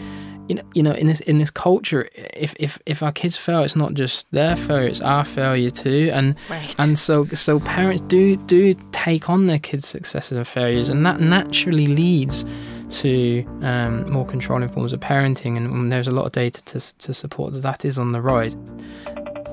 you 0.48 0.56
know, 0.56 0.62
you 0.74 0.82
know, 0.82 0.92
in 0.92 1.06
this 1.06 1.20
in 1.20 1.38
this 1.38 1.50
culture, 1.50 2.10
if 2.14 2.52
if 2.58 2.78
if 2.84 3.02
our 3.02 3.12
kids 3.12 3.38
fail, 3.38 3.62
it's 3.62 3.76
not 3.76 3.94
just 3.94 4.30
their 4.32 4.56
failure; 4.56 4.88
it's 4.88 5.00
our 5.00 5.24
failure 5.24 5.70
too. 5.70 6.10
And 6.12 6.34
right. 6.50 6.74
and 6.78 6.98
so 6.98 7.24
so 7.26 7.60
parents 7.60 8.02
do 8.02 8.36
do 8.36 8.74
take 8.90 9.30
on 9.30 9.46
their 9.46 9.60
kids' 9.60 9.86
successes 9.86 10.36
and 10.36 10.46
failures, 10.46 10.88
and 10.88 11.06
that 11.06 11.20
naturally 11.20 11.86
leads 11.86 12.44
to 12.93 13.45
um, 13.62 14.11
more 14.11 14.26
controlling 14.26 14.68
forms 14.68 14.93
of 14.93 15.01
parenting, 15.01 15.57
and, 15.57 15.90
there's 15.90 16.09
a 16.09 16.12
lot 16.12 16.26
of 16.26 16.32
data 16.32 16.62
to, 16.64 16.99
to 16.99 17.12
support 17.14 17.53
that 17.53 17.61
that 17.61 17.84
is 17.84 17.99
on 17.99 18.12
the 18.12 18.20
rise. 18.20 18.57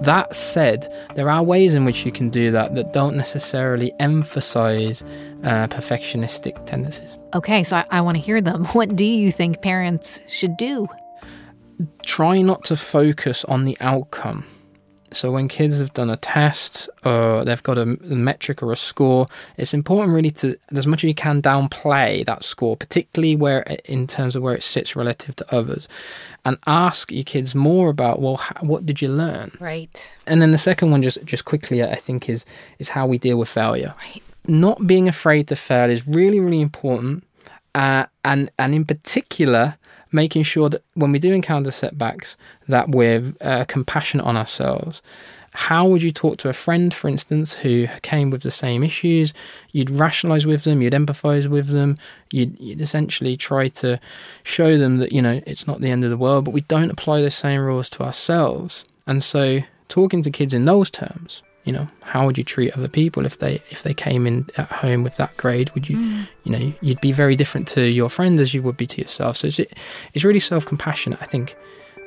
That 0.01 0.33
said, 0.33 0.87
there 1.15 1.29
are 1.29 1.43
ways 1.43 1.73
in 1.73 1.83
which 1.83 2.05
you 2.05 2.11
can 2.11 2.29
do 2.29 2.51
that 2.51 2.75
that 2.75 2.93
don't 2.93 3.17
necessarily 3.17 3.91
emphasize 3.99 5.01
uh, 5.43 5.67
perfectionistic 5.67 6.65
tendencies. 6.65 7.15
Okay, 7.33 7.63
so 7.63 7.77
I, 7.77 7.85
I 7.91 8.01
want 8.01 8.17
to 8.17 8.23
hear 8.23 8.39
them. 8.39 8.65
What 8.73 8.95
do 8.95 9.03
you 9.03 9.31
think 9.31 9.61
parents 9.61 10.21
should 10.27 10.55
do? 10.57 10.87
Try 12.05 12.41
not 12.41 12.63
to 12.65 12.77
focus 12.77 13.43
on 13.45 13.65
the 13.65 13.77
outcome. 13.81 14.45
So 15.11 15.31
when 15.31 15.47
kids 15.47 15.79
have 15.79 15.93
done 15.93 16.09
a 16.09 16.17
test 16.17 16.89
or 17.03 17.43
they've 17.43 17.63
got 17.63 17.77
a, 17.77 17.85
metric 17.85 18.61
or 18.61 18.71
a 18.71 18.75
score, 18.75 19.27
it's 19.57 19.73
important 19.73 20.13
really 20.13 20.31
to, 20.31 20.57
as 20.75 20.85
much 20.85 21.03
as 21.03 21.07
you 21.07 21.15
can, 21.15 21.41
downplay 21.41 22.25
that 22.25 22.43
score, 22.43 22.77
particularly 22.77 23.35
where 23.35 23.61
in 23.85 24.07
terms 24.07 24.35
of 24.35 24.43
where 24.43 24.55
it 24.55 24.63
sits 24.63 24.95
relative 24.95 25.35
to 25.37 25.55
others, 25.55 25.87
and 26.45 26.57
ask 26.67 27.11
your 27.11 27.23
kids 27.23 27.55
more 27.55 27.89
about 27.89 28.21
well, 28.21 28.37
how, 28.37 28.61
what 28.61 28.85
did 28.85 29.01
you 29.01 29.09
learn? 29.09 29.51
Right. 29.59 30.13
And 30.27 30.41
then 30.41 30.51
the 30.51 30.57
second 30.57 30.91
one, 30.91 31.01
just 31.01 31.23
just 31.25 31.45
quickly, 31.45 31.83
I 31.83 31.95
think 31.95 32.29
is 32.29 32.45
is 32.77 32.89
how 32.89 33.07
we 33.07 33.17
deal 33.17 33.37
with 33.37 33.49
failure. 33.49 33.93
Right. 33.97 34.21
Not 34.47 34.87
being 34.87 35.07
afraid 35.07 35.47
to 35.47 35.55
fail 35.55 35.89
is 35.89 36.07
really 36.07 36.39
really 36.39 36.61
important, 36.61 37.23
uh, 37.73 38.05
and 38.23 38.51
and 38.59 38.75
in 38.75 38.85
particular 38.85 39.77
making 40.11 40.43
sure 40.43 40.69
that 40.69 40.83
when 40.93 41.11
we 41.11 41.19
do 41.19 41.33
encounter 41.33 41.71
setbacks, 41.71 42.37
that 42.67 42.89
we're 42.89 43.33
uh, 43.41 43.65
compassionate 43.65 44.25
on 44.25 44.37
ourselves. 44.37 45.01
How 45.51 45.87
would 45.87 46.01
you 46.01 46.11
talk 46.11 46.37
to 46.37 46.49
a 46.49 46.53
friend, 46.53 46.93
for 46.93 47.07
instance, 47.07 47.53
who 47.53 47.87
came 48.01 48.29
with 48.29 48.43
the 48.43 48.51
same 48.51 48.83
issues? 48.83 49.33
You'd 49.71 49.89
rationalize 49.89 50.45
with 50.45 50.63
them, 50.63 50.81
you'd 50.81 50.93
empathize 50.93 51.47
with 51.47 51.67
them, 51.67 51.97
you'd, 52.31 52.59
you'd 52.59 52.81
essentially 52.81 53.35
try 53.35 53.69
to 53.69 53.99
show 54.43 54.77
them 54.77 54.97
that, 54.97 55.11
you 55.11 55.21
know, 55.21 55.41
it's 55.47 55.65
not 55.65 55.81
the 55.81 55.89
end 55.89 56.03
of 56.03 56.11
the 56.11 56.17
world, 56.17 56.45
but 56.45 56.53
we 56.53 56.61
don't 56.61 56.91
apply 56.91 57.21
the 57.21 57.31
same 57.31 57.61
rules 57.61 57.89
to 57.91 58.03
ourselves. 58.03 58.85
And 59.07 59.23
so, 59.23 59.61
talking 59.87 60.21
to 60.21 60.29
kids 60.29 60.53
in 60.53 60.65
those 60.65 60.91
terms, 60.91 61.41
you 61.69 61.73
know 61.73 61.87
how 62.01 62.25
would 62.25 62.35
you 62.35 62.43
treat 62.43 62.75
other 62.75 62.87
people 62.87 63.27
if 63.27 63.37
they 63.37 63.61
if 63.69 63.83
they 63.83 63.93
came 63.93 64.25
in 64.25 64.49
at 64.57 64.67
home 64.71 65.03
with 65.03 65.17
that 65.17 65.37
grade 65.37 65.69
would 65.75 65.87
you 65.87 65.97
mm. 65.97 66.27
you 66.43 66.51
know 66.51 66.73
you'd 66.81 66.99
be 66.99 67.11
very 67.11 67.35
different 67.35 67.67
to 67.67 67.87
your 67.87 68.09
friends 68.09 68.41
as 68.41 68.55
you 68.55 68.63
would 68.63 68.75
be 68.75 68.87
to 68.87 68.99
yourself 68.99 69.37
so 69.37 69.45
it's, 69.45 69.59
it's 69.59 70.23
really 70.25 70.39
self-compassionate 70.39 71.21
i 71.21 71.25
think 71.25 71.55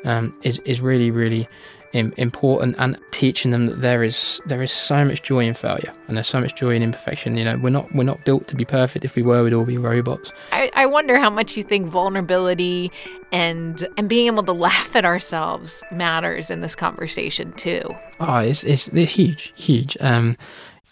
um, 0.04 0.36
is, 0.42 0.58
is 0.64 0.80
really 0.80 1.12
really 1.12 1.46
important 1.92 2.74
and 2.78 2.98
teaching 3.10 3.50
them 3.50 3.66
that 3.66 3.80
there 3.80 4.02
is 4.02 4.40
there 4.46 4.62
is 4.62 4.72
so 4.72 5.04
much 5.04 5.22
joy 5.22 5.44
in 5.44 5.54
failure 5.54 5.92
and 6.08 6.16
there's 6.16 6.26
so 6.26 6.40
much 6.40 6.54
joy 6.54 6.74
in 6.74 6.82
imperfection. 6.82 7.36
You 7.36 7.44
know 7.44 7.58
we're 7.58 7.70
not 7.70 7.92
we're 7.94 8.04
not 8.04 8.24
built 8.24 8.48
to 8.48 8.56
be 8.56 8.64
perfect 8.64 9.04
if 9.04 9.14
we 9.14 9.22
were 9.22 9.42
we'd 9.42 9.54
all 9.54 9.64
be 9.64 9.78
robots. 9.78 10.32
I, 10.52 10.70
I 10.74 10.86
wonder 10.86 11.18
how 11.18 11.30
much 11.30 11.56
you 11.56 11.62
think 11.62 11.86
vulnerability 11.86 12.90
and 13.30 13.86
and 13.96 14.08
being 14.08 14.26
able 14.26 14.42
to 14.44 14.52
laugh 14.52 14.96
at 14.96 15.04
ourselves 15.04 15.84
matters 15.92 16.50
in 16.50 16.60
this 16.60 16.74
conversation 16.74 17.52
too. 17.52 17.82
Oh 18.20 18.38
it's 18.38 18.64
it's 18.64 18.86
they're 18.86 19.04
huge 19.04 19.52
huge. 19.54 19.96
Um 20.00 20.36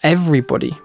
everybody 0.03 0.77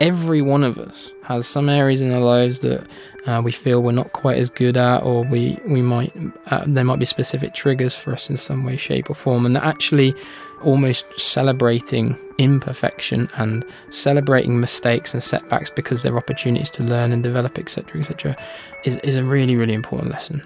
every 0.00 0.42
one 0.42 0.64
of 0.64 0.78
us 0.78 1.12
has 1.22 1.46
some 1.46 1.68
areas 1.68 2.00
in 2.00 2.12
our 2.12 2.20
lives 2.20 2.60
that 2.60 2.86
uh, 3.26 3.40
we 3.44 3.52
feel 3.52 3.82
we're 3.82 3.92
not 3.92 4.12
quite 4.12 4.38
as 4.38 4.50
good 4.50 4.76
at, 4.76 5.02
or 5.02 5.24
we 5.24 5.58
we 5.66 5.82
might 5.82 6.12
uh, 6.46 6.64
there 6.66 6.84
might 6.84 6.98
be 6.98 7.06
specific 7.06 7.54
triggers 7.54 7.94
for 7.94 8.12
us 8.12 8.28
in 8.28 8.36
some 8.36 8.64
way, 8.64 8.76
shape, 8.76 9.10
or 9.10 9.14
form, 9.14 9.46
and 9.46 9.56
actually 9.56 10.14
almost 10.62 11.06
celebrating 11.18 12.18
imperfection 12.38 13.28
and 13.36 13.64
celebrating 13.90 14.58
mistakes 14.58 15.14
and 15.14 15.22
setbacks 15.22 15.70
because 15.70 16.02
they're 16.02 16.16
opportunities 16.16 16.70
to 16.70 16.82
learn 16.82 17.12
and 17.12 17.22
develop, 17.22 17.58
etc., 17.58 18.00
etc., 18.00 18.36
is, 18.84 18.96
is 18.96 19.16
a 19.16 19.24
really 19.24 19.56
really 19.56 19.74
important 19.74 20.10
lesson. 20.10 20.42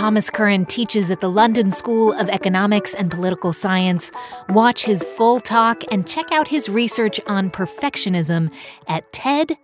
Thomas 0.00 0.30
Curran 0.30 0.64
teaches 0.64 1.10
at 1.10 1.20
the 1.20 1.28
London 1.28 1.70
School 1.70 2.14
of 2.14 2.30
Economics 2.30 2.94
and 2.94 3.10
Political 3.10 3.52
Science. 3.52 4.10
Watch 4.48 4.82
his 4.82 5.04
full 5.04 5.40
talk 5.40 5.84
and 5.92 6.08
check 6.08 6.32
out 6.32 6.48
his 6.48 6.70
research 6.70 7.20
on 7.26 7.50
perfectionism 7.50 8.50
at 8.88 9.12
ted.npr.org. 9.12 9.60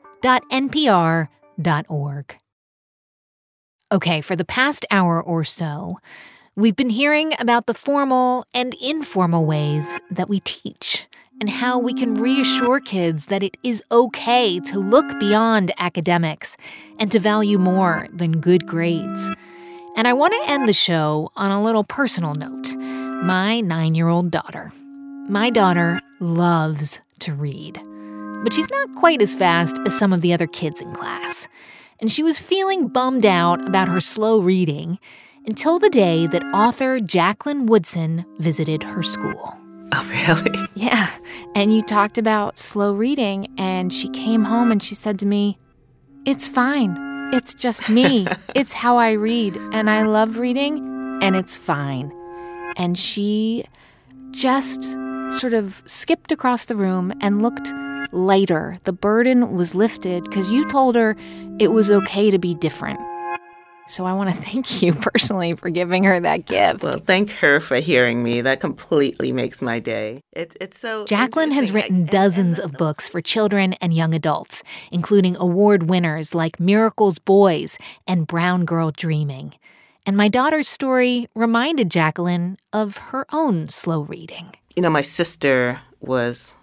Okay, 3.91 4.21
for 4.21 4.37
the 4.37 4.45
past 4.45 4.85
hour 4.91 5.23
or 5.23 5.43
so, 5.43 5.97
we've 6.55 6.77
been 6.77 6.91
hearing 6.91 7.33
about 7.41 7.65
the 7.65 7.73
formal 7.73 8.45
and 8.53 8.75
informal 8.75 9.47
ways 9.47 9.99
that 10.11 10.29
we 10.29 10.41
teach 10.41 11.07
and 11.41 11.49
how 11.49 11.79
we 11.79 11.95
can 11.95 12.15
reassure 12.15 12.79
kids 12.81 13.27
that 13.27 13.43
it 13.43 13.57
is 13.63 13.83
okay 13.91 14.59
to 14.61 14.79
look 14.79 15.19
beyond 15.19 15.73
academics 15.79 16.59
and 16.99 17.11
to 17.11 17.19
value 17.19 17.57
more 17.57 18.07
than 18.13 18.33
good 18.39 18.67
grades. 18.67 19.31
And 19.97 20.07
I 20.07 20.13
want 20.13 20.35
to 20.35 20.53
end 20.53 20.69
the 20.69 20.75
show 20.75 21.33
on 21.37 21.51
a 21.51 21.63
little 21.63 21.83
personal 21.83 22.35
note 22.35 22.77
my 22.77 23.61
nine 23.61 23.95
year 23.95 24.09
old 24.09 24.31
daughter. 24.31 24.71
My 25.29 25.49
daughter 25.49 26.01
loves 26.21 27.01
to 27.21 27.33
read, 27.33 27.81
but 28.45 28.53
she's 28.53 28.71
not 28.71 28.95
quite 28.95 29.23
as 29.23 29.35
fast 29.35 29.79
as 29.87 29.99
some 29.99 30.13
of 30.13 30.21
the 30.21 30.35
other 30.35 30.47
kids 30.47 30.83
in 30.83 30.93
class. 30.93 31.49
And 31.99 32.13
she 32.13 32.23
was 32.23 32.39
feeling 32.39 32.89
bummed 32.89 33.25
out 33.25 33.67
about 33.67 33.89
her 33.89 34.01
slow 34.01 34.39
reading 34.39 34.99
until 35.47 35.79
the 35.79 35.89
day 35.89 36.27
that 36.27 36.45
author 36.53 37.01
Jacqueline 37.01 37.65
Woodson 37.65 38.27
visited 38.39 38.83
her 38.83 39.03
school. 39.03 39.57
Oh, 39.95 40.07
really? 40.11 40.59
Yeah. 40.75 41.11
And 41.55 41.75
you 41.75 41.83
talked 41.83 42.19
about 42.19 42.59
slow 42.59 42.93
reading, 42.93 43.49
and 43.57 43.91
she 43.91 44.11
came 44.11 44.45
home 44.45 44.71
and 44.71 44.83
she 44.83 44.95
said 44.95 45.19
to 45.21 45.27
me, 45.27 45.59
It's 46.27 46.49
fine. 46.49 47.16
It's 47.33 47.55
just 47.55 47.89
me. 47.91 48.27
it's 48.55 48.73
how 48.73 48.97
I 48.99 49.13
read, 49.13 49.57
and 49.73 49.91
I 49.91 50.03
love 50.03 50.39
reading, 50.39 50.79
and 51.23 51.37
it's 51.37 51.57
fine. 51.57 52.13
And 52.77 52.97
she 52.97 53.65
just 54.31 54.97
sort 55.31 55.55
of 55.55 55.83
skipped 55.87 56.31
across 56.31 56.67
the 56.67 56.77
room 56.77 57.13
and 57.21 57.43
looked 57.43 57.73
lighter. 58.13 58.79
The 58.85 58.93
burden 58.93 59.57
was 59.57 59.75
lifted 59.75 60.25
because 60.25 60.53
you 60.53 60.69
told 60.69 60.95
her 60.95 61.17
it 61.59 61.73
was 61.73 61.91
okay 61.91 62.31
to 62.31 62.39
be 62.39 62.55
different. 62.55 63.01
So 63.87 64.05
I 64.05 64.13
want 64.13 64.31
to 64.31 64.37
thank 64.51 64.83
you 64.83 64.93
personally 64.93 65.55
for 65.55 65.71
giving 65.71 66.05
her 66.05 66.19
that 66.21 66.47
gift. 66.47 66.83
Well, 66.83 66.93
thank 66.93 67.31
her 67.33 67.61
for 67.61 67.77
hearing 67.77 68.23
me. 68.23 68.41
That 68.41 68.61
completely 68.61 69.33
makes 69.33 69.63
my 69.63 69.79
day. 69.79 70.21
It's 70.33 70.57
it's 70.61 70.79
so 70.79 71.05
Jacqueline 71.07 71.53
has 71.53 71.73
written 71.73 72.07
dozens 72.07 72.59
of 72.59 72.73
books 72.73 73.09
for 73.09 73.21
children 73.21 73.75
and 73.75 73.95
young 73.95 74.15
adults, 74.15 74.63
including 74.91 75.37
award 75.37 75.85
winners 75.89 76.35
like 76.35 76.59
Miracles 76.59 77.19
Boys 77.19 77.79
and 78.07 78.27
Brown 78.27 78.65
Girl 78.65 78.91
Dreaming. 78.91 79.55
And 80.05 80.17
my 80.17 80.29
daughter's 80.29 80.69
story 80.69 81.29
reminded 81.35 81.91
Jacqueline 81.91 82.59
of 82.73 82.97
her 82.97 83.27
own 83.33 83.69
slow 83.69 84.03
reading. 84.03 84.55
You 84.77 84.83
know, 84.83 84.91
my 84.91 85.03
sister 85.03 85.81
was 86.01 86.55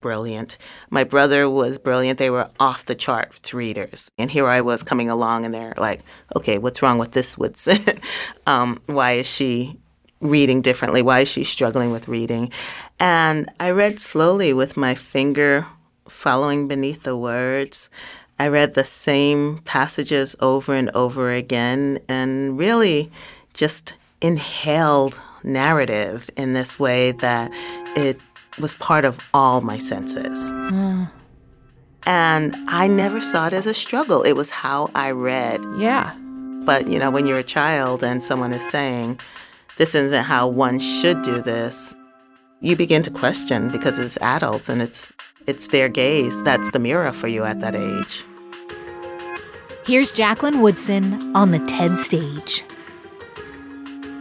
brilliant. 0.00 0.56
My 0.90 1.04
brother 1.04 1.48
was 1.48 1.78
brilliant. 1.78 2.18
They 2.18 2.30
were 2.30 2.50
off 2.58 2.86
the 2.86 2.94
charts 2.94 3.52
readers. 3.54 4.10
And 4.18 4.30
here 4.30 4.48
I 4.48 4.60
was 4.60 4.82
coming 4.82 5.10
along, 5.10 5.44
and 5.44 5.54
they're 5.54 5.74
like, 5.76 6.00
okay, 6.36 6.58
what's 6.58 6.82
wrong 6.82 6.98
with 6.98 7.12
this 7.12 7.36
Woodson? 7.36 8.00
um, 8.46 8.80
why 8.86 9.12
is 9.12 9.26
she 9.26 9.78
reading 10.20 10.60
differently? 10.60 11.02
Why 11.02 11.20
is 11.20 11.28
she 11.28 11.44
struggling 11.44 11.92
with 11.92 12.08
reading? 12.08 12.52
And 12.98 13.50
I 13.58 13.70
read 13.70 13.98
slowly 13.98 14.52
with 14.52 14.76
my 14.76 14.94
finger 14.94 15.66
following 16.08 16.68
beneath 16.68 17.04
the 17.04 17.16
words. 17.16 17.88
I 18.38 18.48
read 18.48 18.74
the 18.74 18.84
same 18.84 19.58
passages 19.64 20.34
over 20.40 20.74
and 20.74 20.90
over 20.90 21.32
again 21.32 22.00
and 22.08 22.58
really 22.58 23.10
just 23.54 23.94
inhaled 24.20 25.18
narrative 25.42 26.30
in 26.36 26.52
this 26.52 26.78
way 26.78 27.12
that 27.12 27.50
it 27.96 28.20
was 28.58 28.74
part 28.74 29.04
of 29.04 29.18
all 29.32 29.60
my 29.60 29.78
senses. 29.78 30.50
Mm. 30.52 31.10
And 32.06 32.56
I 32.68 32.86
never 32.88 33.20
saw 33.20 33.46
it 33.46 33.52
as 33.52 33.66
a 33.66 33.74
struggle. 33.74 34.22
It 34.22 34.32
was 34.32 34.50
how 34.50 34.90
I 34.94 35.10
read. 35.10 35.60
Yeah. 35.78 36.14
But, 36.64 36.88
you 36.88 36.98
know, 36.98 37.10
when 37.10 37.26
you're 37.26 37.38
a 37.38 37.44
child 37.44 38.02
and 38.02 38.22
someone 38.22 38.52
is 38.52 38.68
saying, 38.70 39.20
this 39.76 39.94
isn't 39.94 40.24
how 40.24 40.48
one 40.48 40.78
should 40.78 41.22
do 41.22 41.40
this, 41.40 41.94
you 42.60 42.76
begin 42.76 43.02
to 43.02 43.10
question 43.10 43.68
because 43.70 43.98
it's 43.98 44.18
adults 44.18 44.68
and 44.68 44.82
it's 44.82 45.12
it's 45.46 45.68
their 45.68 45.88
gaze 45.88 46.42
that's 46.42 46.70
the 46.72 46.78
mirror 46.78 47.12
for 47.12 47.26
you 47.26 47.44
at 47.44 47.60
that 47.60 47.74
age. 47.74 48.22
Here's 49.86 50.12
Jacqueline 50.12 50.60
Woodson 50.60 51.34
on 51.34 51.50
the 51.50 51.58
TED 51.60 51.96
stage. 51.96 52.62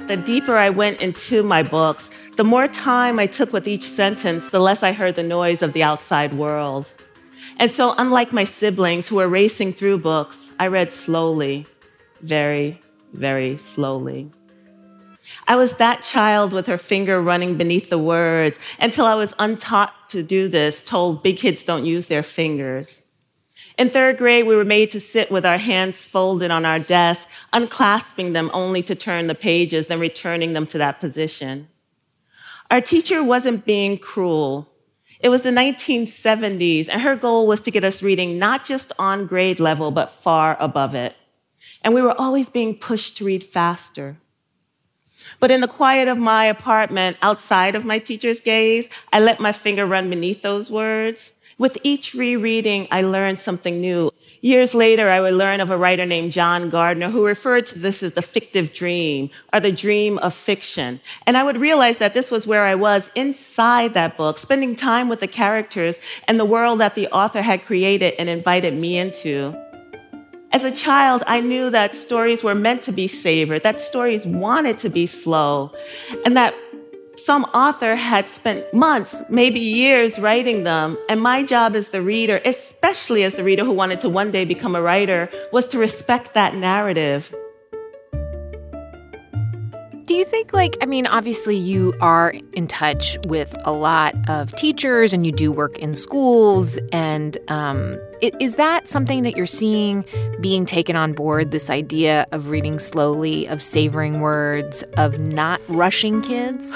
The 0.08 0.16
deeper 0.18 0.58
I 0.58 0.70
went 0.70 1.02
into 1.02 1.44
my 1.44 1.62
books, 1.62 2.10
the 2.40 2.46
more 2.46 2.70
time 2.70 3.20
I 3.20 3.28
took 3.28 3.52
with 3.52 3.68
each 3.68 3.84
sentence, 3.84 4.48
the 4.48 4.62
less 4.62 4.82
I 4.82 4.94
heard 4.94 5.16
the 5.16 5.24
noise 5.24 5.62
of 5.62 5.74
the 5.74 5.84
outside 5.84 6.34
world. 6.34 6.94
And 7.58 7.70
so, 7.70 7.94
unlike 7.98 8.32
my 8.32 8.46
siblings 8.46 9.10
who 9.10 9.18
were 9.18 9.28
racing 9.28 9.74
through 9.74 9.98
books, 9.98 10.50
I 10.58 10.68
read 10.68 10.94
slowly, 10.94 11.68
very, 12.22 12.80
very 13.12 13.58
slowly. 13.58 14.32
I 15.50 15.58
was 15.58 15.74
that 15.74 16.02
child 16.02 16.54
with 16.54 16.68
her 16.68 16.78
finger 16.78 17.22
running 17.22 17.58
beneath 17.58 17.90
the 17.90 17.98
words 17.98 18.58
until 18.80 19.06
I 19.06 19.16
was 19.16 19.34
untaught 19.38 20.08
to 20.08 20.24
do 20.24 20.48
this, 20.48 20.82
told 20.82 21.22
big 21.22 21.36
kids 21.36 21.66
don't 21.66 21.86
use 21.86 22.08
their 22.08 22.24
fingers. 22.24 23.02
In 23.78 23.90
third 23.90 24.18
grade, 24.18 24.48
we 24.48 24.56
were 24.56 24.64
made 24.64 24.92
to 24.92 25.02
sit 25.02 25.30
with 25.30 25.46
our 25.46 25.58
hands 25.58 26.06
folded 26.06 26.52
on 26.52 26.66
our 26.66 26.80
desk, 26.80 27.28
unclasping 27.52 28.32
them 28.32 28.50
only 28.54 28.82
to 28.84 28.96
turn 28.96 29.28
the 29.28 29.36
pages, 29.36 29.88
then 29.88 30.00
returning 30.00 30.54
them 30.54 30.66
to 30.68 30.78
that 30.78 31.02
position. 31.02 31.68
Our 32.72 32.82
teacher 32.82 33.24
wasn't 33.24 33.66
being 33.66 33.98
cruel. 33.98 34.70
It 35.20 35.30
was 35.30 35.42
the 35.42 35.50
1970s, 35.50 36.88
and 36.88 37.02
her 37.02 37.16
goal 37.16 37.48
was 37.48 37.62
to 37.62 37.72
get 37.72 37.84
us 37.84 38.04
reading 38.04 38.38
not 38.38 38.64
just 38.64 38.92
on 39.00 39.26
grade 39.26 39.60
level, 39.60 39.92
but 39.92 40.12
far 40.12 40.56
above 40.60 40.96
it. 40.96 41.16
And 41.84 41.94
we 41.94 42.02
were 42.02 42.20
always 42.20 42.48
being 42.48 42.76
pushed 42.76 43.18
to 43.18 43.26
read 43.26 43.44
faster. 43.44 44.18
But 45.40 45.52
in 45.52 45.62
the 45.62 45.68
quiet 45.68 46.08
of 46.08 46.18
my 46.18 46.46
apartment, 46.46 47.18
outside 47.22 47.76
of 47.76 47.86
my 47.86 48.00
teacher's 48.00 48.40
gaze, 48.40 48.88
I 49.12 49.20
let 49.20 49.40
my 49.40 49.52
finger 49.52 49.86
run 49.86 50.10
beneath 50.10 50.42
those 50.42 50.72
words. 50.72 51.34
With 51.60 51.78
each 51.84 52.14
rereading, 52.14 52.88
I 52.90 53.02
learned 53.02 53.38
something 53.38 53.82
new. 53.82 54.12
Years 54.40 54.74
later, 54.74 55.10
I 55.10 55.20
would 55.20 55.34
learn 55.34 55.60
of 55.60 55.70
a 55.70 55.78
writer 55.78 56.06
named 56.06 56.32
John 56.32 56.70
Gardner 56.70 57.10
who 57.10 57.26
referred 57.26 57.66
to 57.66 57.80
this 57.80 58.02
as 58.02 58.14
the 58.14 58.22
fictive 58.22 58.72
dream 58.72 59.30
or 59.52 59.60
the 59.60 59.74
dream 59.74 60.18
of 60.20 60.34
fiction. 60.34 61.02
And 61.28 61.36
I 61.36 61.44
would 61.44 61.58
realize 61.58 61.98
that 61.98 62.14
this 62.14 62.32
was 62.32 62.48
where 62.48 62.64
I 62.64 62.76
was 62.76 63.12
inside 63.14 63.94
that 63.94 64.16
book, 64.16 64.38
spending 64.38 64.74
time 64.74 65.10
with 65.10 65.20
the 65.20 65.28
characters 65.28 66.00
and 66.30 66.40
the 66.40 66.46
world 66.46 66.80
that 66.80 66.96
the 66.96 67.10
author 67.10 67.42
had 67.42 67.66
created 67.66 68.14
and 68.18 68.30
invited 68.30 68.74
me 68.74 68.98
into. 68.98 69.54
As 70.54 70.64
a 70.64 70.72
child, 70.72 71.24
I 71.28 71.42
knew 71.42 71.70
that 71.72 71.94
stories 71.94 72.42
were 72.42 72.56
meant 72.56 72.82
to 72.84 72.94
be 72.94 73.10
savored, 73.10 73.64
that 73.64 73.82
stories 73.82 74.26
wanted 74.26 74.80
to 74.80 74.90
be 74.90 75.06
slow, 75.06 75.74
and 76.24 76.38
that 76.38 76.56
some 77.24 77.44
author 77.54 77.96
had 77.96 78.30
spent 78.30 78.74
months, 78.74 79.22
maybe 79.30 79.60
years 79.60 80.18
writing 80.20 80.64
them. 80.64 80.98
And 81.10 81.22
my 81.22 81.44
job 81.44 81.76
as 81.76 81.90
the 81.90 82.02
reader, 82.02 82.42
especially 82.46 83.24
as 83.24 83.36
the 83.36 83.44
reader 83.44 83.64
who 83.64 83.72
wanted 83.72 84.00
to 84.02 84.10
one 84.10 84.32
day 84.32 84.46
become 84.46 84.76
a 84.76 84.82
writer, 84.82 85.30
was 85.52 85.68
to 85.68 85.78
respect 85.78 86.34
that 86.34 86.56
narrative. 86.56 87.34
Do 90.06 90.16
you 90.16 90.26
think, 90.26 90.54
like, 90.54 90.76
I 90.82 90.88
mean, 90.88 91.06
obviously 91.06 91.56
you 91.56 91.94
are 92.02 92.34
in 92.54 92.66
touch 92.66 93.20
with 93.28 93.56
a 93.64 93.72
lot 93.72 94.16
of 94.28 94.52
teachers 94.56 95.14
and 95.14 95.24
you 95.24 95.32
do 95.32 95.52
work 95.52 95.78
in 95.78 95.94
schools. 95.94 96.80
And 96.92 97.38
um, 97.48 98.00
is 98.20 98.56
that 98.56 98.90
something 98.90 99.22
that 99.22 99.38
you're 99.38 99.46
seeing 99.46 100.04
being 100.42 100.66
taken 100.66 100.96
on 100.96 101.14
board? 101.14 101.52
This 101.52 101.70
idea 101.70 102.26
of 102.32 102.50
reading 102.50 102.80
slowly, 102.80 103.46
of 103.48 103.62
savoring 103.62 104.20
words, 104.20 104.82
of 104.98 105.20
not 105.20 105.62
rushing 105.68 106.24
kids? 106.24 106.76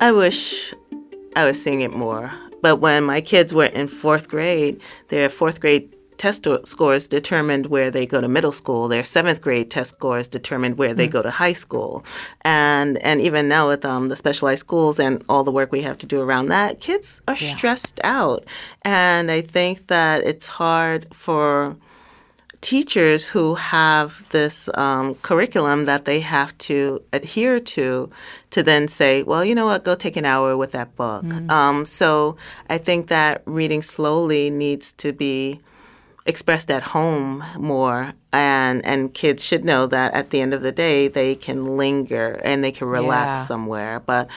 I 0.00 0.12
wish 0.12 0.72
I 1.34 1.44
was 1.44 1.60
seeing 1.60 1.80
it 1.80 1.92
more. 1.92 2.30
But 2.62 2.76
when 2.76 3.04
my 3.04 3.20
kids 3.20 3.52
were 3.52 3.66
in 3.66 3.88
fourth 3.88 4.28
grade, 4.28 4.80
their 5.08 5.28
fourth 5.28 5.60
grade 5.60 5.94
test 6.18 6.46
scores 6.64 7.08
determined 7.08 7.66
where 7.66 7.90
they 7.90 8.04
go 8.04 8.20
to 8.20 8.28
middle 8.28 8.52
school. 8.52 8.88
Their 8.88 9.04
seventh 9.04 9.40
grade 9.40 9.70
test 9.70 9.94
scores 9.94 10.28
determined 10.28 10.76
where 10.76 10.92
they 10.92 11.08
mm. 11.08 11.12
go 11.12 11.22
to 11.22 11.30
high 11.30 11.52
school. 11.52 12.04
And 12.42 12.98
and 12.98 13.20
even 13.20 13.48
now 13.48 13.68
with 13.68 13.84
um, 13.84 14.08
the 14.08 14.16
specialized 14.16 14.60
schools 14.60 14.98
and 14.98 15.24
all 15.28 15.44
the 15.44 15.52
work 15.52 15.72
we 15.72 15.82
have 15.82 15.98
to 15.98 16.06
do 16.06 16.20
around 16.20 16.48
that, 16.48 16.80
kids 16.80 17.22
are 17.28 17.36
yeah. 17.36 17.56
stressed 17.56 18.00
out. 18.04 18.44
And 18.82 19.30
I 19.30 19.40
think 19.40 19.86
that 19.86 20.24
it's 20.24 20.46
hard 20.46 21.06
for 21.14 21.76
teachers 22.60 23.24
who 23.24 23.54
have 23.54 24.28
this 24.30 24.68
um, 24.74 25.14
curriculum 25.16 25.84
that 25.84 26.04
they 26.04 26.20
have 26.20 26.56
to 26.58 27.02
adhere 27.12 27.60
to 27.60 28.10
to 28.50 28.62
then 28.62 28.88
say, 28.88 29.22
well, 29.22 29.44
you 29.44 29.54
know 29.54 29.66
what, 29.66 29.84
go 29.84 29.94
take 29.94 30.16
an 30.16 30.24
hour 30.24 30.56
with 30.56 30.72
that 30.72 30.94
book. 30.96 31.24
Mm-hmm. 31.24 31.50
Um, 31.50 31.84
so 31.84 32.36
I 32.68 32.78
think 32.78 33.08
that 33.08 33.42
reading 33.44 33.82
slowly 33.82 34.50
needs 34.50 34.92
to 34.94 35.12
be 35.12 35.60
expressed 36.26 36.70
at 36.70 36.82
home 36.82 37.42
more 37.56 38.12
and 38.34 38.84
and 38.84 39.14
kids 39.14 39.42
should 39.42 39.64
know 39.64 39.86
that 39.86 40.12
at 40.12 40.28
the 40.28 40.42
end 40.42 40.52
of 40.52 40.60
the 40.60 40.70
day 40.70 41.08
they 41.08 41.34
can 41.34 41.78
linger 41.78 42.38
and 42.44 42.62
they 42.62 42.70
can 42.70 42.86
relax 42.86 43.38
yeah. 43.38 43.44
somewhere 43.44 44.00
but 44.00 44.28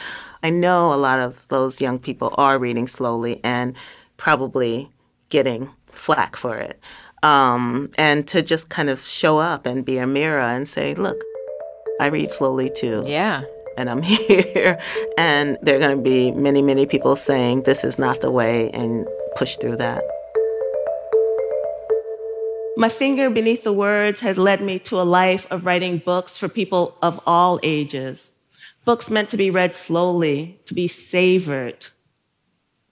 i 0.41 0.49
know 0.49 0.93
a 0.93 0.95
lot 0.95 1.19
of 1.19 1.45
those 1.49 1.81
young 1.81 1.99
people 1.99 2.33
are 2.37 2.57
reading 2.57 2.87
slowly 2.87 3.41
and 3.43 3.75
probably 4.15 4.89
getting 5.27 5.69
flack 5.87 6.37
for 6.37 6.55
it 6.55 6.79
um, 7.23 7.91
and 7.97 8.27
to 8.29 8.41
just 8.41 8.69
kind 8.69 8.89
of 8.89 9.01
show 9.01 9.37
up 9.37 9.65
and 9.65 9.85
be 9.85 9.97
a 9.97 10.07
mirror 10.07 10.41
and 10.41 10.67
say, 10.67 10.95
look, 10.95 11.21
I 11.99 12.07
read 12.07 12.31
slowly 12.31 12.69
too. 12.69 13.03
Yeah. 13.05 13.43
And 13.77 13.89
I'm 13.89 14.01
here. 14.01 14.79
And 15.17 15.57
there 15.61 15.75
are 15.75 15.79
going 15.79 15.95
to 15.95 16.03
be 16.03 16.31
many, 16.31 16.61
many 16.61 16.85
people 16.85 17.15
saying 17.15 17.63
this 17.63 17.83
is 17.83 17.99
not 17.99 18.21
the 18.21 18.31
way 18.31 18.71
and 18.71 19.07
push 19.35 19.57
through 19.57 19.77
that. 19.77 20.03
My 22.77 22.89
finger 22.89 23.29
beneath 23.29 23.63
the 23.63 23.73
words 23.73 24.21
has 24.21 24.37
led 24.37 24.61
me 24.61 24.79
to 24.79 24.99
a 24.99 25.03
life 25.03 25.45
of 25.51 25.65
writing 25.65 25.99
books 25.99 26.37
for 26.37 26.47
people 26.47 26.97
of 27.01 27.19
all 27.27 27.59
ages. 27.61 28.31
Books 28.85 29.09
meant 29.11 29.29
to 29.29 29.37
be 29.37 29.51
read 29.51 29.75
slowly, 29.75 30.59
to 30.65 30.73
be 30.73 30.87
savored. 30.87 31.87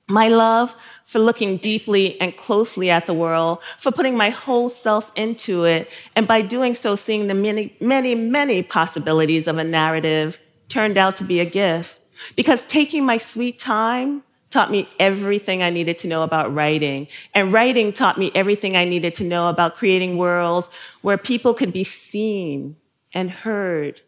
My 0.07 0.27
love 0.27 0.75
for 1.09 1.17
looking 1.17 1.57
deeply 1.57 2.21
and 2.21 2.37
closely 2.37 2.91
at 2.91 3.07
the 3.07 3.13
world, 3.15 3.57
for 3.79 3.91
putting 3.91 4.15
my 4.15 4.29
whole 4.29 4.69
self 4.69 5.11
into 5.15 5.63
it, 5.65 5.89
and 6.15 6.27
by 6.27 6.39
doing 6.39 6.75
so, 6.75 6.95
seeing 6.95 7.25
the 7.25 7.33
many, 7.33 7.75
many, 7.81 8.13
many 8.13 8.61
possibilities 8.61 9.47
of 9.47 9.57
a 9.57 9.63
narrative 9.63 10.37
turned 10.67 10.99
out 10.99 11.15
to 11.15 11.23
be 11.23 11.39
a 11.39 11.45
gift. 11.45 11.97
Because 12.35 12.63
taking 12.65 13.03
my 13.03 13.17
sweet 13.17 13.57
time 13.57 14.21
taught 14.51 14.69
me 14.69 14.87
everything 14.99 15.63
I 15.63 15.71
needed 15.71 15.97
to 15.99 16.07
know 16.07 16.21
about 16.21 16.53
writing. 16.53 17.07
And 17.33 17.51
writing 17.51 17.91
taught 17.91 18.19
me 18.19 18.31
everything 18.35 18.77
I 18.77 18.85
needed 18.85 19.15
to 19.15 19.23
know 19.23 19.49
about 19.49 19.77
creating 19.77 20.15
worlds 20.15 20.69
where 21.01 21.17
people 21.17 21.55
could 21.55 21.73
be 21.73 21.83
seen 21.83 22.75
and 23.15 23.31
heard, 23.31 24.01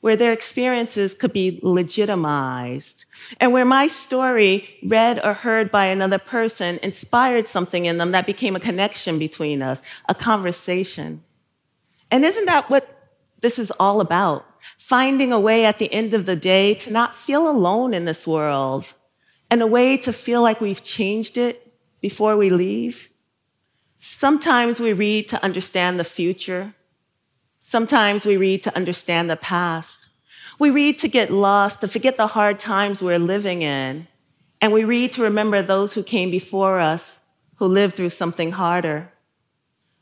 where 0.00 0.16
their 0.16 0.32
experiences 0.32 1.12
could 1.12 1.32
be 1.32 1.58
legitimized, 1.62 3.04
and 3.40 3.52
where 3.52 3.64
my 3.64 3.88
story, 3.88 4.78
read 4.84 5.18
or 5.24 5.34
heard 5.34 5.70
by 5.70 5.86
another 5.86 6.18
person, 6.18 6.78
inspired 6.82 7.46
something 7.48 7.84
in 7.84 7.98
them 7.98 8.12
that 8.12 8.26
became 8.26 8.54
a 8.54 8.60
connection 8.60 9.18
between 9.18 9.60
us, 9.60 9.82
a 10.08 10.14
conversation. 10.14 11.22
And 12.10 12.24
isn't 12.24 12.46
that 12.46 12.70
what 12.70 13.10
this 13.40 13.58
is 13.58 13.72
all 13.72 14.00
about? 14.00 14.46
Finding 14.78 15.32
a 15.32 15.40
way 15.40 15.64
at 15.64 15.78
the 15.78 15.92
end 15.92 16.14
of 16.14 16.26
the 16.26 16.36
day 16.36 16.74
to 16.74 16.92
not 16.92 17.16
feel 17.16 17.48
alone 17.48 17.92
in 17.92 18.04
this 18.04 18.26
world 18.26 18.92
and 19.50 19.62
a 19.62 19.66
way 19.66 19.96
to 19.96 20.12
feel 20.12 20.42
like 20.42 20.60
we've 20.60 20.82
changed 20.82 21.36
it 21.36 21.72
before 22.00 22.36
we 22.36 22.50
leave. 22.50 23.08
Sometimes 23.98 24.78
we 24.78 24.92
read 24.92 25.28
to 25.28 25.42
understand 25.42 25.98
the 25.98 26.04
future. 26.04 26.74
Sometimes 27.68 28.24
we 28.24 28.38
read 28.38 28.62
to 28.62 28.74
understand 28.74 29.28
the 29.28 29.36
past. 29.36 30.08
We 30.58 30.70
read 30.70 30.96
to 31.00 31.06
get 31.06 31.30
lost, 31.30 31.82
to 31.82 31.88
forget 31.88 32.16
the 32.16 32.28
hard 32.28 32.58
times 32.58 33.02
we're 33.02 33.18
living 33.18 33.60
in. 33.60 34.08
And 34.62 34.72
we 34.72 34.84
read 34.84 35.12
to 35.12 35.22
remember 35.22 35.60
those 35.60 35.92
who 35.92 36.02
came 36.02 36.30
before 36.30 36.80
us, 36.80 37.18
who 37.56 37.66
lived 37.66 37.94
through 37.94 38.08
something 38.08 38.52
harder. 38.52 39.12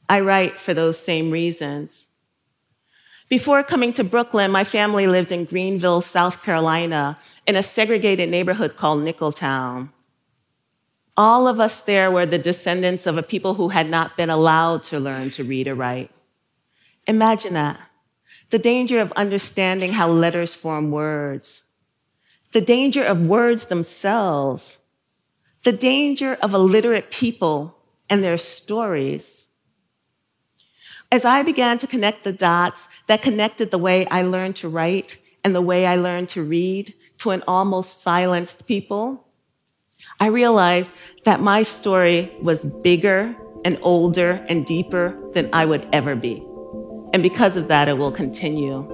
I 0.08 0.20
write 0.20 0.60
for 0.60 0.74
those 0.74 0.96
same 0.96 1.32
reasons. 1.32 2.06
Before 3.28 3.64
coming 3.64 3.92
to 3.94 4.04
Brooklyn, 4.04 4.52
my 4.52 4.62
family 4.62 5.08
lived 5.08 5.32
in 5.32 5.44
Greenville, 5.44 6.02
South 6.02 6.44
Carolina, 6.44 7.18
in 7.48 7.56
a 7.56 7.64
segregated 7.64 8.28
neighborhood 8.28 8.76
called 8.76 9.02
Nicholtown. 9.02 9.88
All 11.16 11.48
of 11.48 11.58
us 11.58 11.80
there 11.80 12.12
were 12.12 12.26
the 12.26 12.38
descendants 12.38 13.08
of 13.08 13.18
a 13.18 13.24
people 13.24 13.54
who 13.54 13.70
had 13.70 13.90
not 13.90 14.16
been 14.16 14.30
allowed 14.30 14.84
to 14.84 15.00
learn 15.00 15.32
to 15.32 15.42
read 15.42 15.66
or 15.66 15.74
write. 15.74 16.12
Imagine 17.06 17.54
that. 17.54 17.80
The 18.50 18.58
danger 18.58 19.00
of 19.00 19.12
understanding 19.12 19.92
how 19.92 20.08
letters 20.08 20.54
form 20.54 20.90
words. 20.90 21.64
The 22.52 22.60
danger 22.60 23.04
of 23.04 23.26
words 23.26 23.66
themselves. 23.66 24.78
The 25.64 25.72
danger 25.72 26.38
of 26.40 26.54
illiterate 26.54 27.10
people 27.10 27.76
and 28.08 28.22
their 28.22 28.38
stories. 28.38 29.48
As 31.10 31.24
I 31.24 31.42
began 31.42 31.78
to 31.78 31.86
connect 31.86 32.24
the 32.24 32.32
dots 32.32 32.88
that 33.06 33.22
connected 33.22 33.70
the 33.70 33.78
way 33.78 34.06
I 34.06 34.22
learned 34.22 34.56
to 34.56 34.68
write 34.68 35.18
and 35.44 35.54
the 35.54 35.60
way 35.60 35.86
I 35.86 35.96
learned 35.96 36.28
to 36.30 36.42
read 36.42 36.94
to 37.18 37.30
an 37.30 37.42
almost 37.46 38.00
silenced 38.00 38.66
people, 38.66 39.24
I 40.18 40.26
realized 40.26 40.92
that 41.24 41.40
my 41.40 41.62
story 41.62 42.32
was 42.42 42.64
bigger 42.64 43.34
and 43.64 43.78
older 43.82 44.44
and 44.48 44.64
deeper 44.64 45.16
than 45.32 45.50
I 45.52 45.64
would 45.64 45.88
ever 45.92 46.14
be. 46.14 46.42
And 47.12 47.22
because 47.22 47.56
of 47.56 47.68
that, 47.68 47.88
it 47.88 47.98
will 47.98 48.12
continue. 48.12 48.92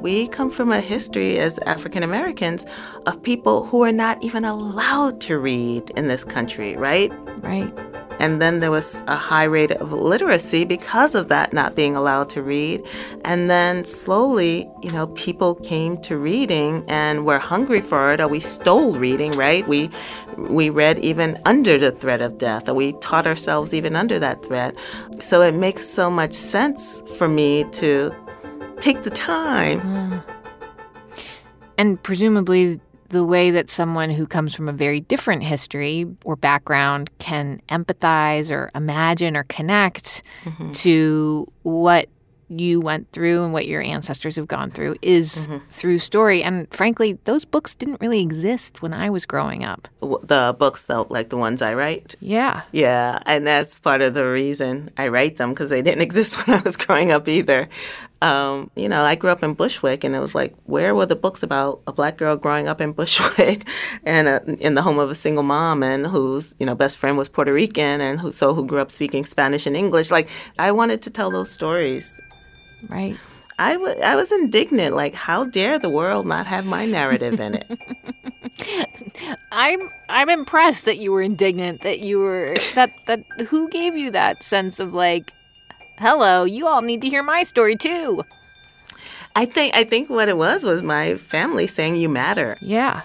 We 0.00 0.28
come 0.28 0.50
from 0.50 0.70
a 0.70 0.80
history 0.80 1.38
as 1.38 1.58
African 1.66 2.02
Americans 2.02 2.64
of 3.06 3.20
people 3.22 3.66
who 3.66 3.82
are 3.82 3.92
not 3.92 4.22
even 4.22 4.44
allowed 4.44 5.20
to 5.22 5.38
read 5.38 5.90
in 5.96 6.06
this 6.06 6.22
country, 6.24 6.76
right? 6.76 7.12
Right. 7.42 7.72
And 8.18 8.40
then 8.40 8.60
there 8.60 8.70
was 8.70 9.02
a 9.06 9.16
high 9.16 9.44
rate 9.44 9.72
of 9.72 9.92
literacy 9.92 10.64
because 10.64 11.14
of 11.14 11.28
that 11.28 11.52
not 11.52 11.74
being 11.74 11.96
allowed 11.96 12.28
to 12.30 12.42
read. 12.42 12.82
And 13.24 13.50
then 13.50 13.84
slowly, 13.84 14.68
you 14.82 14.90
know, 14.90 15.08
people 15.08 15.54
came 15.56 16.00
to 16.02 16.16
reading 16.16 16.84
and 16.88 17.26
were 17.26 17.38
hungry 17.38 17.80
for 17.80 18.12
it, 18.12 18.20
or 18.20 18.28
we 18.28 18.40
stole 18.40 18.96
reading, 18.96 19.32
right? 19.32 19.66
We 19.68 19.90
we 20.36 20.68
read 20.70 20.98
even 20.98 21.40
under 21.46 21.78
the 21.78 21.92
threat 21.92 22.20
of 22.20 22.38
death, 22.38 22.68
or 22.68 22.74
we 22.74 22.92
taught 22.94 23.26
ourselves 23.26 23.72
even 23.72 23.96
under 23.96 24.18
that 24.18 24.44
threat. 24.44 24.74
So 25.20 25.42
it 25.42 25.54
makes 25.54 25.86
so 25.86 26.10
much 26.10 26.32
sense 26.32 27.02
for 27.16 27.28
me 27.28 27.64
to 27.72 28.14
take 28.80 29.02
the 29.02 29.10
time. 29.10 29.80
Mm. 29.80 30.24
And 31.78 32.02
presumably, 32.02 32.80
the 33.16 33.24
way 33.24 33.50
that 33.50 33.70
someone 33.70 34.10
who 34.10 34.26
comes 34.26 34.54
from 34.54 34.68
a 34.68 34.72
very 34.72 35.00
different 35.00 35.42
history 35.42 36.04
or 36.26 36.36
background 36.36 37.08
can 37.16 37.62
empathize 37.70 38.50
or 38.50 38.70
imagine 38.74 39.38
or 39.38 39.44
connect 39.44 40.22
mm-hmm. 40.44 40.70
to 40.72 41.50
what 41.62 42.10
you 42.48 42.78
went 42.78 43.10
through 43.12 43.42
and 43.42 43.54
what 43.54 43.66
your 43.66 43.80
ancestors 43.80 44.36
have 44.36 44.46
gone 44.46 44.70
through 44.70 44.96
is 45.00 45.48
mm-hmm. 45.48 45.66
through 45.68 45.98
story. 45.98 46.42
And 46.42 46.72
frankly, 46.72 47.18
those 47.24 47.46
books 47.46 47.74
didn't 47.74 48.02
really 48.02 48.20
exist 48.20 48.82
when 48.82 48.92
I 48.92 49.08
was 49.08 49.24
growing 49.24 49.64
up. 49.64 49.88
The 50.00 50.54
books, 50.58 50.82
though, 50.84 51.06
like 51.08 51.30
the 51.30 51.38
ones 51.38 51.62
I 51.62 51.72
write? 51.72 52.14
Yeah. 52.20 52.62
Yeah. 52.70 53.20
And 53.24 53.46
that's 53.46 53.78
part 53.78 54.02
of 54.02 54.12
the 54.12 54.26
reason 54.26 54.90
I 54.98 55.08
write 55.08 55.38
them 55.38 55.50
because 55.50 55.70
they 55.70 55.80
didn't 55.80 56.02
exist 56.08 56.46
when 56.46 56.58
I 56.58 56.62
was 56.62 56.76
growing 56.76 57.10
up 57.10 57.28
either. 57.28 57.70
Um, 58.22 58.70
you 58.76 58.88
know, 58.88 59.02
I 59.02 59.14
grew 59.14 59.30
up 59.30 59.42
in 59.42 59.52
Bushwick, 59.54 60.02
and 60.02 60.14
it 60.14 60.20
was 60.20 60.34
like, 60.34 60.54
where 60.64 60.94
were 60.94 61.04
the 61.06 61.16
books 61.16 61.42
about 61.42 61.82
a 61.86 61.92
black 61.92 62.16
girl 62.16 62.36
growing 62.36 62.66
up 62.66 62.80
in 62.80 62.92
Bushwick 62.92 63.66
and 64.04 64.26
uh, 64.26 64.40
in 64.58 64.74
the 64.74 64.82
home 64.82 64.98
of 64.98 65.10
a 65.10 65.14
single 65.14 65.42
mom, 65.42 65.82
and 65.82 66.06
whose 66.06 66.54
you 66.58 66.64
know 66.66 66.74
best 66.74 66.96
friend 66.96 67.18
was 67.18 67.28
Puerto 67.28 67.52
Rican, 67.52 68.00
and 68.00 68.18
who 68.18 68.32
so 68.32 68.54
who 68.54 68.66
grew 68.66 68.80
up 68.80 68.90
speaking 68.90 69.24
Spanish 69.24 69.66
and 69.66 69.76
English? 69.76 70.10
Like, 70.10 70.28
I 70.58 70.72
wanted 70.72 71.02
to 71.02 71.10
tell 71.10 71.30
those 71.30 71.50
stories, 71.50 72.18
Right. 72.88 73.16
I, 73.58 73.72
w- 73.74 74.00
I 74.02 74.16
was 74.16 74.30
indignant. 74.32 74.94
Like, 74.94 75.14
how 75.14 75.44
dare 75.44 75.78
the 75.78 75.88
world 75.88 76.26
not 76.26 76.46
have 76.46 76.66
my 76.66 76.84
narrative 76.84 77.40
in 77.40 77.54
it? 77.54 77.78
I'm 79.52 79.90
I'm 80.08 80.28
impressed 80.28 80.84
that 80.84 80.98
you 80.98 81.12
were 81.12 81.22
indignant. 81.22 81.82
That 81.82 82.00
you 82.00 82.18
were 82.18 82.54
that 82.74 82.92
that 83.06 83.24
who 83.48 83.68
gave 83.68 83.96
you 83.96 84.10
that 84.10 84.42
sense 84.42 84.78
of 84.80 84.92
like, 84.94 85.32
hello, 85.98 86.44
you 86.44 86.66
all 86.66 86.82
need 86.82 87.02
to 87.02 87.08
hear 87.08 87.22
my 87.22 87.42
story 87.42 87.76
too. 87.76 88.22
I 89.34 89.44
think 89.44 89.74
I 89.74 89.84
think 89.84 90.08
what 90.08 90.28
it 90.28 90.36
was 90.36 90.64
was 90.64 90.82
my 90.82 91.16
family 91.16 91.66
saying 91.66 91.96
you 91.96 92.08
matter. 92.08 92.56
Yeah. 92.60 93.02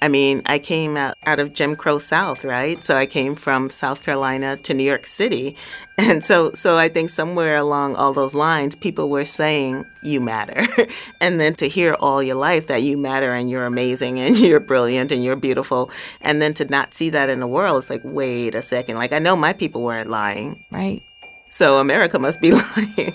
I 0.00 0.08
mean, 0.08 0.42
I 0.46 0.58
came 0.58 0.96
out, 0.96 1.16
out 1.26 1.40
of 1.40 1.52
Jim 1.52 1.74
Crow 1.74 1.98
South, 1.98 2.44
right? 2.44 2.82
So 2.84 2.96
I 2.96 3.06
came 3.06 3.34
from 3.34 3.68
South 3.68 4.02
Carolina 4.04 4.56
to 4.58 4.74
New 4.74 4.84
York 4.84 5.06
City. 5.06 5.56
And 6.00 6.22
so 6.22 6.52
so 6.52 6.76
I 6.76 6.88
think 6.88 7.10
somewhere 7.10 7.56
along 7.56 7.96
all 7.96 8.12
those 8.12 8.32
lines 8.32 8.76
people 8.76 9.08
were 9.08 9.24
saying 9.24 9.84
you 10.04 10.20
matter. 10.20 10.64
and 11.20 11.40
then 11.40 11.54
to 11.54 11.68
hear 11.68 11.94
all 11.94 12.22
your 12.22 12.36
life 12.36 12.68
that 12.68 12.84
you 12.84 12.96
matter 12.96 13.32
and 13.32 13.50
you're 13.50 13.66
amazing 13.66 14.20
and 14.24 14.38
you're 14.38 14.60
brilliant 14.60 15.10
and 15.10 15.24
you're 15.24 15.34
beautiful 15.34 15.90
and 16.20 16.40
then 16.40 16.54
to 16.54 16.64
not 16.66 16.94
see 16.94 17.10
that 17.10 17.28
in 17.28 17.40
the 17.40 17.48
world 17.48 17.78
it's 17.82 17.90
like 17.90 18.02
wait 18.04 18.54
a 18.54 18.62
second. 18.62 18.96
Like 18.96 19.12
I 19.12 19.18
know 19.18 19.34
my 19.34 19.52
people 19.52 19.82
weren't 19.82 20.08
lying. 20.08 20.64
Right. 20.70 21.02
So 21.50 21.78
America 21.78 22.18
must 22.18 22.40
be 22.40 22.52
lying. 22.76 23.14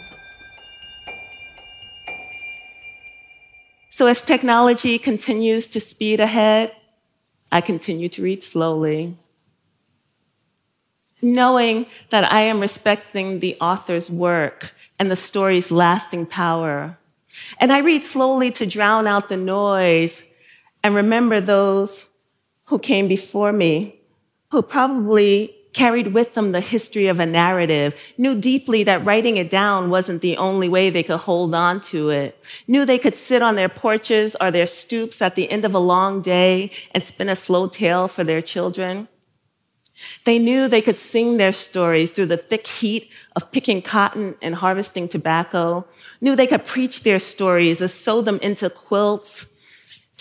So, 3.89 4.07
as 4.07 4.23
technology 4.23 4.97
continues 4.97 5.67
to 5.67 5.79
speed 5.79 6.19
ahead, 6.19 6.75
I 7.51 7.61
continue 7.61 8.09
to 8.09 8.23
read 8.23 8.41
slowly, 8.41 9.15
knowing 11.21 11.86
that 12.09 12.31
I 12.34 12.41
am 12.41 12.59
respecting 12.59 13.39
the 13.39 13.55
author's 13.61 14.09
work 14.09 14.73
and 14.97 15.11
the 15.11 15.15
story's 15.15 15.71
lasting 15.71 16.25
power. 16.25 16.97
And 17.59 17.71
I 17.71 17.79
read 17.79 18.03
slowly 18.03 18.49
to 18.53 18.65
drown 18.65 19.05
out 19.05 19.29
the 19.29 19.38
noise 19.38 20.23
and 20.84 20.95
remember 20.95 21.39
those 21.39 22.09
who 22.65 22.79
came 22.79 23.07
before 23.07 23.53
me, 23.53 23.99
who 24.49 24.63
probably 24.63 25.55
carried 25.74 26.13
with 26.13 26.34
them 26.36 26.51
the 26.51 26.61
history 26.61 27.07
of 27.07 27.19
a 27.19 27.26
narrative, 27.26 27.95
knew 28.17 28.36
deeply 28.36 28.84
that 28.84 29.03
writing 29.03 29.38
it 29.38 29.49
down 29.49 29.89
wasn't 29.89 30.21
the 30.21 30.38
only 30.38 30.69
way 30.69 30.89
they 30.89 31.03
could 31.03 31.19
hold 31.19 31.53
on 31.53 31.82
to 31.82 32.09
it, 32.09 32.41
knew 32.67 32.86
they 32.86 32.99
could 32.99 33.15
sit 33.15 33.41
on 33.41 33.55
their 33.55 33.69
porches 33.69 34.36
or 34.39 34.51
their 34.51 34.67
stoops 34.67 35.21
at 35.21 35.36
the 35.36 35.49
end 35.49 35.65
of 35.65 35.74
a 35.74 35.80
long 35.80 36.21
day 36.21 36.71
and 36.91 37.03
spin 37.03 37.28
a 37.28 37.36
slow 37.36 37.67
tale 37.67 38.07
for 38.07 38.24
their 38.24 38.41
children. 38.41 39.07
They 40.26 40.39
knew 40.39 40.67
they 40.67 40.82
could 40.82 40.97
sing 40.97 41.38
their 41.38 41.53
stories 41.53 42.11
through 42.11 42.28
the 42.28 42.38
thick 42.38 42.67
heat 42.67 43.09
of 43.36 43.51
picking 43.51 43.82
cotton 43.82 44.36
and 44.41 44.55
harvesting 44.55 45.07
tobacco, 45.07 45.86
knew 46.19 46.36
they 46.36 46.47
could 46.47 46.65
preach 46.65 47.03
their 47.03 47.19
stories 47.19 47.82
and 47.82 47.89
sew 47.89 48.21
them 48.21 48.39
into 48.41 48.69
quilts, 48.69 49.47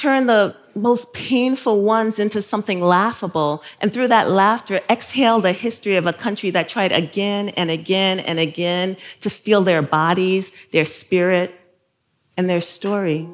turn 0.02 0.26
the 0.26 0.52
most 0.74 1.12
painful 1.12 1.80
ones 1.82 2.18
into 2.18 2.42
something 2.42 2.80
laughable. 2.80 3.62
And 3.80 3.92
through 3.92 4.08
that 4.08 4.28
laughter, 4.28 4.80
exhale 4.90 5.38
the 5.38 5.52
history 5.52 5.94
of 5.94 6.08
a 6.08 6.12
country 6.12 6.50
that 6.50 6.68
tried 6.68 6.90
again 6.90 7.50
and 7.50 7.70
again 7.70 8.18
and 8.18 8.40
again 8.40 8.96
to 9.20 9.30
steal 9.30 9.62
their 9.62 9.80
bodies, 9.80 10.50
their 10.72 10.84
spirit, 10.84 11.54
and 12.36 12.50
their 12.50 12.60
story. 12.60 13.28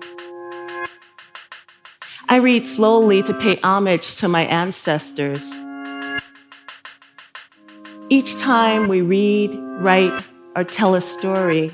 I 2.29 2.37
read 2.37 2.66
slowly 2.66 3.23
to 3.23 3.33
pay 3.33 3.57
homage 3.62 4.16
to 4.16 4.29
my 4.29 4.45
ancestors. 4.45 5.51
Each 8.11 8.37
time 8.37 8.89
we 8.89 9.01
read, 9.01 9.55
write, 9.81 10.23
or 10.55 10.64
tell 10.64 10.95
a 10.95 11.01
story, 11.01 11.71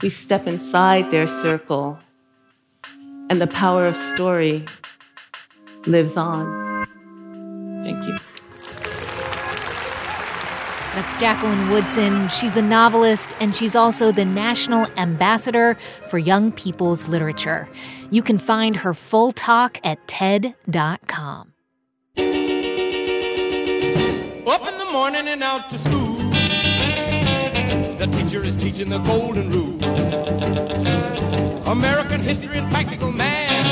we 0.00 0.08
step 0.08 0.46
inside 0.46 1.10
their 1.10 1.28
circle 1.28 1.98
and 3.30 3.40
the 3.40 3.46
power 3.46 3.84
of 3.84 3.96
story 3.96 4.64
lives 5.86 6.16
on. 6.16 6.84
Thank 7.82 8.04
you. 8.04 8.16
That's 10.94 11.18
Jacqueline 11.20 11.70
Woodson. 11.70 12.28
She's 12.28 12.56
a 12.56 12.62
novelist 12.62 13.34
and 13.40 13.54
she's 13.54 13.76
also 13.76 14.10
the 14.10 14.24
National 14.24 14.86
Ambassador 14.96 15.76
for 16.08 16.18
Young 16.18 16.50
People's 16.50 17.08
Literature. 17.08 17.68
You 18.10 18.22
can 18.22 18.38
find 18.38 18.76
her 18.76 18.92
full 18.92 19.30
talk 19.30 19.80
at 19.84 20.06
TED.com. 20.08 21.52
Up 22.16 22.22
in 24.66 24.78
the 24.78 24.88
morning 24.92 25.28
and 25.28 25.42
out 25.44 25.70
to 25.70 25.78
school. 25.78 26.16
The 27.96 28.08
teacher 28.10 28.44
is 28.44 28.56
teaching 28.56 28.88
the 28.88 28.98
golden 28.98 29.50
rule. 29.50 30.79
American 31.70 32.20
history 32.20 32.58
and 32.58 32.68
practical 32.68 33.12
math. 33.12 33.64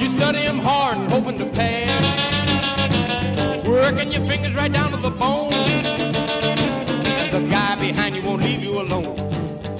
You 0.00 0.08
study 0.08 0.40
them 0.40 0.58
hard 0.58 0.98
and 0.98 1.08
hoping 1.12 1.38
to 1.38 1.46
pass. 1.46 2.02
Working 3.64 4.10
your 4.10 4.22
fingers 4.22 4.52
right 4.56 4.72
down 4.72 4.90
to 4.90 4.96
the 4.96 5.10
bone. 5.10 5.52
And 5.52 7.32
the 7.32 7.48
guy 7.48 7.76
behind 7.76 8.16
you 8.16 8.22
won't 8.22 8.42
leave 8.42 8.60
you 8.60 8.80
alone. 8.80 9.16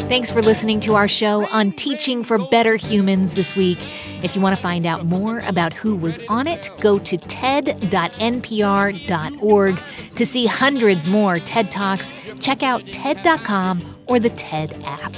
Thanks 0.09 0.31
for 0.31 0.41
listening 0.41 0.79
to 0.81 0.95
our 0.95 1.09
show 1.09 1.49
on 1.49 1.73
Teaching 1.73 2.23
for 2.23 2.39
Better 2.39 2.77
Humans 2.77 3.33
this 3.33 3.57
week. 3.57 3.79
If 4.23 4.37
you 4.37 4.41
want 4.41 4.55
to 4.57 4.63
find 4.63 4.87
out 4.87 5.05
more 5.05 5.41
about 5.41 5.73
who 5.73 5.97
was 5.97 6.21
on 6.29 6.47
it, 6.47 6.71
go 6.79 7.01
to 7.01 7.17
ted.npr.org. 7.17 7.81
To 10.15 10.27
see 10.27 10.47
hundreds 10.47 11.09
more 11.09 11.41
TED 11.41 11.73
Talks, 11.73 12.15
check 12.39 12.63
out 12.63 12.87
TED.com 12.93 13.97
or 14.07 14.21
the 14.21 14.31
TED 14.31 14.81
app. 14.85 15.13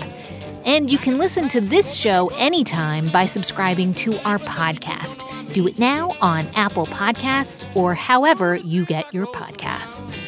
And 0.65 0.91
you 0.91 0.97
can 0.97 1.19
listen 1.19 1.49
to 1.51 1.61
this 1.61 1.95
show 1.95 2.29
anytime 2.37 3.11
by 3.11 3.27
subscribing 3.27 3.93
to 3.95 4.19
our 4.27 4.39
podcast. 4.39 5.23
Do 5.53 5.67
it 5.69 5.79
now 5.79 6.17
on 6.23 6.47
Apple 6.55 6.87
Podcasts 6.87 7.65
or 7.77 7.95
however 7.95 8.57
you 8.57 8.87
get 8.87 9.13
your 9.13 9.27
podcasts. 9.27 10.19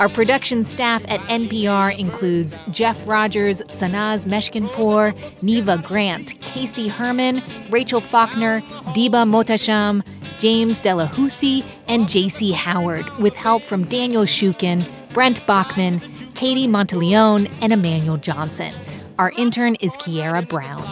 Our 0.00 0.08
production 0.08 0.64
staff 0.64 1.04
at 1.08 1.20
NPR 1.20 1.96
includes 1.96 2.58
Jeff 2.70 3.06
Rogers, 3.06 3.60
Sanaz 3.68 4.26
Meshkinpour, 4.26 5.14
Neva 5.42 5.78
Grant, 5.78 6.40
Casey 6.40 6.88
Herman, 6.88 7.42
Rachel 7.70 8.00
Faulkner, 8.00 8.60
Diba 8.94 9.28
Mohtasham, 9.28 10.02
James 10.40 10.80
Delahoussaye, 10.80 11.64
and 11.86 12.06
JC 12.06 12.52
Howard, 12.52 13.08
with 13.18 13.34
help 13.34 13.62
from 13.62 13.84
Daniel 13.84 14.24
Shukin, 14.24 14.84
Brent 15.12 15.46
Bachman, 15.46 16.00
Katie 16.34 16.66
Monteleone, 16.66 17.48
and 17.60 17.72
Emmanuel 17.72 18.16
Johnson. 18.16 18.74
Our 19.18 19.30
intern 19.38 19.76
is 19.76 19.92
Kiera 19.92 20.48
Brown. 20.48 20.82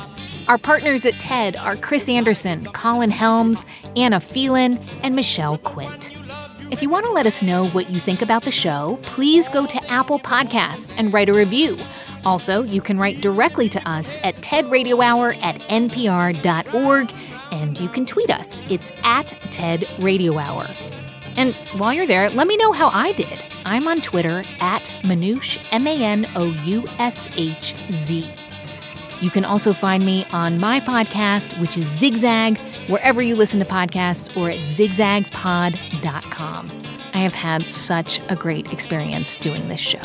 Our 0.47 0.57
partners 0.59 1.05
at 1.05 1.19
TED 1.19 1.57
are 1.57 1.77
Chris 1.77 2.09
Anderson, 2.09 2.67
Colin 2.67 3.11
Helms, 3.11 3.65
Anna 3.97 4.21
Phelan, 4.21 4.79
and 5.03 5.17
Michelle 5.17 5.59
Quint. 5.59 6.11
If 6.71 6.83
you 6.83 6.89
want 6.89 7.05
to 7.07 7.13
let 7.13 7.27
us 7.27 7.43
know 7.43 7.69
what 7.71 7.91
you 7.91 7.99
think 7.99 8.23
about 8.23 8.45
the 8.45 8.53
show, 8.53 8.99
please 9.03 9.49
go 9.49 9.67
to 9.67 9.91
Apple 9.91 10.21
Podcasts 10.21 10.95
and 10.97 11.13
write 11.13 11.29
a 11.29 11.35
review. 11.35 11.77
Also, 12.25 12.63
you 12.63 12.81
can 12.81 12.97
write 12.97 13.21
directly 13.21 13.69
to 13.69 13.89
us 13.89 14.17
at 14.23 14.37
tedradiohour 14.37 15.37
at 15.43 15.59
npr.org, 15.63 17.13
and 17.51 17.81
you 17.81 17.89
can 17.89 18.07
tweet 18.07 18.31
us. 18.31 18.63
It's 18.71 18.93
at 19.03 19.37
Ted 19.51 19.87
Radio 19.99 20.39
Hour. 20.39 20.69
And 21.37 21.55
while 21.79 21.93
you're 21.93 22.07
there, 22.07 22.31
let 22.31 22.47
me 22.47 22.57
know 22.57 22.73
how 22.73 22.89
I 22.89 23.13
did. 23.13 23.39
I'm 23.65 23.87
on 23.89 24.01
Twitter 24.01 24.45
at 24.61 24.85
Manoush, 25.03 25.59
M 25.71 25.87
A 25.87 26.03
N 26.03 26.27
O 26.35 26.45
U 26.45 26.85
S 26.99 27.29
H 27.37 27.75
Z. 27.91 28.31
You 29.21 29.31
can 29.31 29.45
also 29.45 29.73
find 29.73 30.05
me 30.05 30.27
on 30.33 30.59
my 30.59 30.81
podcast, 30.81 31.61
which 31.61 31.79
is 31.79 31.87
Zigzag, 31.87 32.59
wherever 32.89 33.23
you 33.23 33.37
listen 33.37 33.61
to 33.61 33.67
podcasts, 33.67 34.37
or 34.37 34.51
at 34.51 34.59
zigzagpod.com. 34.59 36.83
I 37.15 37.19
have 37.19 37.35
had 37.35 37.71
such 37.71 38.21
a 38.29 38.35
great 38.35 38.73
experience 38.73 39.37
doing 39.37 39.69
this 39.69 39.79
show. 39.79 40.01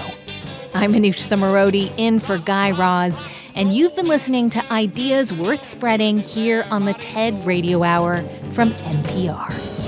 I'm 0.75 0.93
Manoush 0.93 1.17
Zomorodi 1.17 1.91
in 1.97 2.19
for 2.19 2.38
Guy 2.38 2.69
Raz, 2.71 3.19
and 3.55 3.73
you've 3.73 3.95
been 3.95 4.07
listening 4.07 4.51
to 4.51 4.63
Ideas 4.71 5.34
Worth 5.34 5.65
Spreading 5.65 6.19
here 6.19 6.67
on 6.69 6.86
the 6.86 6.93
TED 6.93 7.43
Radio 7.43 7.82
Hour 7.82 8.21
from 8.51 8.69
NPR. 8.73 9.87